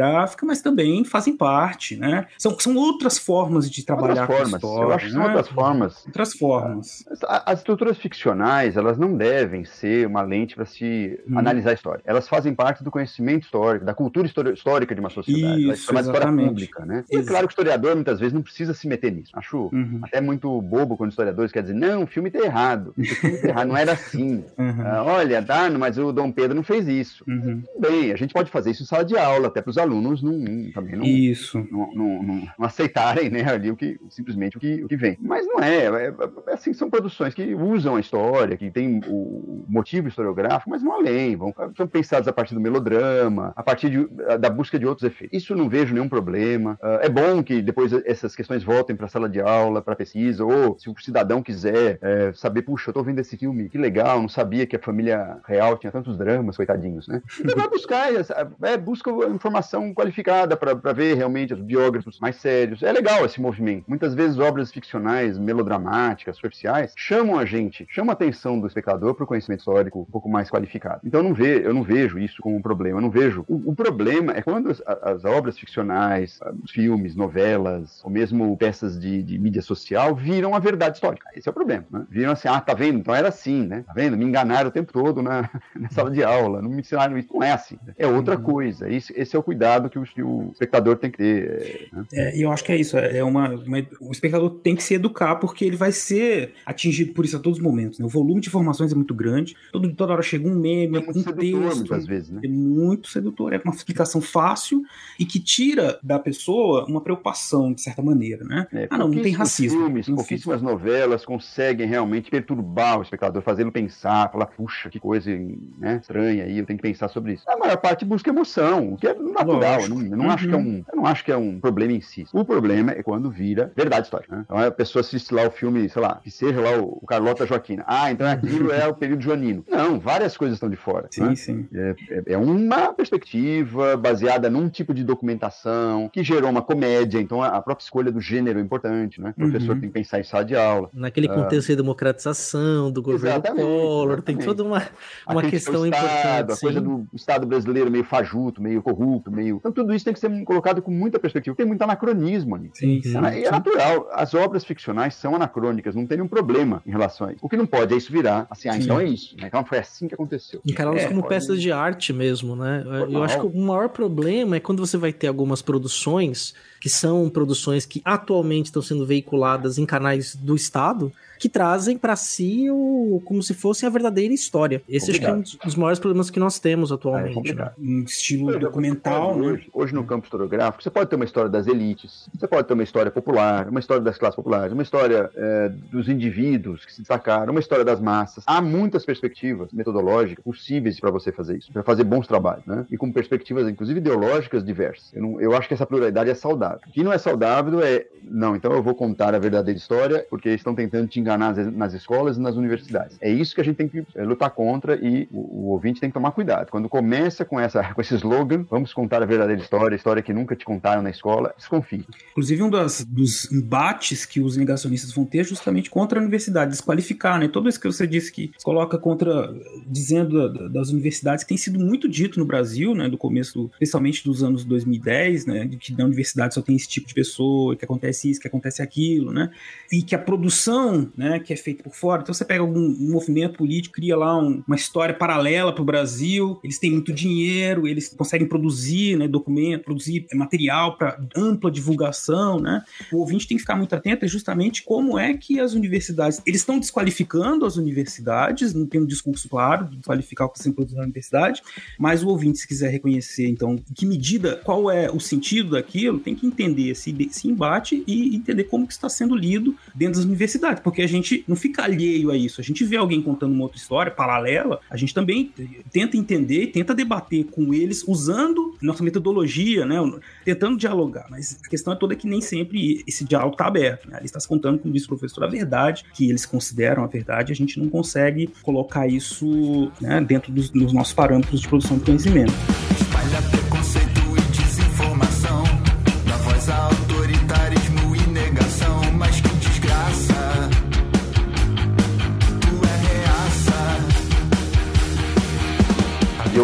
mas 0.46 0.60
também 0.60 1.04
fazem 1.04 1.36
parte, 1.36 1.96
né? 1.96 2.26
São, 2.38 2.58
são 2.58 2.76
outras 2.76 3.18
formas 3.18 3.70
de 3.70 3.84
trabalhar 3.84 4.22
outras 4.22 4.38
formas. 4.38 4.60
com 4.60 4.66
a 4.66 4.70
história. 4.70 4.84
Eu 4.84 4.94
acho 4.94 5.06
que 5.06 5.12
são 5.12 5.20
né? 5.20 5.26
outras 5.28 5.48
formas. 5.48 6.06
Outras 6.06 6.32
formas. 6.34 7.04
As 7.46 7.58
estruturas 7.58 7.98
ficcionais, 7.98 8.76
elas 8.76 8.98
não 8.98 9.16
devem 9.16 9.64
ser 9.64 10.06
uma 10.06 10.22
lente 10.22 10.54
para 10.54 10.64
se 10.64 11.20
hum. 11.28 11.38
analisar 11.38 11.70
a 11.70 11.74
história. 11.74 12.02
Elas 12.04 12.28
fazem 12.28 12.54
parte 12.54 12.82
do 12.82 12.90
conhecimento 12.90 13.44
histórico, 13.44 13.84
da 13.84 13.94
cultura 13.94 14.26
histórica 14.26 14.94
de 14.94 15.00
uma 15.00 15.10
sociedade. 15.10 15.70
Isso, 15.70 15.90
é 15.90 15.92
uma 15.92 16.00
história 16.00 16.32
pública, 16.32 16.84
né? 16.84 17.04
E 17.10 17.16
é 17.16 17.22
claro 17.22 17.46
que 17.46 17.52
o 17.52 17.54
historiador, 17.54 17.94
muitas 17.94 18.18
vezes, 18.18 18.32
não 18.32 18.42
precisa 18.42 18.74
se 18.74 18.86
meter 18.86 19.12
nisso. 19.12 19.30
Acho 19.34 19.70
uhum. 19.72 20.00
até 20.02 20.20
muito 20.20 20.60
bobo 20.60 20.96
quando 20.96 21.10
historiadores 21.10 21.52
querem 21.52 21.72
dizer, 21.72 21.78
não, 21.78 22.04
o 22.04 22.06
filme 22.06 22.30
tá 22.30 22.38
errado. 22.38 22.94
O 22.96 23.04
filme 23.04 23.38
tá 23.38 23.48
errado, 23.48 23.68
não 23.68 23.76
era 23.76 23.92
assim. 23.92 24.44
Uhum. 24.58 24.80
Uh, 24.80 25.04
olha, 25.06 25.42
tá, 25.42 25.70
mas 25.70 25.98
o 25.98 26.12
Dom 26.12 26.30
Pedro 26.30 26.54
não 26.54 26.62
fez 26.62 26.88
isso. 26.88 27.24
Uhum. 27.26 27.62
Bem, 27.78 28.12
a 28.12 28.16
gente 28.16 28.32
pode 28.32 28.50
fazer 28.50 28.70
isso 28.70 28.82
em 28.82 28.86
sala 28.86 29.04
de 29.04 29.16
aula, 29.16 29.48
até 29.48 29.60
para 29.60 29.70
os 29.70 29.78
alunos 29.82 30.22
não, 30.22 30.32
não, 30.32 30.72
também 30.72 30.96
não, 30.96 31.04
isso. 31.04 31.58
Não, 31.70 31.92
não, 31.94 32.22
não, 32.22 32.48
não, 32.58 32.64
aceitarem 32.66 33.30
né, 33.30 33.44
ali 33.44 33.70
o 33.70 33.76
que, 33.76 34.00
simplesmente 34.08 34.56
o 34.56 34.60
que, 34.60 34.82
o 34.84 34.88
que 34.88 34.96
vem. 34.96 35.18
Mas 35.20 35.46
não 35.46 35.60
é, 35.60 35.86
é, 35.86 36.14
é, 36.48 36.52
assim, 36.52 36.72
são 36.72 36.88
produções 36.88 37.34
que 37.34 37.54
usam 37.54 37.96
a 37.96 38.00
história, 38.00 38.56
que 38.56 38.70
tem 38.70 39.00
o 39.06 39.64
motivo 39.68 40.08
historiográfico, 40.08 40.70
mas 40.70 40.82
não 40.82 40.92
além, 40.92 41.36
vão 41.36 41.52
são 41.76 41.86
pensados 41.86 42.28
a 42.28 42.32
partir 42.32 42.54
do 42.54 42.60
melodrama, 42.60 43.52
a 43.56 43.62
partir 43.62 43.90
de, 43.90 44.38
da 44.38 44.50
busca 44.50 44.78
de 44.78 44.86
outros 44.86 45.06
efeitos. 45.06 45.36
Isso 45.36 45.54
não 45.54 45.68
vejo 45.68 45.94
nenhum 45.94 46.08
problema. 46.08 46.78
Uh, 46.82 46.98
é 47.02 47.08
bom 47.08 47.42
que 47.42 47.60
depois 47.62 47.92
essas 48.04 48.34
questões 48.34 48.62
voltem 48.62 48.96
para 48.96 49.06
a 49.06 49.08
sala 49.08 49.28
de 49.28 49.40
aula, 49.40 49.82
para 49.82 49.96
pesquisa, 49.96 50.44
ou 50.44 50.78
se 50.78 50.88
o 50.88 50.94
cidadão 51.00 51.42
quiser 51.42 51.98
é, 52.00 52.32
saber, 52.32 52.62
puxa, 52.62 52.90
eu 52.90 52.94
tô 52.94 53.02
vendo 53.02 53.18
esse 53.18 53.36
filme, 53.36 53.68
que 53.68 53.78
legal, 53.78 54.20
não 54.20 54.28
sabia 54.28 54.66
que 54.66 54.76
a 54.76 54.78
família 54.78 55.38
real 55.46 55.76
tinha 55.76 55.92
tantos 55.92 56.16
dramas, 56.16 56.56
coitadinhos, 56.56 57.08
né? 57.08 57.22
Então 57.42 57.56
vai 57.56 57.68
buscar, 57.68 58.12
é, 58.12 58.72
é, 58.72 58.76
busca 58.76 59.10
informação 59.28 59.71
qualificada 59.94 60.56
para 60.56 60.92
ver 60.92 61.14
realmente 61.14 61.54
os 61.54 61.60
biógrafos 61.60 62.18
mais 62.20 62.36
sérios. 62.36 62.82
É 62.82 62.92
legal 62.92 63.24
esse 63.24 63.40
movimento. 63.40 63.84
Muitas 63.88 64.14
vezes 64.14 64.38
obras 64.38 64.72
ficcionais, 64.72 65.38
melodramáticas, 65.38 66.36
superficiais, 66.36 66.92
chamam 66.96 67.38
a 67.38 67.44
gente, 67.44 67.86
chamam 67.88 68.10
a 68.10 68.12
atenção 68.14 68.58
do 68.58 68.66
espectador 68.66 69.14
para 69.14 69.24
o 69.24 69.26
conhecimento 69.26 69.60
histórico 69.60 70.00
um 70.00 70.04
pouco 70.04 70.28
mais 70.28 70.50
qualificado. 70.50 71.00
Então 71.04 71.20
eu 71.20 71.24
não, 71.24 71.34
ve, 71.34 71.62
eu 71.64 71.74
não 71.74 71.82
vejo 71.82 72.18
isso 72.18 72.42
como 72.42 72.56
um 72.56 72.62
problema. 72.62 72.98
Eu 72.98 73.02
não 73.02 73.10
vejo. 73.10 73.44
O, 73.48 73.70
o 73.70 73.74
problema 73.74 74.32
é 74.32 74.42
quando 74.42 74.70
as, 74.70 74.82
as, 74.86 75.24
obras 75.24 75.58
ficcionais, 75.58 76.38
filmes, 76.68 77.14
novelas, 77.14 78.00
ou 78.04 78.10
mesmo 78.10 78.56
peças 78.56 78.98
de, 78.98 79.22
de, 79.22 79.38
mídia 79.38 79.62
social 79.62 80.14
viram 80.14 80.54
a 80.54 80.58
verdade 80.58 80.96
histórica. 80.96 81.28
Esse 81.34 81.48
é 81.48 81.50
o 81.50 81.54
problema. 81.54 81.84
Né? 81.90 82.06
Viram 82.10 82.32
assim, 82.32 82.48
ah, 82.48 82.60
tá 82.60 82.74
vendo? 82.74 82.98
Então 82.98 83.14
era 83.14 83.28
assim, 83.28 83.66
né? 83.66 83.84
Tá 83.86 83.92
vendo? 83.92 84.16
Me 84.16 84.24
enganaram 84.24 84.68
o 84.68 84.72
tempo 84.72 84.92
todo 84.92 85.22
na, 85.22 85.48
na 85.74 85.88
sala 85.90 86.10
de 86.10 86.22
aula, 86.22 86.60
não 86.60 86.70
me 86.70 86.80
ensinaram 86.80 87.16
isso. 87.16 87.32
Não 87.32 87.42
é 87.42 87.52
assim. 87.52 87.78
É 87.96 88.06
outra 88.06 88.36
uhum. 88.36 88.42
coisa. 88.42 88.90
Esse, 88.90 89.12
esse, 89.16 89.36
é 89.36 89.38
o 89.38 89.42
cuidado 89.42 89.61
que 89.90 89.98
o, 89.98 90.02
que 90.02 90.22
o 90.22 90.50
espectador 90.52 90.96
tem 90.96 91.10
que 91.10 91.18
ter. 91.18 91.88
Né? 91.92 92.04
É, 92.12 92.38
eu 92.38 92.50
acho 92.50 92.64
que 92.64 92.72
é 92.72 92.76
isso. 92.76 92.96
É 92.96 93.22
uma, 93.22 93.50
uma, 93.50 93.86
o 94.00 94.10
espectador 94.10 94.50
tem 94.50 94.74
que 94.74 94.82
se 94.82 94.94
educar 94.94 95.36
porque 95.36 95.64
ele 95.64 95.76
vai 95.76 95.92
ser 95.92 96.54
atingido 96.64 97.12
por 97.12 97.24
isso 97.24 97.36
a 97.36 97.40
todos 97.40 97.58
os 97.58 97.64
momentos. 97.64 97.98
Né? 97.98 98.06
O 98.06 98.08
volume 98.08 98.40
de 98.40 98.48
informações 98.48 98.92
é 98.92 98.94
muito 98.94 99.14
grande. 99.14 99.56
Todo, 99.72 99.92
toda 99.94 100.12
hora 100.12 100.22
chega 100.22 100.48
um 100.48 100.54
meme, 100.54 100.98
é 100.98 101.00
um 101.00 101.12
sedutor, 101.12 101.72
texto. 101.72 101.94
Às 101.94 102.06
vezes, 102.06 102.30
né? 102.30 102.40
É 102.44 102.48
muito 102.48 103.08
sedutor. 103.08 103.52
É 103.52 103.60
uma 103.64 103.74
explicação 103.74 104.20
fácil 104.20 104.82
e 105.18 105.24
que 105.24 105.38
tira 105.40 105.98
da 106.02 106.18
pessoa 106.18 106.84
uma 106.86 107.00
preocupação, 107.00 107.72
de 107.72 107.80
certa 107.80 108.02
maneira. 108.02 108.44
Né? 108.44 108.66
É, 108.72 108.88
ah, 108.90 108.98
não, 108.98 109.08
não 109.08 109.22
tem 109.22 109.32
racismo. 109.32 109.80
Filmes, 109.80 110.08
pouquíssimas 110.08 110.62
novelas 110.62 111.24
conseguem 111.24 111.86
realmente 111.86 112.30
perturbar 112.30 112.98
o 112.98 113.02
espectador, 113.02 113.42
fazê-lo 113.42 113.72
pensar, 113.72 114.30
falar, 114.30 114.46
puxa, 114.46 114.90
que 114.90 115.00
coisa 115.00 115.30
né, 115.78 115.98
estranha 116.00 116.44
aí, 116.44 116.58
eu 116.58 116.66
tenho 116.66 116.78
que 116.78 116.82
pensar 116.82 117.08
sobre 117.08 117.34
isso. 117.34 117.44
A 117.48 117.56
maior 117.56 117.76
parte 117.76 118.04
busca 118.04 118.30
emoção, 118.30 118.94
o 118.94 118.96
que 118.96 119.06
é 119.06 119.14
natural. 119.14 119.51
Eu 119.84 119.88
não, 119.88 120.02
eu 120.02 120.16
não 120.16 120.24
uhum. 120.26 120.30
acho 120.30 120.48
que 120.48 120.54
é 120.54 120.56
um, 120.56 120.84
eu 120.92 120.96
não 120.96 121.06
acho 121.06 121.24
que 121.24 121.32
é 121.32 121.36
um 121.36 121.60
problema 121.60 121.92
em 121.92 122.00
si. 122.00 122.26
O 122.32 122.44
problema 122.44 122.92
é 122.92 123.02
quando 123.02 123.30
vira 123.30 123.72
verdade 123.76 124.06
histórica. 124.06 124.36
Né? 124.36 124.42
Então 124.44 124.58
a 124.58 124.70
pessoa 124.70 125.00
assiste 125.00 125.32
lá 125.34 125.46
o 125.46 125.50
filme, 125.50 125.88
sei 125.88 126.02
lá, 126.02 126.20
que 126.22 126.30
seja 126.30 126.60
lá 126.60 126.78
o, 126.78 126.98
o 127.02 127.06
Carlota 127.06 127.46
Joaquina. 127.46 127.84
Ah, 127.86 128.10
então 128.10 128.26
aquilo 128.26 128.72
é 128.72 128.86
o 128.86 128.94
período 128.94 129.22
joanino. 129.22 129.64
Não, 129.70 129.98
várias 129.98 130.36
coisas 130.36 130.56
estão 130.56 130.68
de 130.68 130.76
fora. 130.76 131.08
Sim, 131.10 131.22
né? 131.22 131.36
sim. 131.36 131.68
É, 131.74 131.94
é, 132.10 132.22
é, 132.34 132.36
uma 132.36 132.92
perspectiva 132.92 133.96
baseada 133.96 134.48
num 134.50 134.68
tipo 134.68 134.94
de 134.94 135.04
documentação 135.04 136.08
que 136.12 136.22
gerou 136.22 136.50
uma 136.50 136.62
comédia, 136.62 137.20
então 137.20 137.42
a, 137.42 137.60
própria 137.60 137.84
escolha 137.84 138.12
do 138.12 138.20
gênero 138.20 138.58
é 138.58 138.62
importante, 138.62 139.20
né? 139.20 139.30
O 139.30 139.40
professor 139.40 139.74
uhum. 139.74 139.80
tem 139.80 139.88
que 139.88 139.94
pensar 139.94 140.20
em 140.20 140.24
sala 140.24 140.44
de 140.44 140.56
aula. 140.56 140.90
Naquele 140.92 141.28
ah. 141.28 141.34
contexto 141.34 141.68
de 141.68 141.76
democratização, 141.76 142.90
do 142.90 143.02
governo 143.02 143.38
exatamente, 143.38 143.62
Collor, 143.62 144.12
exatamente. 144.12 144.24
tem 144.24 144.46
toda 144.46 144.64
uma, 144.64 144.82
uma 145.28 145.42
questão 145.42 145.86
Estado, 145.86 146.04
importante. 146.04 146.52
A 146.52 146.60
coisa 146.60 146.80
do 146.80 147.06
Estado 147.14 147.46
brasileiro 147.46 147.90
meio 147.90 148.04
fajuto, 148.04 148.62
meio 148.62 148.82
corrupto, 148.82 149.30
meio. 149.30 149.41
Então 149.48 149.72
tudo 149.72 149.94
isso 149.94 150.04
tem 150.04 150.14
que 150.14 150.20
ser 150.20 150.44
colocado 150.44 150.82
com 150.82 150.90
muita 150.90 151.18
perspectiva. 151.18 151.56
Tem 151.56 151.66
muito 151.66 151.82
anacronismo 151.82 152.54
ali. 152.54 152.70
Sim, 152.74 153.00
sim, 153.02 153.16
é, 153.24 153.44
é 153.44 153.50
natural. 153.50 154.08
As 154.12 154.34
obras 154.34 154.64
ficcionais 154.64 155.14
são 155.14 155.34
anacrônicas, 155.34 155.94
não 155.94 156.06
tem 156.06 156.18
nenhum 156.18 156.28
problema 156.28 156.82
em 156.86 156.90
relação 156.90 157.28
a 157.28 157.32
isso. 157.32 157.40
O 157.44 157.48
que 157.48 157.56
não 157.56 157.66
pode 157.66 157.94
é 157.94 157.96
isso 157.96 158.12
virar 158.12 158.46
assim, 158.50 158.68
ah, 158.68 158.76
então 158.76 159.00
é 159.00 159.04
isso. 159.04 159.36
Né? 159.36 159.46
Então 159.46 159.64
foi 159.64 159.78
assim 159.78 160.08
que 160.08 160.14
aconteceu. 160.14 160.60
Encará-las 160.66 161.02
é, 161.02 161.08
como 161.08 161.22
pode... 161.22 161.34
peças 161.34 161.60
de 161.60 161.72
arte 161.72 162.12
mesmo, 162.12 162.56
né? 162.56 162.82
Total. 162.84 163.10
Eu 163.10 163.22
acho 163.22 163.40
que 163.40 163.46
o 163.46 163.60
maior 163.60 163.88
problema 163.88 164.56
é 164.56 164.60
quando 164.60 164.84
você 164.84 164.96
vai 164.96 165.12
ter 165.12 165.26
algumas 165.26 165.62
produções 165.62 166.54
que 166.82 166.88
são 166.88 167.30
produções 167.30 167.86
que 167.86 168.02
atualmente 168.04 168.66
estão 168.66 168.82
sendo 168.82 169.06
veiculadas 169.06 169.78
em 169.78 169.86
canais 169.86 170.34
do 170.34 170.56
Estado 170.56 171.12
que 171.42 171.48
trazem 171.48 171.98
para 171.98 172.14
si 172.14 172.70
o, 172.70 173.20
como 173.24 173.42
se 173.42 173.52
fosse 173.52 173.84
a 173.84 173.90
verdadeira 173.90 174.32
história. 174.32 174.80
Esse 174.88 175.10
acho 175.10 175.18
que 175.18 175.26
é 175.26 175.32
um 175.32 175.42
dos 175.42 175.74
maiores 175.74 175.98
problemas 175.98 176.30
que 176.30 176.38
nós 176.38 176.60
temos 176.60 176.92
atualmente. 176.92 177.50
É 177.50 177.54
né? 177.54 177.72
Um 177.76 178.02
estilo 178.04 178.56
documental. 178.60 179.36
Né? 179.36 179.48
Hoje, 179.48 179.70
hoje, 179.72 179.92
no 179.92 180.04
campo 180.04 180.24
historiográfico, 180.24 180.84
você 180.84 180.88
pode 180.88 181.10
ter 181.10 181.16
uma 181.16 181.24
história 181.24 181.50
das 181.50 181.66
elites, 181.66 182.28
você 182.32 182.46
pode 182.46 182.68
ter 182.68 182.74
uma 182.74 182.84
história 182.84 183.10
popular, 183.10 183.68
uma 183.68 183.80
história 183.80 184.00
das 184.00 184.16
classes 184.16 184.36
populares, 184.36 184.72
uma 184.72 184.84
história 184.84 185.28
é, 185.34 185.68
dos 185.90 186.08
indivíduos 186.08 186.84
que 186.84 186.92
se 186.92 187.00
destacaram, 187.00 187.50
uma 187.50 187.58
história 187.58 187.84
das 187.84 188.00
massas. 188.00 188.44
Há 188.46 188.62
muitas 188.62 189.04
perspectivas 189.04 189.72
metodológicas 189.72 190.44
possíveis 190.44 191.00
para 191.00 191.10
você 191.10 191.32
fazer 191.32 191.58
isso, 191.58 191.72
para 191.72 191.82
fazer 191.82 192.04
bons 192.04 192.28
trabalhos, 192.28 192.64
né? 192.66 192.86
E 192.88 192.96
com 192.96 193.10
perspectivas, 193.10 193.68
inclusive 193.68 193.98
ideológicas 193.98 194.64
diversas. 194.64 195.12
Eu, 195.12 195.22
não, 195.22 195.40
eu 195.40 195.56
acho 195.56 195.66
que 195.66 195.74
essa 195.74 195.86
pluralidade 195.86 196.30
é 196.30 196.34
saudável. 196.36 196.71
O 196.86 196.92
que 196.92 197.02
não 197.02 197.12
é 197.12 197.18
saudável 197.18 197.80
é, 197.82 198.06
não, 198.24 198.54
então 198.54 198.72
eu 198.72 198.82
vou 198.82 198.94
contar 198.94 199.34
a 199.34 199.38
verdadeira 199.38 199.78
história 199.78 200.26
porque 200.30 200.50
estão 200.50 200.74
tentando 200.74 201.08
te 201.08 201.20
enganar 201.20 201.54
nas 201.72 201.92
escolas 201.92 202.36
e 202.36 202.40
nas 202.40 202.56
universidades. 202.56 203.16
É 203.20 203.30
isso 203.30 203.54
que 203.54 203.60
a 203.60 203.64
gente 203.64 203.76
tem 203.76 203.88
que 203.88 204.04
eh, 204.14 204.24
lutar 204.24 204.50
contra 204.50 204.96
e 204.96 205.28
o, 205.30 205.38
o 205.38 205.68
ouvinte 205.70 206.00
tem 206.00 206.10
que 206.10 206.14
tomar 206.14 206.32
cuidado. 206.32 206.70
Quando 206.70 206.88
começa 206.88 207.44
com, 207.44 207.58
essa, 207.58 207.82
com 207.94 208.00
esse 208.00 208.14
slogan, 208.14 208.64
vamos 208.70 208.92
contar 208.92 209.22
a 209.22 209.26
verdadeira 209.26 209.60
história, 209.60 209.96
história 209.96 210.22
que 210.22 210.32
nunca 210.32 210.54
te 210.56 210.64
contaram 210.64 211.02
na 211.02 211.10
escola, 211.10 211.54
desconfie. 211.56 212.06
Inclusive, 212.30 212.62
um 212.62 212.70
das, 212.70 213.04
dos 213.04 213.50
embates 213.52 214.24
que 214.24 214.40
os 214.40 214.56
negacionistas 214.56 215.12
vão 215.12 215.24
ter 215.24 215.38
é 215.38 215.44
justamente 215.44 215.90
contra 215.90 216.18
a 216.18 216.22
universidade, 216.22 216.70
desqualificar, 216.70 217.38
né? 217.38 217.48
Todo 217.48 217.68
isso 217.68 217.80
que 217.80 217.86
você 217.86 218.06
disse 218.06 218.32
que 218.32 218.52
coloca 218.62 218.96
contra, 218.98 219.52
dizendo 219.86 220.70
das 220.70 220.90
universidades, 220.90 221.44
que 221.44 221.48
tem 221.48 221.58
sido 221.58 221.78
muito 221.78 222.08
dito 222.08 222.38
no 222.38 222.44
Brasil, 222.44 222.94
né? 222.94 223.08
Do 223.08 223.18
começo, 223.18 223.70
especialmente 223.74 224.24
dos 224.24 224.42
anos 224.42 224.64
2010, 224.64 225.46
né? 225.46 225.64
De 225.66 225.76
que 225.76 225.96
na 225.96 226.04
universidade 226.04 226.54
só 226.54 226.61
tem 226.62 226.76
esse 226.76 226.88
tipo 226.88 227.06
de 227.06 227.14
pessoa, 227.14 227.76
que 227.76 227.84
acontece 227.84 228.30
isso, 228.30 228.40
que 228.40 228.48
acontece 228.48 228.82
aquilo, 228.82 229.32
né? 229.32 229.50
E 229.90 230.02
que 230.02 230.14
a 230.14 230.18
produção 230.18 231.10
né, 231.16 231.38
que 231.38 231.52
é 231.52 231.56
feito 231.56 231.82
por 231.82 231.94
fora. 231.94 232.22
Então 232.22 232.34
você 232.34 232.44
pega 232.44 232.60
algum 232.60 232.80
um 232.80 233.10
movimento 233.10 233.58
político, 233.58 233.94
cria 233.94 234.16
lá 234.16 234.38
um, 234.38 234.62
uma 234.66 234.76
história 234.76 235.14
paralela 235.14 235.72
para 235.72 235.82
o 235.82 235.84
Brasil, 235.84 236.58
eles 236.62 236.78
têm 236.78 236.92
muito 236.92 237.12
dinheiro, 237.12 237.86
eles 237.86 238.08
conseguem 238.08 238.46
produzir 238.46 239.16
né, 239.16 239.28
documento, 239.28 239.84
produzir 239.84 240.26
material 240.34 240.96
para 240.96 241.18
ampla 241.36 241.70
divulgação. 241.70 242.60
Né? 242.60 242.82
O 243.12 243.18
ouvinte 243.18 243.46
tem 243.46 243.56
que 243.56 243.62
ficar 243.62 243.76
muito 243.76 243.94
atento 243.94 244.24
é 244.24 244.28
justamente 244.28 244.82
como 244.82 245.18
é 245.18 245.34
que 245.34 245.60
as 245.60 245.74
universidades, 245.74 246.40
eles 246.46 246.60
estão 246.60 246.78
desqualificando 246.78 247.64
as 247.64 247.76
universidades, 247.76 248.74
não 248.74 248.86
tem 248.86 249.00
um 249.00 249.06
discurso 249.06 249.48
claro 249.48 249.86
de 249.86 249.96
desqualificar 249.96 250.46
o 250.46 250.50
que 250.50 250.58
está 250.58 250.64
sendo 250.64 250.74
produzido 250.74 250.98
na 250.98 251.04
universidade, 251.04 251.62
mas 251.98 252.22
o 252.22 252.28
ouvinte, 252.28 252.58
se 252.58 252.68
quiser 252.68 252.90
reconhecer, 252.90 253.48
então, 253.48 253.76
que 253.94 254.06
medida, 254.06 254.60
qual 254.64 254.90
é 254.90 255.10
o 255.10 255.20
sentido 255.20 255.70
daquilo, 255.70 256.20
tem 256.20 256.34
que 256.34 256.46
entender 256.52 256.90
esse, 256.90 257.14
esse 257.20 257.48
embate 257.48 258.02
e 258.06 258.34
entender 258.34 258.64
como 258.64 258.86
que 258.86 258.92
está 258.92 259.08
sendo 259.08 259.34
lido 259.34 259.74
dentro 259.94 260.16
das 260.16 260.24
universidades, 260.24 260.82
porque 260.82 261.02
a 261.02 261.06
gente 261.06 261.44
não 261.46 261.56
fica 261.56 261.82
alheio 261.82 262.30
a 262.30 262.36
isso. 262.36 262.60
A 262.60 262.64
gente 262.64 262.84
vê 262.84 262.96
alguém 262.96 263.20
contando 263.22 263.52
uma 263.52 263.64
outra 263.64 263.78
história 263.78 264.12
paralela, 264.12 264.80
a 264.90 264.96
gente 264.96 265.14
também 265.14 265.52
tenta 265.90 266.16
entender, 266.16 266.68
tenta 266.68 266.94
debater 266.94 267.44
com 267.44 267.72
eles 267.72 268.04
usando 268.06 268.76
nossa 268.80 269.02
metodologia, 269.02 269.84
né? 269.84 269.96
Tentando 270.44 270.76
dialogar. 270.76 271.26
Mas 271.30 271.58
a 271.64 271.68
questão 271.68 271.92
é 271.92 271.96
toda 271.96 272.14
que 272.14 272.26
nem 272.26 272.40
sempre 272.40 273.02
esse 273.06 273.24
diálogo 273.24 273.52
está 273.52 273.66
aberto. 273.66 274.08
Né? 274.08 274.16
Ele 274.18 274.26
está 274.26 274.40
se 274.40 274.48
contando, 274.48 274.80
disse 274.90 275.06
o 275.06 275.08
professor, 275.08 275.44
a 275.44 275.46
verdade, 275.46 276.04
que 276.14 276.28
eles 276.28 276.44
consideram 276.44 277.04
a 277.04 277.06
verdade, 277.06 277.52
a 277.52 277.56
gente 277.56 277.78
não 277.78 277.88
consegue 277.88 278.48
colocar 278.62 279.06
isso 279.06 279.90
né, 280.00 280.20
dentro 280.20 280.52
dos, 280.52 280.70
dos 280.70 280.92
nossos 280.92 281.12
parâmetros 281.12 281.60
de 281.60 281.68
produção 281.68 281.98
de 281.98 282.04
conhecimento. 282.04 282.52
Espalha 283.00 283.61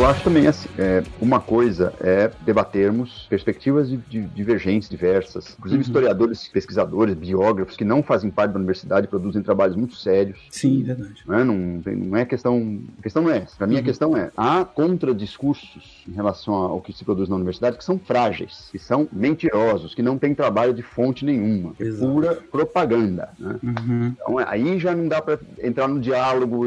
acho 0.08 0.24
também 0.24 0.46
assim, 0.46 0.68
é, 0.78 1.02
uma 1.20 1.40
coisa 1.40 1.92
é 2.00 2.30
debatermos 2.40 3.26
perspectivas 3.28 3.88
de, 3.88 3.96
de 3.96 4.22
divergentes, 4.22 4.88
diversas, 4.88 5.54
inclusive 5.58 5.82
uhum. 5.82 5.86
historiadores, 5.86 6.48
pesquisadores, 6.48 7.14
biógrafos 7.14 7.76
que 7.76 7.84
não 7.84 8.02
fazem 8.02 8.30
parte 8.30 8.52
da 8.52 8.58
universidade 8.58 9.06
produzem 9.06 9.42
trabalhos 9.42 9.76
muito 9.76 9.94
sérios. 9.94 10.38
Sim, 10.50 10.82
verdade. 10.82 11.22
Não 11.26 11.38
é, 11.38 11.44
não, 11.44 11.82
não 11.84 12.16
é 12.16 12.24
questão, 12.24 12.80
a 12.98 13.02
questão 13.02 13.22
não 13.22 13.30
é 13.30 13.38
essa. 13.38 13.56
Para 13.56 13.66
mim 13.66 13.76
a 13.76 13.78
uhum. 13.78 13.84
questão 13.84 14.16
é 14.16 14.30
há 14.36 14.64
contradiscursos 14.64 16.04
em 16.08 16.12
relação 16.12 16.54
ao 16.54 16.80
que 16.80 16.92
se 16.92 17.04
produz 17.04 17.28
na 17.28 17.36
universidade 17.36 17.76
que 17.76 17.84
são 17.84 17.98
frágeis, 17.98 18.68
que 18.70 18.78
são 18.78 19.08
mentirosos, 19.12 19.94
que 19.94 20.02
não 20.02 20.18
têm 20.18 20.34
trabalho 20.34 20.72
de 20.72 20.82
fonte 20.82 21.24
nenhuma, 21.24 21.74
é 21.78 21.90
pura 21.90 22.34
propaganda. 22.34 23.30
Né? 23.38 23.56
Uhum. 23.62 24.14
Então 24.20 24.38
aí 24.38 24.78
já 24.78 24.94
não 24.94 25.06
dá 25.08 25.20
para 25.20 25.38
entrar 25.62 25.88
no 25.88 26.00
diálogo, 26.00 26.66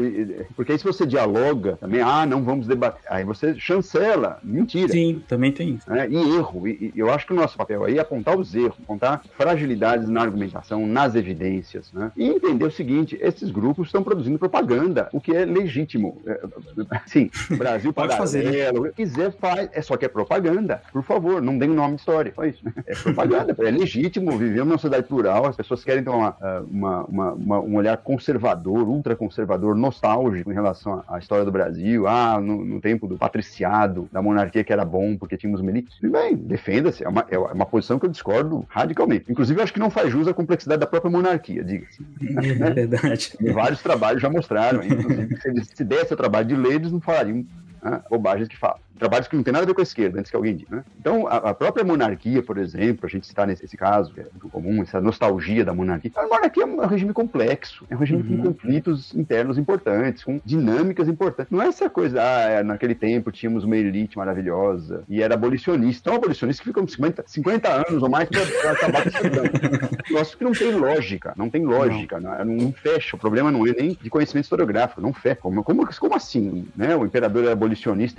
porque 0.54 0.72
aí 0.72 0.78
se 0.78 0.84
você 0.84 1.04
dialoga 1.04 1.76
também, 1.76 2.00
ah, 2.00 2.24
não 2.24 2.44
vamos 2.44 2.66
debater 2.66 3.02
Aí 3.08 3.24
você 3.34 3.54
chancela. 3.58 4.38
Mentira. 4.42 4.88
Sim, 4.92 5.22
também 5.28 5.52
tem 5.52 5.70
isso. 5.74 5.92
É, 5.92 6.08
e 6.08 6.14
erro. 6.36 6.66
E, 6.68 6.92
e 6.94 6.98
eu 6.98 7.10
acho 7.12 7.26
que 7.26 7.32
o 7.32 7.36
nosso 7.36 7.56
papel 7.56 7.84
aí 7.84 7.98
é 7.98 8.00
apontar 8.00 8.36
os 8.38 8.54
erros, 8.54 8.76
apontar 8.82 9.22
fragilidades 9.36 10.08
na 10.08 10.20
argumentação, 10.22 10.86
nas 10.86 11.14
evidências, 11.14 11.92
né? 11.92 12.10
E 12.16 12.24
entender 12.28 12.64
o 12.64 12.70
seguinte: 12.70 13.18
esses 13.20 13.50
grupos 13.50 13.88
estão 13.88 14.02
produzindo 14.02 14.38
propaganda, 14.38 15.08
o 15.12 15.20
que 15.20 15.34
é 15.34 15.44
legítimo. 15.44 16.20
É, 16.26 16.40
sim, 17.06 17.30
Brasil 17.56 17.92
Pode 17.92 18.16
fazer, 18.16 18.72
né? 18.72 18.90
quiser 18.94 19.32
faz, 19.32 19.68
é 19.72 19.82
só 19.82 19.96
que 19.96 20.04
é 20.04 20.08
propaganda. 20.08 20.82
Por 20.92 21.02
favor, 21.02 21.40
não 21.42 21.58
dê 21.58 21.66
o 21.66 21.74
nome 21.74 21.94
de 21.94 22.00
história. 22.00 22.32
Só 22.34 22.44
isso. 22.44 22.64
né? 22.64 22.72
É 22.86 22.94
propaganda, 22.94 23.56
é 23.58 23.70
legítimo. 23.70 24.36
Vivemos 24.38 24.66
numa 24.68 24.78
sociedade 24.78 25.06
plural, 25.06 25.46
as 25.46 25.56
pessoas 25.56 25.84
querem 25.84 26.02
ter 26.02 26.10
uma, 26.10 26.36
ah, 26.40 26.62
uma, 26.70 27.04
uma- 27.04 27.32
uma- 27.32 27.60
um 27.60 27.74
olhar 27.76 27.96
conservador, 27.98 28.88
ultraconservador, 28.88 29.74
nostálgico 29.74 30.50
em 30.50 30.54
relação 30.54 31.02
à, 31.08 31.16
à 31.16 31.18
história 31.18 31.44
do 31.44 31.52
Brasil. 31.52 32.06
Ah, 32.06 32.40
no, 32.40 32.64
no 32.64 32.80
tempo 32.80 33.06
do 33.06 33.16
patriciado, 33.22 34.08
da 34.10 34.20
monarquia 34.20 34.64
que 34.64 34.72
era 34.72 34.84
bom 34.84 35.16
porque 35.16 35.36
tínhamos 35.36 35.60
milícias. 35.60 35.94
Tudo 35.94 36.10
bem, 36.10 36.34
defenda-se. 36.34 37.04
É 37.04 37.08
uma, 37.08 37.24
é 37.30 37.38
uma 37.38 37.64
posição 37.64 37.96
que 37.96 38.04
eu 38.04 38.10
discordo 38.10 38.66
radicalmente. 38.68 39.30
Inclusive, 39.30 39.60
eu 39.60 39.62
acho 39.62 39.72
que 39.72 39.78
não 39.78 39.90
faz 39.90 40.10
jus 40.10 40.26
à 40.26 40.34
complexidade 40.34 40.80
da 40.80 40.88
própria 40.88 41.08
monarquia, 41.08 41.62
diga-se. 41.62 42.02
É 42.62 42.70
verdade. 42.70 43.36
E 43.40 43.50
vários 43.52 43.80
trabalhos 43.80 44.20
já 44.20 44.28
mostraram, 44.28 44.82
inclusive, 44.82 45.36
se 45.36 45.76
se 45.76 45.84
desse 45.84 46.12
o 46.12 46.16
trabalho 46.16 46.48
de 46.48 46.56
ler, 46.56 46.74
eles 46.74 46.90
não 46.90 47.00
falariam 47.00 47.44
né, 47.82 48.00
bobagens 48.08 48.48
que 48.48 48.56
falam. 48.56 48.78
Trabalhos 48.98 49.26
que 49.26 49.34
não 49.34 49.42
tem 49.42 49.52
nada 49.52 49.64
a 49.64 49.66
ver 49.66 49.74
com 49.74 49.80
a 49.80 49.82
esquerda, 49.82 50.20
antes 50.20 50.30
que 50.30 50.36
alguém 50.36 50.54
diga. 50.54 50.76
Né? 50.76 50.84
Então, 51.00 51.26
a, 51.26 51.36
a 51.36 51.54
própria 51.54 51.84
monarquia, 51.84 52.40
por 52.40 52.56
exemplo, 52.56 53.04
a 53.04 53.08
gente 53.08 53.26
citar 53.26 53.46
nesse 53.46 53.64
esse 53.64 53.76
caso, 53.76 54.12
que 54.12 54.20
é 54.20 54.24
muito 54.24 54.48
comum, 54.48 54.82
essa 54.82 55.00
nostalgia 55.00 55.64
da 55.64 55.74
monarquia. 55.74 56.10
A 56.14 56.26
monarquia 56.26 56.62
é 56.62 56.66
um 56.66 56.86
regime 56.86 57.12
complexo, 57.12 57.84
é 57.90 57.96
um 57.96 57.98
regime 57.98 58.22
com 58.22 58.42
conflitos 58.42 59.12
internos 59.14 59.58
importantes, 59.58 60.22
com 60.22 60.40
dinâmicas 60.44 61.08
importantes. 61.08 61.50
Não 61.50 61.60
é 61.60 61.66
essa 61.66 61.90
coisa, 61.90 62.22
ah, 62.22 62.42
é, 62.50 62.62
naquele 62.62 62.94
tempo 62.94 63.32
tínhamos 63.32 63.64
uma 63.64 63.76
elite 63.76 64.16
maravilhosa 64.16 65.02
e 65.08 65.20
era 65.20 65.34
abolicionista. 65.34 66.08
Então, 66.08 66.14
abolicionista 66.16 66.62
que 66.62 66.68
ficam 66.68 66.86
50, 66.86 67.24
50 67.26 67.68
anos 67.88 68.02
ou 68.02 68.08
mais 68.08 68.28
para 68.28 68.72
acabar 68.72 69.02
com 69.02 69.08
esse 69.08 69.18
programa. 69.18 69.50
Negócio 70.10 70.38
que 70.38 70.44
não 70.44 70.52
tem 70.52 70.70
lógica, 70.72 71.34
não 71.36 71.50
tem 71.50 71.64
lógica, 71.64 72.20
não, 72.20 72.44
não 72.44 72.72
fecha. 72.72 73.16
O 73.16 73.18
problema 73.18 73.50
não 73.50 73.66
é 73.66 73.72
nem 73.72 73.98
de 74.00 74.10
conhecimento 74.10 74.44
historiográfico, 74.44 75.00
não 75.00 75.12
fecha. 75.12 75.40
Como, 75.40 75.64
como, 75.64 75.88
como 75.98 76.14
assim? 76.14 76.68
Né? 76.76 76.94
O 76.94 77.04
imperador 77.04 77.42
era 77.42 77.52
abolicionista 77.52 77.71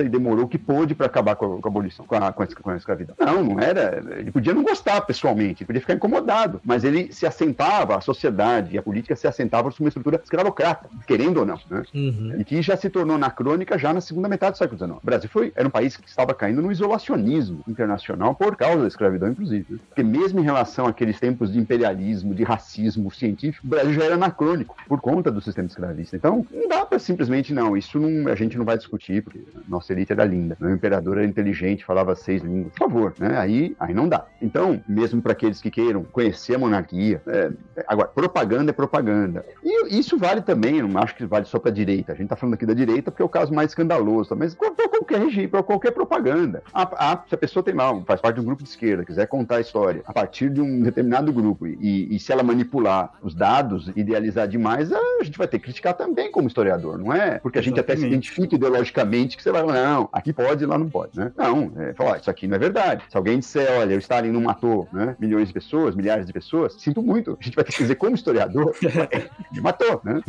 e 0.04 0.10
demorou 0.10 0.45
o 0.45 0.47
que 0.47 0.58
pôde 0.58 0.95
para 0.95 1.06
acabar 1.06 1.36
com 1.36 1.58
a, 1.58 1.62
com 1.62 1.68
a 1.68 1.72
abolição, 1.72 2.06
com 2.06 2.16
a, 2.16 2.32
com, 2.32 2.43
a, 2.43 2.47
com 2.47 2.70
a 2.70 2.76
escravidão. 2.76 3.16
Não, 3.20 3.43
não 3.43 3.60
era. 3.60 4.01
Ele 4.18 4.32
podia 4.32 4.54
não 4.54 4.64
gostar 4.64 5.01
pessoalmente, 5.01 5.64
ele 5.64 5.68
podia 5.68 5.82
ficar 5.82 5.93
incomodado, 5.93 6.62
mas 6.64 6.84
ele 6.84 7.12
se 7.12 7.26
assentava, 7.26 7.95
a 7.95 8.01
sociedade 8.01 8.76
e 8.76 8.78
a 8.78 8.84
política 8.84 9.16
se 9.16 9.28
assentavam 9.28 9.72
sobre 9.72 9.86
uma 9.86 9.89
estrutura 9.89 10.20
escravocrata, 10.24 10.89
querendo 11.08 11.38
ou 11.38 11.45
não. 11.45 11.60
Né? 11.70 11.84
Uhum. 11.93 12.36
E 12.39 12.45
que 12.45 12.62
já 12.62 12.76
se 12.76 12.89
tornou 12.89 13.16
anacrônica 13.16 13.78
já 13.78 13.93
na 13.93 14.01
segunda 14.01 14.28
metade 14.28 14.54
do 14.54 14.58
século 14.58 14.78
XIX. 14.78 14.97
O 15.01 15.06
Brasil 15.06 15.30
foi, 15.30 15.51
era 15.56 15.68
um 15.68 15.72
país 15.72 15.97
que 15.97 16.08
estava 16.08 16.34
caindo 16.34 16.62
no 16.62 16.72
isolacionismo 16.72 17.64
internacional 17.68 18.36
por 18.36 18.56
causa 18.56 18.82
da 18.82 18.88
escravidão, 18.88 19.30
inclusive. 19.30 19.66
né? 19.70 19.80
Porque 19.89 20.04
mesmo 20.04 20.39
em 20.39 20.43
relação 20.43 20.86
àqueles 20.88 21.20
tempos 21.20 21.51
de 21.51 21.60
imperialismo, 21.60 22.34
de 22.34 22.43
racismo 22.43 23.12
científico, 23.12 23.66
o 23.66 23.70
Brasil 23.70 23.93
já 23.93 24.04
era 24.04 24.16
anacrônico 24.16 24.76
por 24.88 25.01
conta 25.01 25.32
do 25.32 25.41
sistema 25.41 25.68
escravista. 25.68 26.16
Então, 26.16 26.45
não 26.51 26.68
dá 26.68 26.86
para 26.86 26.99
simplesmente, 26.99 27.54
não, 27.54 27.76
isso 27.76 27.99
não, 27.99 28.32
a 28.32 28.36
gente 28.36 28.58
não 28.58 28.66
vai 28.66 28.78
discutir, 28.78 29.24
porque 29.24 29.42
nossa 29.67 29.93
elite 29.93 30.11
era 30.11 30.25
linda. 30.25 30.57
O 30.59 30.69
imperador 30.69 31.17
era 31.17 31.25
inteligente, 31.25 31.85
falava 31.85 32.15
seis 32.15 32.41
línguas. 32.41 32.73
Por 32.73 32.89
favor, 32.89 33.13
né? 33.19 33.37
Aí, 33.37 33.75
aí 33.79 33.93
não 33.93 34.07
dá. 34.07 34.25
Então, 34.41 34.81
mesmo 34.87 35.21
para 35.21 35.31
aqueles 35.31 35.61
que 35.61 35.71
queiram 35.71 36.03
conhecer 36.03 36.55
a 36.55 36.59
monarquia, 36.59 37.21
é, 37.27 37.51
agora, 37.87 38.09
propaganda 38.09 38.71
é 38.71 38.73
propaganda. 38.73 39.45
E 39.63 39.97
isso 39.97 40.17
vale 40.17 40.41
também, 40.41 40.81
não 40.81 41.01
acho 41.01 41.15
que 41.15 41.25
vale 41.25 41.45
só 41.45 41.59
para 41.59 41.71
direita. 41.71 42.11
A 42.11 42.15
gente 42.15 42.25
está 42.25 42.35
falando 42.35 42.55
aqui 42.55 42.65
da 42.65 42.73
direita 42.73 43.11
porque 43.11 43.21
é 43.21 43.25
o 43.25 43.29
caso 43.29 43.53
mais 43.53 43.71
escandaloso, 43.71 44.29
tá? 44.29 44.35
mas 44.35 44.55
para 44.55 44.71
qualquer 44.89 45.19
regime, 45.19 45.47
para 45.47 45.63
qualquer 45.63 45.91
propaganda. 45.91 46.63
Ah, 46.73 46.89
ah, 46.93 47.23
se 47.27 47.35
a 47.35 47.37
pessoa 47.37 47.63
tem 47.63 47.73
mal, 47.73 48.03
faz 48.05 48.21
parte 48.21 48.35
de 48.35 48.41
um 48.41 48.45
grupo 48.45 48.63
de 48.63 48.69
esquerda, 48.69 49.05
quiser 49.05 49.27
contar 49.27 49.57
a 49.57 49.61
história 49.61 50.01
a 50.05 50.13
partir 50.13 50.49
de 50.49 50.61
um 50.61 50.81
determinado 50.81 51.31
grupo 51.31 51.67
e, 51.67 52.15
e 52.15 52.19
se 52.19 52.31
ela 52.31 52.43
manipular 52.43 53.13
os 53.21 53.33
dados, 53.33 53.91
idealizar 53.95 54.47
demais, 54.47 54.91
a 54.91 55.23
gente 55.23 55.37
vai 55.37 55.47
ter 55.47 55.59
que 55.59 55.65
criticar 55.65 55.93
também 55.93 56.31
como 56.31 56.47
historiador, 56.47 56.97
não 56.97 57.13
é? 57.13 57.39
Porque 57.39 57.59
a 57.59 57.61
gente 57.61 57.79
até 57.79 57.93
se 57.93 57.99
Exatamente. 57.99 58.13
identifica 58.13 58.55
ideologicamente 58.55 59.32
que 59.38 59.43
você 59.43 59.51
vai 59.51 59.61
falar, 59.61 59.73
não, 59.73 60.09
aqui 60.11 60.31
pode 60.34 60.63
e 60.63 60.67
lá 60.67 60.77
não 60.77 60.89
pode, 60.89 61.17
né? 61.19 61.31
Não, 61.38 61.71
é, 61.77 61.93
falar, 61.93 62.17
isso 62.17 62.29
aqui 62.29 62.47
não 62.47 62.55
é 62.55 62.59
verdade. 62.59 63.03
Se 63.09 63.17
alguém 63.17 63.39
disser, 63.39 63.67
olha, 63.79 63.95
o 63.95 63.99
Stalin 63.99 64.31
não 64.31 64.41
matou 64.41 64.88
né, 64.91 65.15
milhões 65.19 65.47
de 65.47 65.53
pessoas, 65.53 65.95
milhares 65.95 66.25
de 66.25 66.34
pessoas, 66.34 66.73
sinto 66.79 67.01
muito. 67.01 67.38
A 67.39 67.43
gente 67.43 67.55
vai 67.55 67.63
ter 67.63 67.71
que 67.71 67.77
dizer 67.79 67.95
como 67.95 68.15
historiador, 68.15 68.73
é, 69.11 69.29
ele 69.51 69.61
matou, 69.61 70.01
né? 70.03 70.21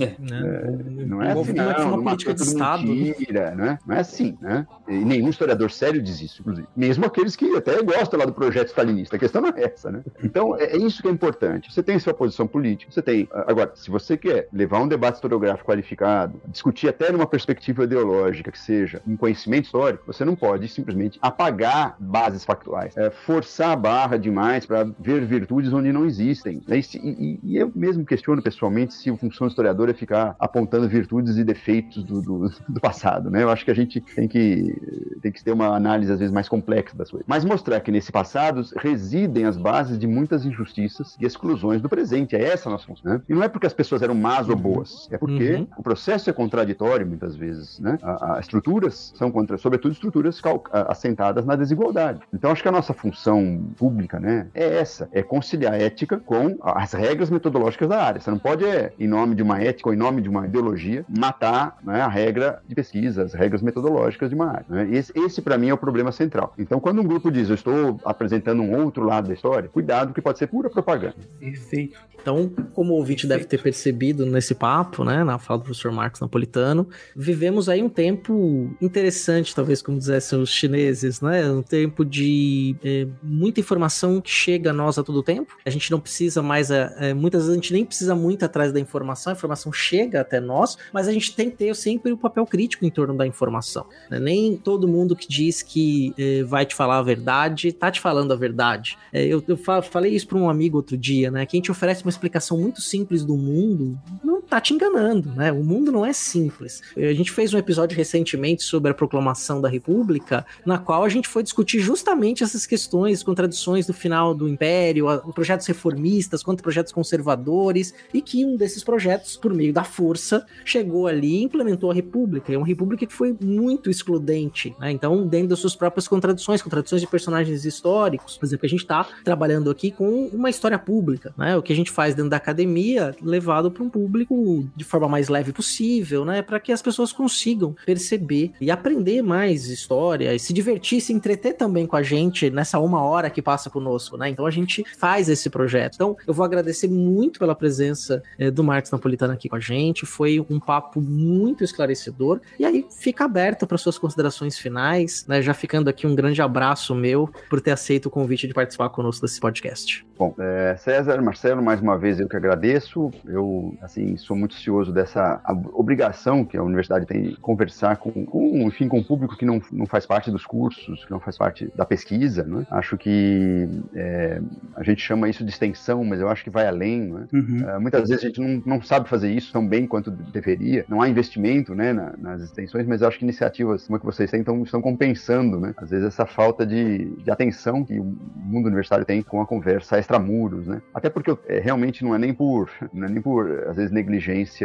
Não 1.06 1.22
é 1.22 1.32
assim, 1.32 1.40
Envolve 1.40 1.52
uma- 1.52 1.64
não, 1.64 1.90
não 1.96 2.02
política 2.04 2.30
matou 2.30 2.34
de 2.34 2.42
Estado, 2.52 2.82
né? 2.82 2.88
mentira, 2.92 3.50
né? 3.54 3.78
Não 3.86 3.96
é 3.96 4.00
assim, 4.00 4.36
né? 4.40 4.66
E 4.88 4.94
nenhum 4.94 5.28
historiador 5.28 5.70
sério 5.70 6.02
diz 6.02 6.20
isso, 6.20 6.40
inclusive. 6.40 6.68
Mesmo 6.76 7.04
aqueles 7.06 7.36
que 7.36 7.54
até 7.56 7.82
gostam 7.82 8.18
lá 8.18 8.26
do 8.26 8.32
projeto 8.32 8.68
stalinista. 8.68 9.16
A 9.16 9.18
questão 9.18 9.42
não 9.42 9.48
é 9.50 9.62
essa, 9.64 9.90
né? 9.90 10.02
Então, 10.22 10.56
é, 10.56 10.64
é 10.64 10.76
isso 10.76 11.02
que 11.02 11.08
é 11.08 11.10
importante. 11.10 11.72
Você 11.72 11.82
tem 11.82 11.98
sua 11.98 12.14
posição 12.14 12.46
política, 12.46 12.90
você 12.90 13.02
tem... 13.02 13.28
Agora, 13.46 13.72
se 13.74 13.90
você 13.90 14.16
quer 14.16 14.48
levar 14.52 14.80
um 14.80 14.88
debate 14.88 15.16
historiográfico 15.16 15.68
qualificado, 15.70 16.40
discutir 16.48 16.88
até 16.88 17.10
numa 17.10 17.26
perspectiva 17.26 17.84
ideológica 17.84 18.50
que 18.50 18.58
seja 18.58 18.93
um 19.06 19.16
conhecimento 19.16 19.64
histórico, 19.66 20.04
você 20.06 20.24
não 20.24 20.34
pode 20.36 20.68
simplesmente 20.68 21.18
apagar 21.22 21.96
bases 21.98 22.44
factuais, 22.44 22.96
é, 22.96 23.10
forçar 23.10 23.70
a 23.72 23.76
barra 23.76 24.16
demais 24.16 24.66
para 24.66 24.84
ver 24.98 25.24
virtudes 25.26 25.72
onde 25.72 25.92
não 25.92 26.04
existem. 26.04 26.62
né? 26.66 26.78
E, 26.78 26.98
e- 26.98 27.40
e 27.42 27.56
eu 27.56 27.70
mesmo 27.74 28.04
questiono 28.04 28.42
pessoalmente 28.42 28.94
se 28.94 29.10
a 29.10 29.16
função 29.16 29.46
do 29.46 29.50
historiador 29.50 29.88
é 29.88 29.94
ficar 29.94 30.34
apontando 30.38 30.88
virtudes 30.88 31.36
e 31.36 31.44
defeitos 31.44 32.02
do, 32.04 32.20
do- 32.22 32.50
do 32.68 32.80
passado, 32.80 33.30
né? 33.30 33.42
Eu 33.42 33.50
acho 33.50 33.64
que 33.64 33.70
a 33.70 33.74
gente 33.74 34.00
tem 34.00 34.28
que, 34.28 35.18
tem 35.22 35.32
que 35.32 35.42
ter 35.42 35.52
uma 35.52 35.68
análise 35.74 36.12
às 36.12 36.18
vezes 36.18 36.32
mais 36.32 36.48
complexa 36.48 36.96
das 36.96 37.10
coisas. 37.10 37.26
Mas 37.28 37.44
mostrar 37.44 37.80
que 37.80 37.90
nesse 37.90 38.10
passado 38.12 38.62
residem 38.76 39.44
as 39.44 39.56
bases 39.56 39.98
de 39.98 40.06
muitas 40.06 40.44
injustiças 40.44 41.16
e 41.20 41.24
exclusões 41.26 41.80
do 41.80 41.88
presente. 41.88 42.36
É 42.36 42.42
essa 42.42 42.68
a 42.68 42.72
nossa 42.72 42.86
função. 42.86 43.12
Né? 43.12 43.20
E 43.28 43.34
não 43.34 43.42
é 43.42 43.48
porque 43.48 43.66
as 43.66 43.72
pessoas 43.72 44.02
eram 44.02 44.14
más 44.14 44.48
ou 44.48 44.56
boas, 44.56 45.08
é 45.10 45.18
porque 45.18 45.54
Uhum. 45.54 45.66
o 45.78 45.82
processo 45.82 46.28
é 46.30 46.32
contraditório 46.32 47.06
muitas 47.06 47.36
vezes, 47.36 47.78
né? 47.80 47.98
A- 48.02 48.38
As 48.38 48.46
estruturas 48.74 49.12
são 49.14 49.30
contra, 49.30 49.56
sobretudo 49.58 49.92
estruturas 49.92 50.40
assentadas 50.88 51.44
na 51.44 51.56
desigualdade. 51.56 52.20
Então 52.32 52.50
acho 52.50 52.62
que 52.62 52.68
a 52.68 52.72
nossa 52.72 52.92
função 52.92 53.70
pública, 53.76 54.18
né, 54.18 54.48
é 54.54 54.78
essa, 54.78 55.08
é 55.12 55.22
conciliar 55.22 55.74
a 55.74 55.76
ética 55.76 56.18
com 56.18 56.56
as 56.62 56.92
regras 56.92 57.30
metodológicas 57.30 57.88
da 57.88 58.02
área. 58.02 58.20
Você 58.20 58.30
não 58.30 58.38
pode, 58.38 58.64
é, 58.64 58.92
em 58.98 59.06
nome 59.06 59.34
de 59.34 59.42
uma 59.42 59.60
ética 59.60 59.88
ou 59.88 59.94
em 59.94 59.98
nome 59.98 60.20
de 60.20 60.28
uma 60.28 60.46
ideologia, 60.46 61.04
matar 61.08 61.78
né, 61.82 62.00
a 62.00 62.08
regra 62.08 62.62
de 62.66 62.74
pesquisa, 62.74 63.22
as 63.22 63.32
regras 63.32 63.62
metodológicas 63.62 64.28
de 64.28 64.34
uma 64.34 64.48
área. 64.48 64.66
né? 64.68 64.88
Esse, 64.90 65.12
esse 65.16 65.40
para 65.40 65.56
mim 65.56 65.68
é 65.68 65.74
o 65.74 65.78
problema 65.78 66.12
central. 66.12 66.52
Então 66.58 66.80
quando 66.80 67.00
um 67.00 67.04
grupo 67.04 67.30
diz, 67.30 67.48
eu 67.48 67.54
estou 67.54 68.00
apresentando 68.04 68.62
um 68.62 68.82
outro 68.82 69.04
lado 69.04 69.28
da 69.28 69.34
história, 69.34 69.68
cuidado 69.68 70.12
que 70.12 70.20
pode 70.20 70.38
ser 70.38 70.46
pura 70.46 70.68
propaganda. 70.68 71.16
Perfeito. 71.38 71.98
Então, 72.20 72.50
como 72.72 72.94
o 72.94 72.96
ouvinte 72.96 73.26
deve 73.26 73.44
ter 73.44 73.60
percebido 73.60 74.24
nesse 74.24 74.54
papo, 74.54 75.04
né, 75.04 75.22
na 75.22 75.38
fala 75.38 75.58
do 75.58 75.64
professor 75.64 75.92
Marcos 75.92 76.20
Napolitano, 76.22 76.88
vivemos 77.14 77.68
aí 77.68 77.82
um 77.82 77.88
tempo 77.88 78.63
interessante, 78.80 79.54
talvez 79.54 79.80
como 79.82 79.98
dissessem 79.98 80.38
os 80.40 80.50
chineses, 80.50 81.20
né, 81.20 81.50
um 81.50 81.62
tempo 81.62 82.04
de 82.04 82.76
eh, 82.84 83.06
muita 83.22 83.60
informação 83.60 84.20
que 84.20 84.30
chega 84.30 84.70
a 84.70 84.72
nós 84.72 84.98
a 84.98 85.02
todo 85.02 85.22
tempo. 85.22 85.56
A 85.64 85.70
gente 85.70 85.90
não 85.90 86.00
precisa 86.00 86.42
mais, 86.42 86.70
eh, 86.70 86.94
eh, 86.98 87.14
muitas 87.14 87.42
vezes 87.42 87.52
a 87.52 87.54
gente 87.54 87.72
nem 87.72 87.84
precisa 87.84 88.14
muito 88.14 88.44
atrás 88.44 88.72
da 88.72 88.80
informação, 88.80 89.32
a 89.32 89.36
informação 89.36 89.72
chega 89.72 90.20
até 90.20 90.40
nós, 90.40 90.76
mas 90.92 91.08
a 91.08 91.12
gente 91.12 91.34
tem 91.34 91.50
que 91.50 91.56
ter 91.56 91.74
sempre 91.76 92.12
o 92.12 92.16
papel 92.18 92.46
crítico 92.46 92.84
em 92.84 92.90
torno 92.90 93.16
da 93.16 93.26
informação. 93.26 93.86
né? 94.10 94.18
Nem 94.18 94.56
todo 94.56 94.86
mundo 94.88 95.14
que 95.16 95.28
diz 95.28 95.62
que 95.62 96.12
eh, 96.18 96.42
vai 96.44 96.64
te 96.66 96.74
falar 96.74 96.98
a 96.98 97.02
verdade, 97.02 97.72
tá 97.72 97.90
te 97.90 98.00
falando 98.00 98.32
a 98.32 98.36
verdade. 98.36 98.96
É, 99.12 99.24
eu 99.26 99.42
eu 99.46 99.56
fa- 99.56 99.82
falei 99.82 100.14
isso 100.14 100.26
para 100.26 100.38
um 100.38 100.48
amigo 100.48 100.76
outro 100.76 100.96
dia, 100.96 101.30
né? 101.30 101.44
Quem 101.46 101.60
te 101.60 101.70
oferece 101.70 102.02
uma 102.02 102.10
explicação 102.10 102.58
muito 102.58 102.80
simples 102.80 103.24
do 103.24 103.36
mundo 103.36 103.98
não 104.22 104.40
tá 104.44 104.60
te 104.60 104.74
enganando, 104.74 105.30
né? 105.30 105.50
O 105.52 105.62
mundo 105.62 105.90
não 105.90 106.04
é 106.04 106.12
simples. 106.12 106.82
A 106.96 107.12
gente 107.12 107.30
fez 107.30 107.52
um 107.52 107.58
episódio 107.58 107.96
recentemente 107.96 108.62
sobre 108.62 108.90
a 108.90 108.94
proclamação 108.94 109.60
da 109.60 109.68
República, 109.68 110.44
na 110.64 110.78
qual 110.78 111.04
a 111.04 111.08
gente 111.08 111.28
foi 111.28 111.42
discutir 111.42 111.80
justamente 111.80 112.42
essas 112.42 112.66
questões, 112.66 113.22
contradições 113.22 113.86
do 113.86 113.92
final 113.94 114.34
do 114.34 114.48
Império, 114.48 115.06
projetos 115.34 115.66
reformistas 115.66 116.42
contra 116.42 116.62
projetos 116.62 116.92
conservadores, 116.92 117.94
e 118.12 118.20
que 118.20 118.44
um 118.44 118.56
desses 118.56 118.84
projetos, 118.84 119.36
por 119.36 119.52
meio 119.52 119.72
da 119.72 119.84
força, 119.84 120.46
chegou 120.64 121.06
ali 121.06 121.40
e 121.40 121.42
implementou 121.42 121.90
a 121.90 121.94
República. 121.94 122.52
É 122.52 122.56
uma 122.56 122.66
República 122.66 123.06
que 123.06 123.12
foi 123.12 123.36
muito 123.40 123.90
excludente, 123.90 124.74
né? 124.78 124.90
Então, 124.90 125.26
dentro 125.26 125.48
das 125.48 125.58
suas 125.58 125.74
próprias 125.74 126.06
contradições, 126.06 126.62
contradições 126.62 127.00
de 127.00 127.08
personagens 127.08 127.64
históricos, 127.64 128.36
por 128.36 128.46
exemplo, 128.46 128.66
a 128.66 128.68
gente 128.68 128.80
está 128.82 129.06
trabalhando 129.24 129.70
aqui 129.70 129.90
com 129.90 130.26
uma 130.32 130.50
história 130.50 130.78
pública, 130.78 131.34
né? 131.36 131.56
O 131.56 131.62
que 131.62 131.72
a 131.72 131.76
gente 131.76 131.90
faz 131.90 132.14
dentro 132.14 132.30
da 132.30 132.36
academia, 132.36 133.14
levado 133.22 133.70
para 133.70 133.82
um 133.82 133.88
público 133.88 134.33
tudo 134.34 134.68
de 134.74 134.84
forma 134.84 135.08
mais 135.08 135.28
leve 135.28 135.52
possível, 135.52 136.24
né? 136.24 136.42
Para 136.42 136.58
que 136.58 136.72
as 136.72 136.82
pessoas 136.82 137.12
consigam 137.12 137.74
perceber 137.86 138.52
e 138.60 138.70
aprender 138.70 139.22
mais 139.22 139.68
história 139.68 140.34
e 140.34 140.38
se 140.38 140.52
divertir, 140.52 141.00
se 141.00 141.12
entreter 141.12 141.54
também 141.54 141.86
com 141.86 141.96
a 141.96 142.02
gente 142.02 142.50
nessa 142.50 142.78
uma 142.78 143.02
hora 143.02 143.30
que 143.30 143.40
passa 143.40 143.70
conosco, 143.70 144.16
né? 144.16 144.28
Então 144.28 144.44
a 144.44 144.50
gente 144.50 144.84
faz 144.98 145.28
esse 145.28 145.48
projeto. 145.48 145.94
Então 145.94 146.16
eu 146.26 146.34
vou 146.34 146.44
agradecer 146.44 146.88
muito 146.88 147.38
pela 147.38 147.54
presença 147.54 148.22
é, 148.38 148.50
do 148.50 148.64
Marcos 148.64 148.90
Napolitano 148.90 149.32
aqui 149.32 149.48
com 149.48 149.56
a 149.56 149.60
gente. 149.60 150.04
Foi 150.04 150.44
um 150.50 150.58
papo 150.58 151.00
muito 151.00 151.62
esclarecedor. 151.62 152.40
E 152.58 152.64
aí 152.64 152.86
fica 152.90 153.24
aberto 153.24 153.66
para 153.66 153.78
suas 153.78 153.98
considerações 153.98 154.58
finais, 154.58 155.24
né? 155.28 155.40
Já 155.40 155.54
ficando 155.54 155.88
aqui 155.88 156.06
um 156.06 156.14
grande 156.14 156.42
abraço 156.42 156.94
meu 156.94 157.30
por 157.48 157.60
ter 157.60 157.70
aceito 157.70 158.06
o 158.06 158.10
convite 158.10 158.48
de 158.48 158.54
participar 158.54 158.88
conosco 158.88 159.24
desse 159.24 159.40
podcast. 159.40 160.04
Bom, 160.18 160.34
é, 160.38 160.76
César, 160.78 161.20
Marcelo, 161.20 161.62
mais 161.62 161.80
uma 161.80 161.98
vez 161.98 162.20
eu 162.20 162.28
que 162.28 162.36
agradeço. 162.36 163.10
Eu, 163.24 163.76
assim, 163.80 164.16
sou 164.24 164.36
muito 164.36 164.54
cioso 164.54 164.92
dessa 164.92 165.40
obrigação 165.72 166.44
que 166.44 166.56
a 166.56 166.62
universidade 166.62 167.06
tem 167.06 167.22
de 167.22 167.36
conversar 167.36 167.96
com, 167.96 168.24
com, 168.24 168.62
enfim, 168.62 168.88
com 168.88 168.98
o 168.98 169.04
público 169.04 169.36
que 169.36 169.44
não, 169.44 169.60
não 169.70 169.86
faz 169.86 170.06
parte 170.06 170.30
dos 170.30 170.46
cursos, 170.46 171.04
que 171.04 171.10
não 171.10 171.20
faz 171.20 171.36
parte 171.36 171.70
da 171.74 171.84
pesquisa, 171.84 172.42
né? 172.44 172.66
Acho 172.70 172.96
que 172.96 173.68
é, 173.94 174.40
a 174.76 174.82
gente 174.82 175.00
chama 175.00 175.28
isso 175.28 175.44
de 175.44 175.50
extensão, 175.50 176.04
mas 176.04 176.20
eu 176.20 176.28
acho 176.28 176.42
que 176.42 176.50
vai 176.50 176.66
além, 176.66 177.12
né? 177.12 177.26
uhum. 177.32 177.68
é, 177.68 177.78
muitas 177.78 178.08
vezes 178.08 178.24
a 178.24 178.26
gente 178.26 178.40
não, 178.40 178.62
não 178.64 178.82
sabe 178.82 179.08
fazer 179.08 179.30
isso 179.30 179.52
tão 179.52 179.66
bem 179.66 179.86
quanto 179.86 180.10
deveria. 180.10 180.84
Não 180.88 181.00
há 181.00 181.08
investimento, 181.08 181.74
né, 181.74 181.92
na, 181.92 182.14
nas 182.16 182.42
extensões, 182.42 182.86
mas 182.86 183.02
eu 183.02 183.08
acho 183.08 183.18
que 183.18 183.24
iniciativas 183.24 183.86
como 183.86 183.96
a 183.96 184.00
que 184.00 184.06
vocês 184.06 184.30
têm 184.30 184.40
estão, 184.40 184.62
estão 184.62 184.80
compensando, 184.80 185.60
né? 185.60 185.74
Às 185.76 185.90
vezes 185.90 186.06
essa 186.06 186.26
falta 186.26 186.66
de, 186.66 187.04
de 187.16 187.30
atenção 187.30 187.84
que 187.84 187.98
o 187.98 188.04
mundo 188.36 188.66
universitário 188.66 189.04
tem 189.04 189.22
com 189.22 189.40
a 189.40 189.46
conversa 189.46 189.98
extramuros, 189.98 190.66
né? 190.66 190.80
Até 190.94 191.10
porque 191.10 191.36
é, 191.46 191.60
realmente 191.60 192.02
não 192.02 192.14
é 192.14 192.18
nem 192.18 192.32
por, 192.32 192.70
não 192.92 193.06
é 193.06 193.10
nem 193.10 193.22
por 193.22 193.50
às 193.68 193.76
vezes 193.76 193.90
negligência 193.90 194.13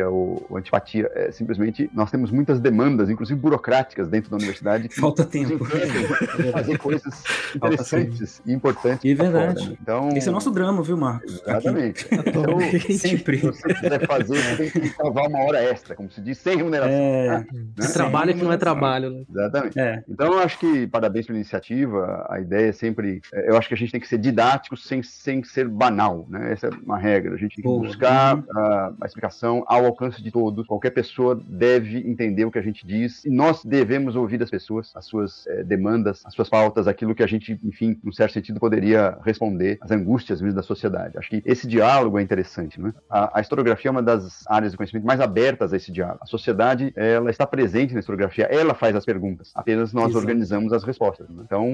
ou, 0.09 0.45
ou, 0.49 0.57
antipatia, 0.57 1.09
é 1.13 1.31
simplesmente 1.31 1.89
nós 1.93 2.11
temos 2.11 2.31
muitas 2.31 2.59
demandas, 2.59 3.09
inclusive 3.09 3.39
burocráticas 3.39 4.07
dentro 4.07 4.29
da 4.29 4.37
universidade. 4.37 4.89
Que 4.89 4.95
Falta 4.99 5.25
tempo. 5.25 5.65
Fazer 6.51 6.77
coisas 6.77 7.23
interessantes 7.55 8.41
e 8.45 8.53
importantes. 8.53 9.03
E 9.03 9.11
é 9.11 9.15
verdade. 9.15 9.59
Fora, 9.59 9.69
né? 9.71 9.77
Então, 9.81 10.09
esse 10.09 10.27
é 10.27 10.31
o 10.31 10.33
nosso 10.33 10.51
drama, 10.51 10.81
viu, 10.81 10.97
Marcos? 10.97 11.41
Exatamente. 11.41 12.07
Então, 12.29 12.59
sempre. 12.97 13.39
Se 13.39 13.45
você 13.45 13.73
quiser 13.73 14.05
fazer, 14.05 14.37
você 14.37 14.69
tem 14.69 14.81
que 14.81 14.89
salvar 14.89 15.27
uma 15.27 15.39
hora 15.39 15.63
extra, 15.63 15.95
como 15.95 16.11
se 16.11 16.21
diz, 16.21 16.37
sem 16.37 16.57
remuneração. 16.57 16.93
É, 16.93 17.29
ah, 17.29 17.39
né? 17.39 17.87
trabalho 17.93 18.35
que 18.35 18.43
não 18.43 18.51
é 18.51 18.57
trabalho. 18.57 19.09
Né? 19.09 19.23
Exatamente. 19.29 19.79
É. 19.79 20.03
Então, 20.07 20.33
eu 20.33 20.39
acho 20.39 20.59
que 20.59 20.85
parabéns 20.87 21.25
pela 21.25 21.37
iniciativa. 21.37 22.25
A 22.29 22.39
ideia 22.39 22.69
é 22.69 22.71
sempre, 22.71 23.21
eu 23.45 23.57
acho 23.57 23.67
que 23.67 23.73
a 23.73 23.77
gente 23.77 23.91
tem 23.91 23.99
que 23.99 24.07
ser 24.07 24.17
didático 24.17 24.77
sem, 24.77 25.01
sem 25.01 25.43
ser 25.43 25.67
banal, 25.67 26.27
né? 26.29 26.51
Essa 26.51 26.67
é 26.67 26.69
uma 26.83 26.97
regra. 26.97 27.33
A 27.33 27.37
gente 27.37 27.55
tem 27.55 27.63
que 27.63 27.69
Boa. 27.69 27.85
buscar 27.85 28.35
uhum. 28.35 28.43
a, 28.55 28.93
a, 29.01 29.05
explicação 29.05 29.38
ao 29.47 29.85
alcance 29.85 30.21
de 30.21 30.31
todos. 30.31 30.67
Qualquer 30.67 30.91
pessoa 30.91 31.39
deve 31.47 31.97
entender 31.97 32.45
o 32.45 32.51
que 32.51 32.59
a 32.59 32.61
gente 32.61 32.85
diz 32.85 33.23
e 33.25 33.29
nós 33.29 33.63
devemos 33.63 34.15
ouvir 34.15 34.37
das 34.37 34.49
pessoas, 34.49 34.91
as 34.95 35.05
suas 35.05 35.47
é, 35.47 35.63
demandas, 35.63 36.21
as 36.25 36.33
suas 36.33 36.49
pautas, 36.49 36.87
aquilo 36.87 37.15
que 37.15 37.23
a 37.23 37.27
gente, 37.27 37.59
enfim, 37.63 37.99
num 38.03 38.11
certo 38.11 38.33
sentido, 38.33 38.59
poderia 38.59 39.17
responder, 39.23 39.77
as 39.81 39.91
angústias 39.91 40.41
mesmo 40.41 40.55
da 40.55 40.63
sociedade. 40.63 41.17
Acho 41.17 41.29
que 41.29 41.41
esse 41.45 41.67
diálogo 41.67 42.19
é 42.19 42.21
interessante, 42.21 42.79
né? 42.81 42.93
A, 43.09 43.39
a 43.39 43.41
historiografia 43.41 43.89
é 43.89 43.91
uma 43.91 44.03
das 44.03 44.43
áreas 44.47 44.73
do 44.73 44.77
conhecimento 44.77 45.05
mais 45.05 45.19
abertas 45.19 45.73
a 45.73 45.77
esse 45.77 45.91
diálogo. 45.91 46.19
A 46.21 46.25
sociedade, 46.25 46.91
ela 46.95 47.29
está 47.29 47.45
presente 47.45 47.93
na 47.93 47.99
historiografia, 47.99 48.45
ela 48.45 48.73
faz 48.73 48.95
as 48.95 49.05
perguntas, 49.05 49.51
apenas 49.55 49.93
nós 49.93 50.15
organizamos 50.15 50.73
as 50.73 50.83
respostas. 50.83 51.29
Né? 51.29 51.43
Então, 51.45 51.67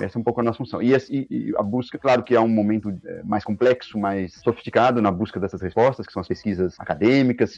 essa 0.00 0.18
é 0.18 0.20
um 0.20 0.24
pouco 0.24 0.40
a 0.40 0.44
nossa 0.44 0.58
função. 0.58 0.82
E, 0.82 0.92
e, 0.94 1.26
e 1.30 1.54
a 1.56 1.62
busca, 1.62 1.98
claro 1.98 2.22
que 2.22 2.34
há 2.34 2.40
um 2.40 2.48
momento 2.48 2.92
é, 3.04 3.22
mais 3.24 3.44
complexo, 3.44 3.98
mais 3.98 4.34
sofisticado 4.42 5.00
na 5.00 5.10
busca 5.10 5.38
dessas 5.38 5.60
respostas, 5.60 6.06
que 6.06 6.12
são 6.12 6.20
as 6.20 6.28
pesquisas 6.28 6.74
acadêmicas, 6.78 7.11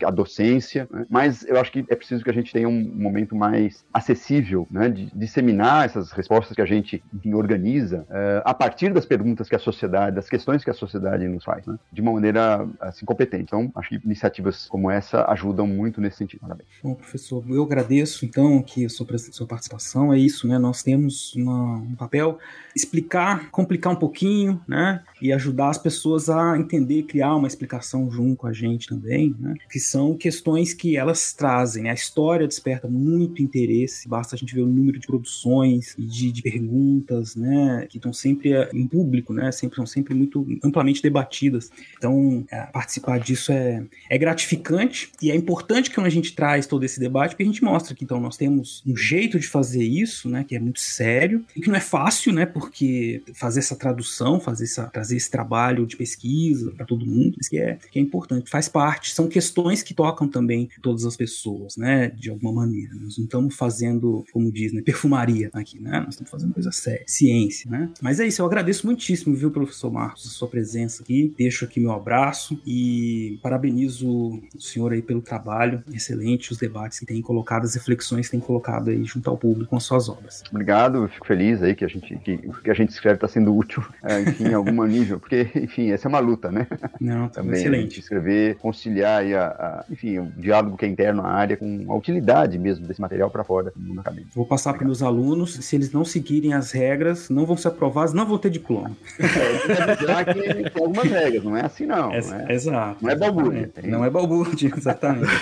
a 0.05 0.11
docência, 0.11 0.88
né? 0.90 1.07
mas 1.09 1.44
eu 1.44 1.59
acho 1.61 1.70
que 1.70 1.84
é 1.88 1.94
preciso 1.94 2.24
que 2.24 2.30
a 2.30 2.34
gente 2.34 2.52
tenha 2.52 2.68
um 2.68 2.92
momento 2.94 3.34
mais 3.34 3.84
acessível, 3.92 4.66
né? 4.70 4.88
de 4.88 5.11
disseminar 5.14 5.86
essas 5.86 6.12
respostas 6.12 6.55
que 6.55 6.62
a 6.62 6.66
gente 6.66 7.02
organiza 7.32 8.00
uh, 8.02 8.42
a 8.44 8.55
partir 8.55 8.92
das 8.92 9.07
perguntas 9.07 9.48
que 9.48 9.55
a 9.55 9.59
sociedade, 9.59 10.16
das 10.16 10.28
questões 10.28 10.64
que 10.64 10.70
a 10.70 10.74
sociedade 10.74 11.26
nos 11.28 11.44
faz, 11.44 11.66
né? 11.66 11.78
de 11.92 12.00
uma 12.00 12.12
maneira 12.12 12.66
assim 12.80 13.05
competente. 13.05 13.44
Então, 13.44 13.70
acho 13.74 13.90
que 13.90 14.00
iniciativas 14.05 14.66
como 14.66 14.90
essa 14.90 15.24
ajudam 15.30 15.66
muito 15.66 16.00
nesse 16.00 16.18
sentido. 16.18 16.40
Parabéns. 16.40 16.68
Bom, 16.82 16.94
professor, 16.94 17.44
eu 17.48 17.62
agradeço 17.62 18.24
então 18.24 18.62
que 18.62 18.84
a 18.84 18.88
sua, 18.88 19.07
sua 19.18 19.46
participação 19.46 20.12
é 20.12 20.18
isso, 20.18 20.46
né? 20.48 20.59
Nós 20.59 20.82
temos 20.82 21.34
uma, 21.34 21.76
um 21.76 21.94
papel 21.94 22.38
explicar, 22.74 23.50
complicar 23.50 23.92
um 23.92 23.96
pouquinho, 23.96 24.61
né? 24.66 25.02
E 25.20 25.32
ajudar 25.32 25.70
as 25.70 25.78
pessoas 25.78 26.28
a 26.28 26.59
entender, 26.59 27.05
criar 27.05 27.34
uma 27.34 27.46
explicação 27.46 28.11
junto 28.11 28.36
com 28.36 28.46
a 28.46 28.52
gente 28.52 28.88
também, 28.88 29.34
né? 29.45 29.55
Que 29.70 29.78
são 29.78 30.16
questões 30.16 30.74
que 30.74 30.97
elas 30.97 31.32
trazem. 31.32 31.84
Né? 31.84 31.90
A 31.90 31.95
história 31.95 32.47
desperta 32.47 32.88
muito 32.88 33.42
interesse, 33.42 34.09
basta 34.09 34.34
a 34.34 34.38
gente 34.38 34.55
ver 34.55 34.62
o 34.62 34.66
número 34.66 34.99
de 34.99 35.07
produções 35.07 35.95
e 35.97 36.03
de, 36.03 36.32
de 36.32 36.42
perguntas, 36.42 37.36
né? 37.36 37.86
Que 37.88 37.99
estão 37.99 38.12
sempre 38.12 38.53
eh, 38.53 38.68
em 38.72 38.86
público, 38.86 39.32
né? 39.32 39.53
Sempre, 39.53 39.76
são 39.76 39.86
sempre 39.86 40.14
muito 40.14 40.47
amplamente 40.62 41.03
debatidas. 41.03 41.70
Então, 41.97 42.45
é, 42.51 42.62
participar 42.66 43.18
disso 43.20 43.53
é, 43.53 43.84
é 44.11 44.18
gratificante 44.18 45.11
e 45.22 45.30
é 45.30 45.36
importante 45.36 45.90
que 45.90 46.01
a 46.01 46.09
gente 46.09 46.34
traz 46.34 46.66
todo 46.66 46.84
esse 46.84 47.01
debate, 47.01 47.30
porque 47.30 47.45
a 47.45 47.47
gente 47.47 47.64
mostra 47.64 47.95
que 47.95 48.05
então 48.05 48.20
nós 48.20 48.36
temos 48.36 48.82
um 48.86 48.97
jeito 48.97 49.38
de 49.38 49.47
fazer 49.47 49.84
isso, 49.84 50.28
né? 50.28 50.45
Que 50.45 50.57
é 50.57 50.59
muito 50.59 50.80
sério 50.80 51.45
e 51.57 51.61
que 51.61 51.68
não 51.68 51.76
é 51.76 51.80
fácil, 51.80 52.32
né? 52.32 52.45
Por 52.45 52.64
porque 52.64 53.22
fazer 53.34 53.61
essa 53.61 53.76
tradução, 53.76 54.40
fazer 54.40 54.64
essa, 54.64 54.86
trazer 54.86 55.16
esse 55.16 55.30
trabalho 55.30 55.86
de 55.86 55.97
pesquisa 55.97 56.72
para 56.72 56.86
todo 56.86 57.05
mundo, 57.05 57.36
isso 57.38 57.51
que 57.51 57.59
é, 57.59 57.78
que 57.90 57.99
é 57.99 58.03
importante, 58.03 58.51
faz 58.51 58.68
parte, 58.68 59.14
são 59.14 59.28
questões 59.35 59.82
que 59.82 59.93
tocam 59.93 60.28
também 60.28 60.68
todas 60.80 61.05
as 61.05 61.16
pessoas, 61.16 61.76
né, 61.76 62.09
de 62.09 62.30
alguma 62.30 62.53
maneira. 62.53 62.95
Nós 62.95 63.18
não 63.18 63.24
estamos 63.24 63.57
fazendo, 63.57 64.24
como 64.32 64.53
diz, 64.53 64.72
né, 64.72 64.80
perfumaria 64.80 65.51
aqui, 65.53 65.80
né, 65.80 65.99
nós 65.99 66.11
estamos 66.11 66.30
fazendo 66.30 66.55
coisa 66.55 66.70
séria, 66.70 67.03
ciência, 67.05 67.68
né. 67.68 67.91
Mas 68.01 68.20
é 68.20 68.26
isso, 68.26 68.41
eu 68.41 68.47
agradeço 68.47 68.87
muitíssimo, 68.87 69.35
viu, 69.35 69.51
professor 69.51 69.91
Marcos, 69.91 70.24
a 70.24 70.30
sua 70.30 70.47
presença 70.47 71.03
aqui, 71.03 71.35
deixo 71.37 71.64
aqui 71.64 71.80
meu 71.80 71.91
abraço 71.91 72.57
e 72.64 73.41
parabenizo 73.43 74.09
o 74.09 74.61
senhor 74.61 74.93
aí 74.93 75.03
pelo 75.03 75.20
trabalho 75.20 75.82
excelente, 75.93 76.53
os 76.53 76.59
debates 76.59 77.01
que 77.01 77.07
tem 77.07 77.20
colocado, 77.20 77.64
as 77.64 77.74
reflexões 77.74 78.26
que 78.26 78.32
tem 78.32 78.41
colocado 78.41 78.91
aí 78.91 79.03
junto 79.05 79.28
ao 79.28 79.37
público 79.37 79.70
com 79.70 79.76
as 79.76 79.82
suas 79.82 80.09
obras. 80.09 80.43
Obrigado, 80.51 81.09
fico 81.09 81.26
feliz 81.26 81.61
aí 81.61 81.74
que 81.74 81.85
a 81.85 81.89
gente 81.89 82.16
que 82.18 82.39
que 82.62 82.70
a 82.70 82.74
gente 82.74 82.91
escreve 82.91 83.16
está 83.16 83.26
sendo 83.28 83.55
útil, 83.55 83.85
é, 84.03 84.20
enfim, 84.20 84.45
em 84.45 84.55
algum 84.55 84.85
nível, 84.87 85.18
porque, 85.18 85.49
enfim, 85.57 85.91
essa 85.91 86.07
é 86.07 86.11
uma 86.11 86.18
luta, 86.18 86.51
né? 86.51 86.66
Não, 87.01 87.28
Também, 87.28 87.61
excelente. 87.61 88.01
escrever, 88.01 88.57
conciliar 88.57 89.23
aí 89.24 89.34
a, 89.34 89.46
a, 89.46 89.84
enfim, 89.90 90.18
o 90.18 90.26
diálogo 90.36 90.76
que 90.76 90.84
é 90.84 90.88
interno 90.88 91.22
à 91.22 91.28
área 91.28 91.56
com 91.56 91.86
a 91.88 91.96
utilidade 91.96 92.58
mesmo 92.58 92.86
desse 92.86 93.00
material 93.00 93.30
para 93.30 93.44
fora 93.44 93.72
do 93.74 93.80
mundo 93.80 94.00
acadêmico. 94.00 94.30
Vou 94.34 94.46
passar 94.46 94.74
para 94.74 94.84
meus 94.84 95.02
alunos, 95.02 95.54
se 95.54 95.76
eles 95.76 95.92
não 95.92 96.04
seguirem 96.04 96.54
as 96.54 96.72
regras, 96.72 97.28
não 97.28 97.46
vão 97.46 97.56
ser 97.56 97.68
aprovados, 97.68 98.12
não 98.12 98.26
vão 98.26 98.38
ter 98.38 98.50
diploma. 98.50 98.96
É, 99.18 100.24
que 100.24 100.40
tem 100.40 100.82
algumas 100.82 101.04
regras, 101.04 101.44
não 101.44 101.56
é 101.56 101.64
assim 101.64 101.86
não. 101.86 102.12
É, 102.12 102.20
não 102.20 102.40
é, 102.40 102.52
exato. 102.52 103.04
Não 103.04 103.10
é 103.10 103.16
balbúrdia. 103.16 103.70
Não 103.84 104.04
é 104.04 104.10
balbúrdia, 104.10 104.70
exatamente. 104.76 105.32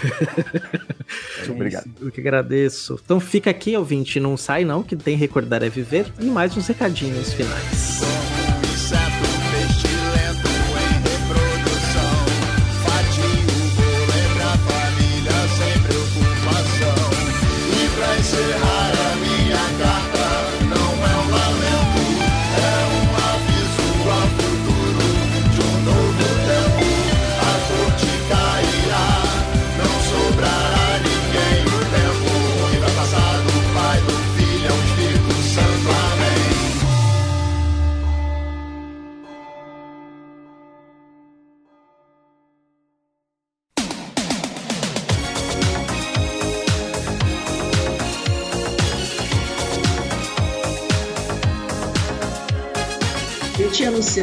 é 1.47 1.51
obrigado. 1.51 1.91
Eu 2.01 2.11
que 2.11 2.21
agradeço. 2.21 2.99
Então 3.05 3.21
fica 3.21 3.51
aqui, 3.51 3.77
ouvinte, 3.77 4.19
não 4.21 4.37
sai 4.37 4.65
não, 4.65 4.83
que 4.83 4.97
tem 4.97 5.17
Recordar 5.17 5.63
é 5.63 5.69
Viver, 5.69 6.07
e 6.21 6.27
mais 6.27 6.57
uns 6.57 6.67
recadinhos 6.67 6.93
recadinhos 6.93 7.33
finais. 7.33 8.12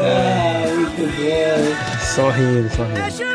ah, 0.00 0.63
muito 0.96 1.16
bom. 1.16 2.00
Só 2.00 2.30
rindo, 2.30 2.68
só 2.70 2.84
rindo. 2.84 3.34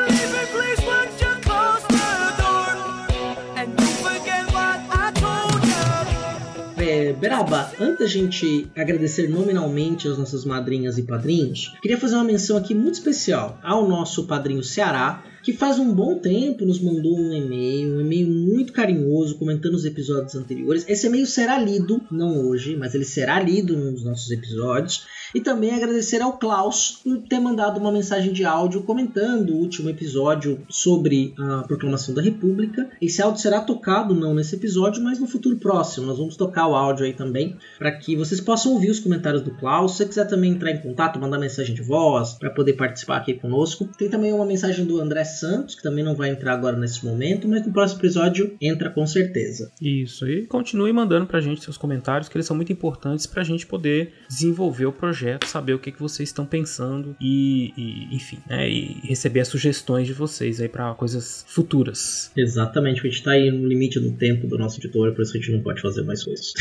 Beraba, 7.20 7.20
Beraba, 7.20 7.72
antes 7.80 8.00
da 8.00 8.06
gente 8.06 8.72
agradecer 8.78 9.28
nominalmente 9.28 10.08
as 10.08 10.18
nossas 10.18 10.46
madrinhas 10.46 10.98
e 10.98 11.04
padrinhos, 11.04 11.76
queria 11.82 11.98
fazer 11.98 12.16
uma 12.16 12.24
menção 12.24 12.56
aqui 12.56 12.74
muito 12.74 12.94
especial 12.96 13.60
ao 13.62 13.88
nosso 13.88 14.26
padrinho 14.26 14.64
Ceará, 14.64 15.22
que 15.50 15.58
faz 15.58 15.80
um 15.80 15.92
bom 15.92 16.20
tempo 16.20 16.64
nos 16.64 16.80
mandou 16.80 17.18
um 17.18 17.34
e-mail, 17.34 17.96
um 17.96 18.02
e-mail 18.02 18.28
muito 18.30 18.72
carinhoso, 18.72 19.36
comentando 19.36 19.74
os 19.74 19.84
episódios 19.84 20.36
anteriores. 20.36 20.86
Esse 20.88 21.08
e-mail 21.08 21.26
será 21.26 21.58
lido, 21.58 22.00
não 22.12 22.48
hoje, 22.48 22.78
mas 22.78 22.94
ele 22.94 23.04
será 23.04 23.42
lido 23.42 23.76
nos 23.76 24.04
nossos 24.04 24.30
episódios. 24.30 25.08
E 25.34 25.42
também 25.42 25.72
agradecer 25.72 26.22
ao 26.22 26.38
Klaus 26.38 27.02
por 27.04 27.18
ter 27.20 27.40
mandado 27.40 27.80
uma 27.80 27.92
mensagem 27.92 28.34
de 28.34 28.46
áudio 28.46 28.84
comentando 28.84 29.52
o 29.52 29.58
último 29.58 29.90
episódio 29.90 30.60
sobre 30.70 31.34
a 31.38 31.64
proclamação 31.64 32.14
da 32.14 32.22
República. 32.22 32.90
Esse 33.02 33.22
áudio 33.22 33.42
será 33.42 33.62
tocado 33.62 34.16
não 34.16 34.34
nesse 34.34 34.56
episódio, 34.56 35.04
mas 35.04 35.20
no 35.20 35.28
futuro 35.28 35.58
próximo. 35.58 36.08
Nós 36.08 36.18
vamos 36.18 36.36
tocar 36.36 36.68
o 36.68 36.76
áudio 36.76 37.06
aí 37.06 37.14
também 37.14 37.58
para 37.78 37.92
que 37.92 38.16
vocês 38.16 38.42
possam 38.42 38.74
ouvir 38.74 38.90
os 38.90 39.00
comentários 39.00 39.44
do 39.44 39.52
Klaus. 39.52 39.92
Se 39.92 39.98
você 39.98 40.06
quiser 40.06 40.26
também 40.26 40.52
entrar 40.52 40.72
em 40.72 40.82
contato, 40.82 41.20
mandar 41.20 41.38
mensagem 41.38 41.76
de 41.76 41.82
voz 41.82 42.34
para 42.34 42.50
poder 42.50 42.74
participar 42.74 43.18
aqui 43.18 43.36
conosco. 43.36 43.88
Tem 43.98 44.10
também 44.10 44.34
uma 44.34 44.46
mensagem 44.46 44.86
do 44.86 45.00
André 45.00 45.24
Santos, 45.40 45.76
que 45.76 45.84
também 45.84 46.04
não 46.04 46.16
vai 46.16 46.30
entrar 46.30 46.54
agora 46.54 46.78
nesse 46.78 47.06
momento, 47.06 47.48
mas 47.48 47.66
no 47.66 47.72
próximo 47.72 48.02
episódio 48.02 48.56
entra 48.62 48.90
com 48.90 49.06
certeza. 49.06 49.72
Isso, 49.82 50.28
e 50.28 50.46
continue 50.46 50.92
mandando 50.92 51.26
pra 51.26 51.40
gente 51.40 51.64
seus 51.64 51.78
comentários, 51.78 52.30
que 52.30 52.38
eles 52.38 52.46
são 52.46 52.56
muito 52.56 52.72
importantes 52.72 53.26
pra 53.26 53.44
gente 53.44 53.66
poder 53.66 54.14
desenvolver 54.28 54.86
o 54.86 54.92
projeto, 54.92 55.46
saber 55.46 55.74
o 55.74 55.80
que, 55.80 55.92
que 55.92 56.00
vocês 56.00 56.30
estão 56.30 56.46
pensando 56.46 57.16
e, 57.20 57.74
e 57.78 58.16
enfim, 58.16 58.40
né, 58.48 58.70
e 58.70 59.00
receber 59.04 59.42
as 59.42 59.48
sugestões 59.48 60.08
de 60.08 60.14
vocês 60.14 60.62
aí 60.62 60.68
para 60.68 60.94
coisas 60.94 61.46
futuras. 61.48 62.32
Exatamente, 62.36 63.02
a 63.02 63.10
gente 63.10 63.24
tá 63.24 63.32
aí 63.32 63.52
no 63.52 63.68
limite 63.68 64.00
do 64.00 64.12
tempo 64.12 64.48
do 64.48 64.58
nosso 64.58 64.80
editor, 64.80 65.14
por 65.14 65.22
isso 65.22 65.38
a 65.38 65.40
gente 65.40 65.52
não 65.52 65.62
pode 65.62 65.82
fazer 65.82 66.04
mais 66.04 66.24
coisas. 66.24 66.54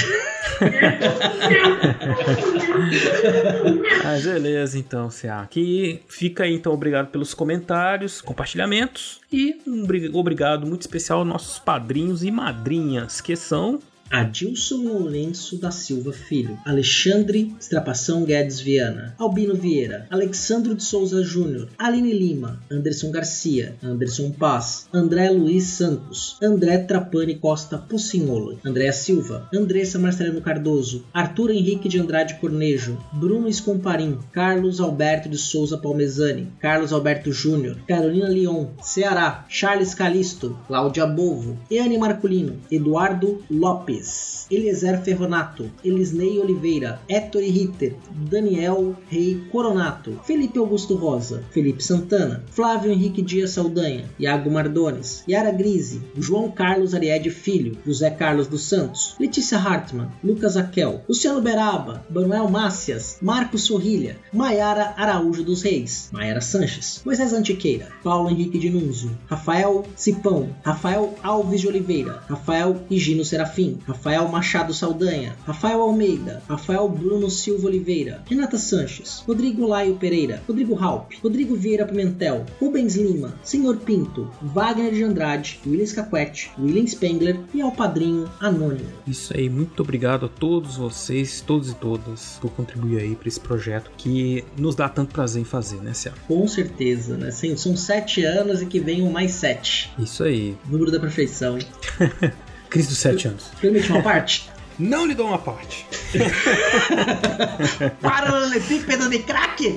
ah, 4.04 4.18
beleza, 4.22 4.78
então, 4.78 5.08
CA. 5.08 5.46
Que 5.50 6.00
fica 6.08 6.44
aí, 6.44 6.54
então, 6.54 6.72
obrigado 6.72 7.08
pelos 7.08 7.34
comentários, 7.34 8.20
compartilhamentos 8.68 9.20
e 9.32 9.60
um 9.66 9.84
obrigado 10.14 10.66
muito 10.66 10.82
especial 10.82 11.20
aos 11.20 11.28
nossos 11.28 11.58
padrinhos 11.58 12.22
e 12.22 12.30
madrinhas, 12.30 13.20
que 13.20 13.34
são 13.34 13.80
Adilson 14.10 14.84
Lourenço 14.84 15.58
da 15.58 15.70
Silva 15.70 16.12
Filho, 16.12 16.58
Alexandre 16.64 17.54
Estrapação 17.60 18.24
Guedes 18.24 18.58
Viana, 18.58 19.14
Albino 19.18 19.54
Vieira, 19.54 20.06
Alexandro 20.08 20.74
de 20.74 20.82
Souza 20.82 21.22
Júnior, 21.22 21.68
Aline 21.78 22.12
Lima, 22.12 22.62
Anderson 22.70 23.10
Garcia, 23.10 23.76
Anderson 23.82 24.30
Paz, 24.30 24.88
André 24.94 25.28
Luiz 25.30 25.64
Santos, 25.64 26.38
André 26.42 26.78
Trapani 26.78 27.34
Costa 27.34 27.76
Pucinholo, 27.76 28.58
Andréa 28.64 28.92
Silva, 28.92 29.46
Andressa 29.54 29.98
Marcelino 29.98 30.40
Cardoso, 30.40 31.04
Arthur 31.12 31.50
Henrique 31.50 31.88
de 31.88 32.00
Andrade 32.00 32.34
Cornejo, 32.40 32.98
Bruno 33.12 33.46
Escomparim, 33.46 34.18
Carlos 34.32 34.80
Alberto 34.80 35.28
de 35.28 35.36
Souza 35.36 35.76
Palmezani, 35.76 36.48
Carlos 36.60 36.92
Alberto 36.94 37.30
Júnior, 37.30 37.76
Carolina 37.86 38.28
Leon, 38.28 38.70
Ceará, 38.82 39.44
Charles 39.50 39.94
Calisto, 39.94 40.58
Cláudia 40.66 41.04
Bovo, 41.04 41.58
Eane 41.70 41.98
Marculino, 41.98 42.56
Eduardo 42.70 43.42
Lopes, 43.50 43.97
Gomes, 43.98 44.46
Eliezer 44.50 45.02
Ferronato, 45.02 45.70
Elisnei 45.84 46.38
Oliveira, 46.38 47.00
Héctor 47.08 47.42
Ritter, 47.42 47.96
Daniel 48.10 48.96
Rei 49.08 49.42
Coronato, 49.50 50.18
Felipe 50.24 50.58
Augusto 50.58 50.94
Rosa, 50.94 51.44
Felipe 51.50 51.82
Santana, 51.82 52.42
Flávio 52.50 52.90
Henrique 52.90 53.20
Dias 53.20 53.50
Saldanha, 53.50 54.04
Iago 54.18 54.50
Mardones, 54.50 55.22
Yara 55.28 55.52
Grise, 55.52 56.00
João 56.16 56.50
Carlos 56.50 56.94
Ariede 56.94 57.30
Filho, 57.30 57.76
José 57.84 58.10
Carlos 58.10 58.46
dos 58.46 58.62
Santos, 58.62 59.16
Letícia 59.20 59.58
Hartmann, 59.58 60.10
Lucas 60.24 60.56
Aquel, 60.56 61.02
Luciano 61.08 61.42
Beraba, 61.42 62.04
Manuel 62.08 62.48
Mácias, 62.48 63.18
Marcos 63.20 63.62
Sorrilha, 63.62 64.16
Maiara 64.32 64.94
Araújo 64.96 65.42
dos 65.42 65.62
Reis, 65.62 66.08
Maiara 66.12 66.40
Sanches, 66.40 67.02
Moisés 67.04 67.32
Antiqueira, 67.32 67.88
Paulo 68.02 68.30
Henrique 68.30 68.58
de 68.58 68.70
Nunzio, 68.70 69.10
Rafael 69.26 69.84
Cipão, 69.94 70.56
Rafael 70.64 71.14
Alves 71.22 71.60
de 71.60 71.68
Oliveira, 71.68 72.22
Rafael 72.28 72.82
Higino 72.90 73.24
Serafim, 73.24 73.78
Rafael 73.88 74.28
Machado 74.28 74.74
Saldanha, 74.74 75.34
Rafael 75.46 75.80
Almeida, 75.80 76.42
Rafael 76.46 76.86
Bruno 76.90 77.30
Silva 77.30 77.68
Oliveira, 77.68 78.22
Renata 78.28 78.58
Sanches, 78.58 79.24
Rodrigo 79.26 79.66
Laio 79.66 79.96
Pereira, 79.96 80.42
Rodrigo 80.46 80.76
Halp, 80.76 81.12
Rodrigo 81.22 81.56
Vieira 81.56 81.86
Pimentel, 81.86 82.44
Rubens 82.60 82.96
Lima, 82.96 83.34
Senhor 83.42 83.78
Pinto, 83.78 84.30
Wagner 84.42 84.92
de 84.92 85.02
Andrade, 85.02 85.58
Williams 85.66 85.94
Caquete, 85.94 86.50
William 86.58 86.86
Spengler 86.86 87.40
e 87.54 87.62
ao 87.62 87.72
padrinho 87.72 88.30
Anônimo. 88.38 88.90
Isso 89.06 89.34
aí, 89.34 89.48
muito 89.48 89.82
obrigado 89.82 90.26
a 90.26 90.28
todos 90.28 90.76
vocês, 90.76 91.40
todos 91.40 91.70
e 91.70 91.74
todas, 91.74 92.38
por 92.42 92.50
contribuir 92.50 93.00
aí 93.00 93.16
para 93.16 93.28
esse 93.28 93.40
projeto 93.40 93.90
que 93.96 94.44
nos 94.58 94.74
dá 94.74 94.86
tanto 94.86 95.14
prazer 95.14 95.40
em 95.40 95.46
fazer, 95.46 95.80
né, 95.80 95.94
Cia? 95.94 96.12
Com 96.26 96.46
certeza, 96.46 97.16
né? 97.16 97.30
São 97.30 97.74
sete 97.74 98.22
anos 98.22 98.60
e 98.60 98.66
que 98.66 98.80
venham 98.80 99.10
mais 99.10 99.32
sete. 99.32 99.90
Isso 99.98 100.22
aí. 100.22 100.56
Número 100.66 100.90
da 100.90 101.00
perfeição, 101.00 101.58
hein? 101.58 101.66
Cris 102.68 102.86
dos 102.86 102.98
7 102.98 103.28
anos. 103.28 103.44
Permite 103.60 103.90
uma 103.90 104.02
parte? 104.02 104.50
Não 104.78 105.06
lhe 105.06 105.14
dou 105.14 105.26
uma 105.26 105.38
parte. 105.38 105.86
Paralelepípedo 108.00 109.08
de 109.10 109.18
crack? 109.20 109.76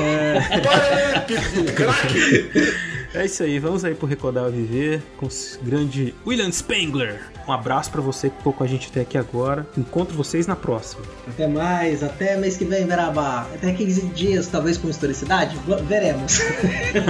É... 0.00 0.60
Paralelepípedo 0.60 1.62
de 1.62 1.72
crack? 1.72 2.90
É 3.12 3.26
isso 3.26 3.42
aí, 3.42 3.58
vamos 3.58 3.84
aí 3.84 3.92
pro 3.94 4.06
Recordar 4.06 4.44
a 4.44 4.48
Viver 4.48 5.02
com 5.16 5.26
o 5.26 5.30
grande 5.62 6.14
William 6.24 6.50
Spengler. 6.52 7.20
Um 7.46 7.52
abraço 7.52 7.90
para 7.90 8.00
você 8.00 8.30
que 8.30 8.36
ficou 8.36 8.52
com 8.52 8.62
a 8.62 8.66
gente 8.66 8.88
até 8.88 9.00
aqui 9.00 9.18
agora. 9.18 9.66
Encontro 9.76 10.14
vocês 10.14 10.46
na 10.46 10.54
próxima. 10.54 11.02
Até 11.26 11.48
mais, 11.48 12.04
até 12.04 12.36
mês 12.36 12.56
que 12.56 12.64
vem, 12.64 12.86
Verabá. 12.86 13.48
Até 13.52 13.72
15 13.72 14.06
dias, 14.08 14.46
talvez 14.46 14.78
com 14.78 14.88
historicidade. 14.88 15.58
Veremos. 15.88 16.38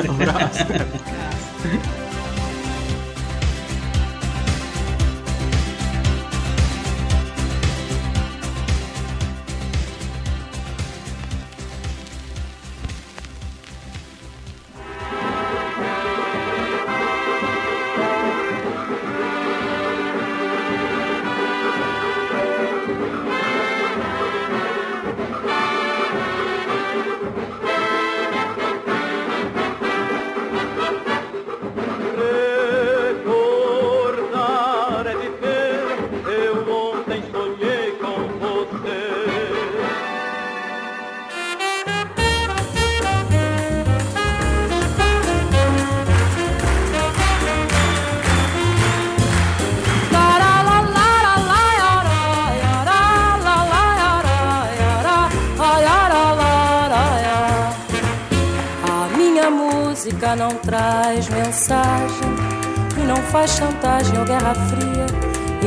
Um 0.09 0.23
abraço. 0.23 0.65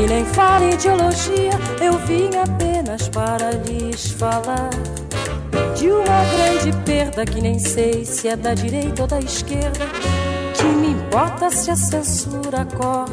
e 0.03 0.07
nem 0.07 0.25
fala 0.25 0.65
ideologia. 0.65 1.51
Eu 1.81 1.97
vim 1.99 2.29
apenas 2.35 3.07
para 3.07 3.51
lhes 3.51 4.11
falar 4.11 4.69
de 5.77 5.89
uma 5.89 6.03
grande 6.03 6.77
perda 6.85 7.25
que 7.25 7.39
nem 7.39 7.57
sei 7.57 8.03
se 8.03 8.27
é 8.27 8.35
da 8.35 8.53
direita 8.53 9.03
ou 9.03 9.07
da 9.07 9.19
esquerda. 9.19 9.85
Que 10.55 10.63
me 10.63 10.91
importa 10.91 11.49
se 11.49 11.71
a 11.71 11.75
censura 11.75 12.65
corta 12.65 13.12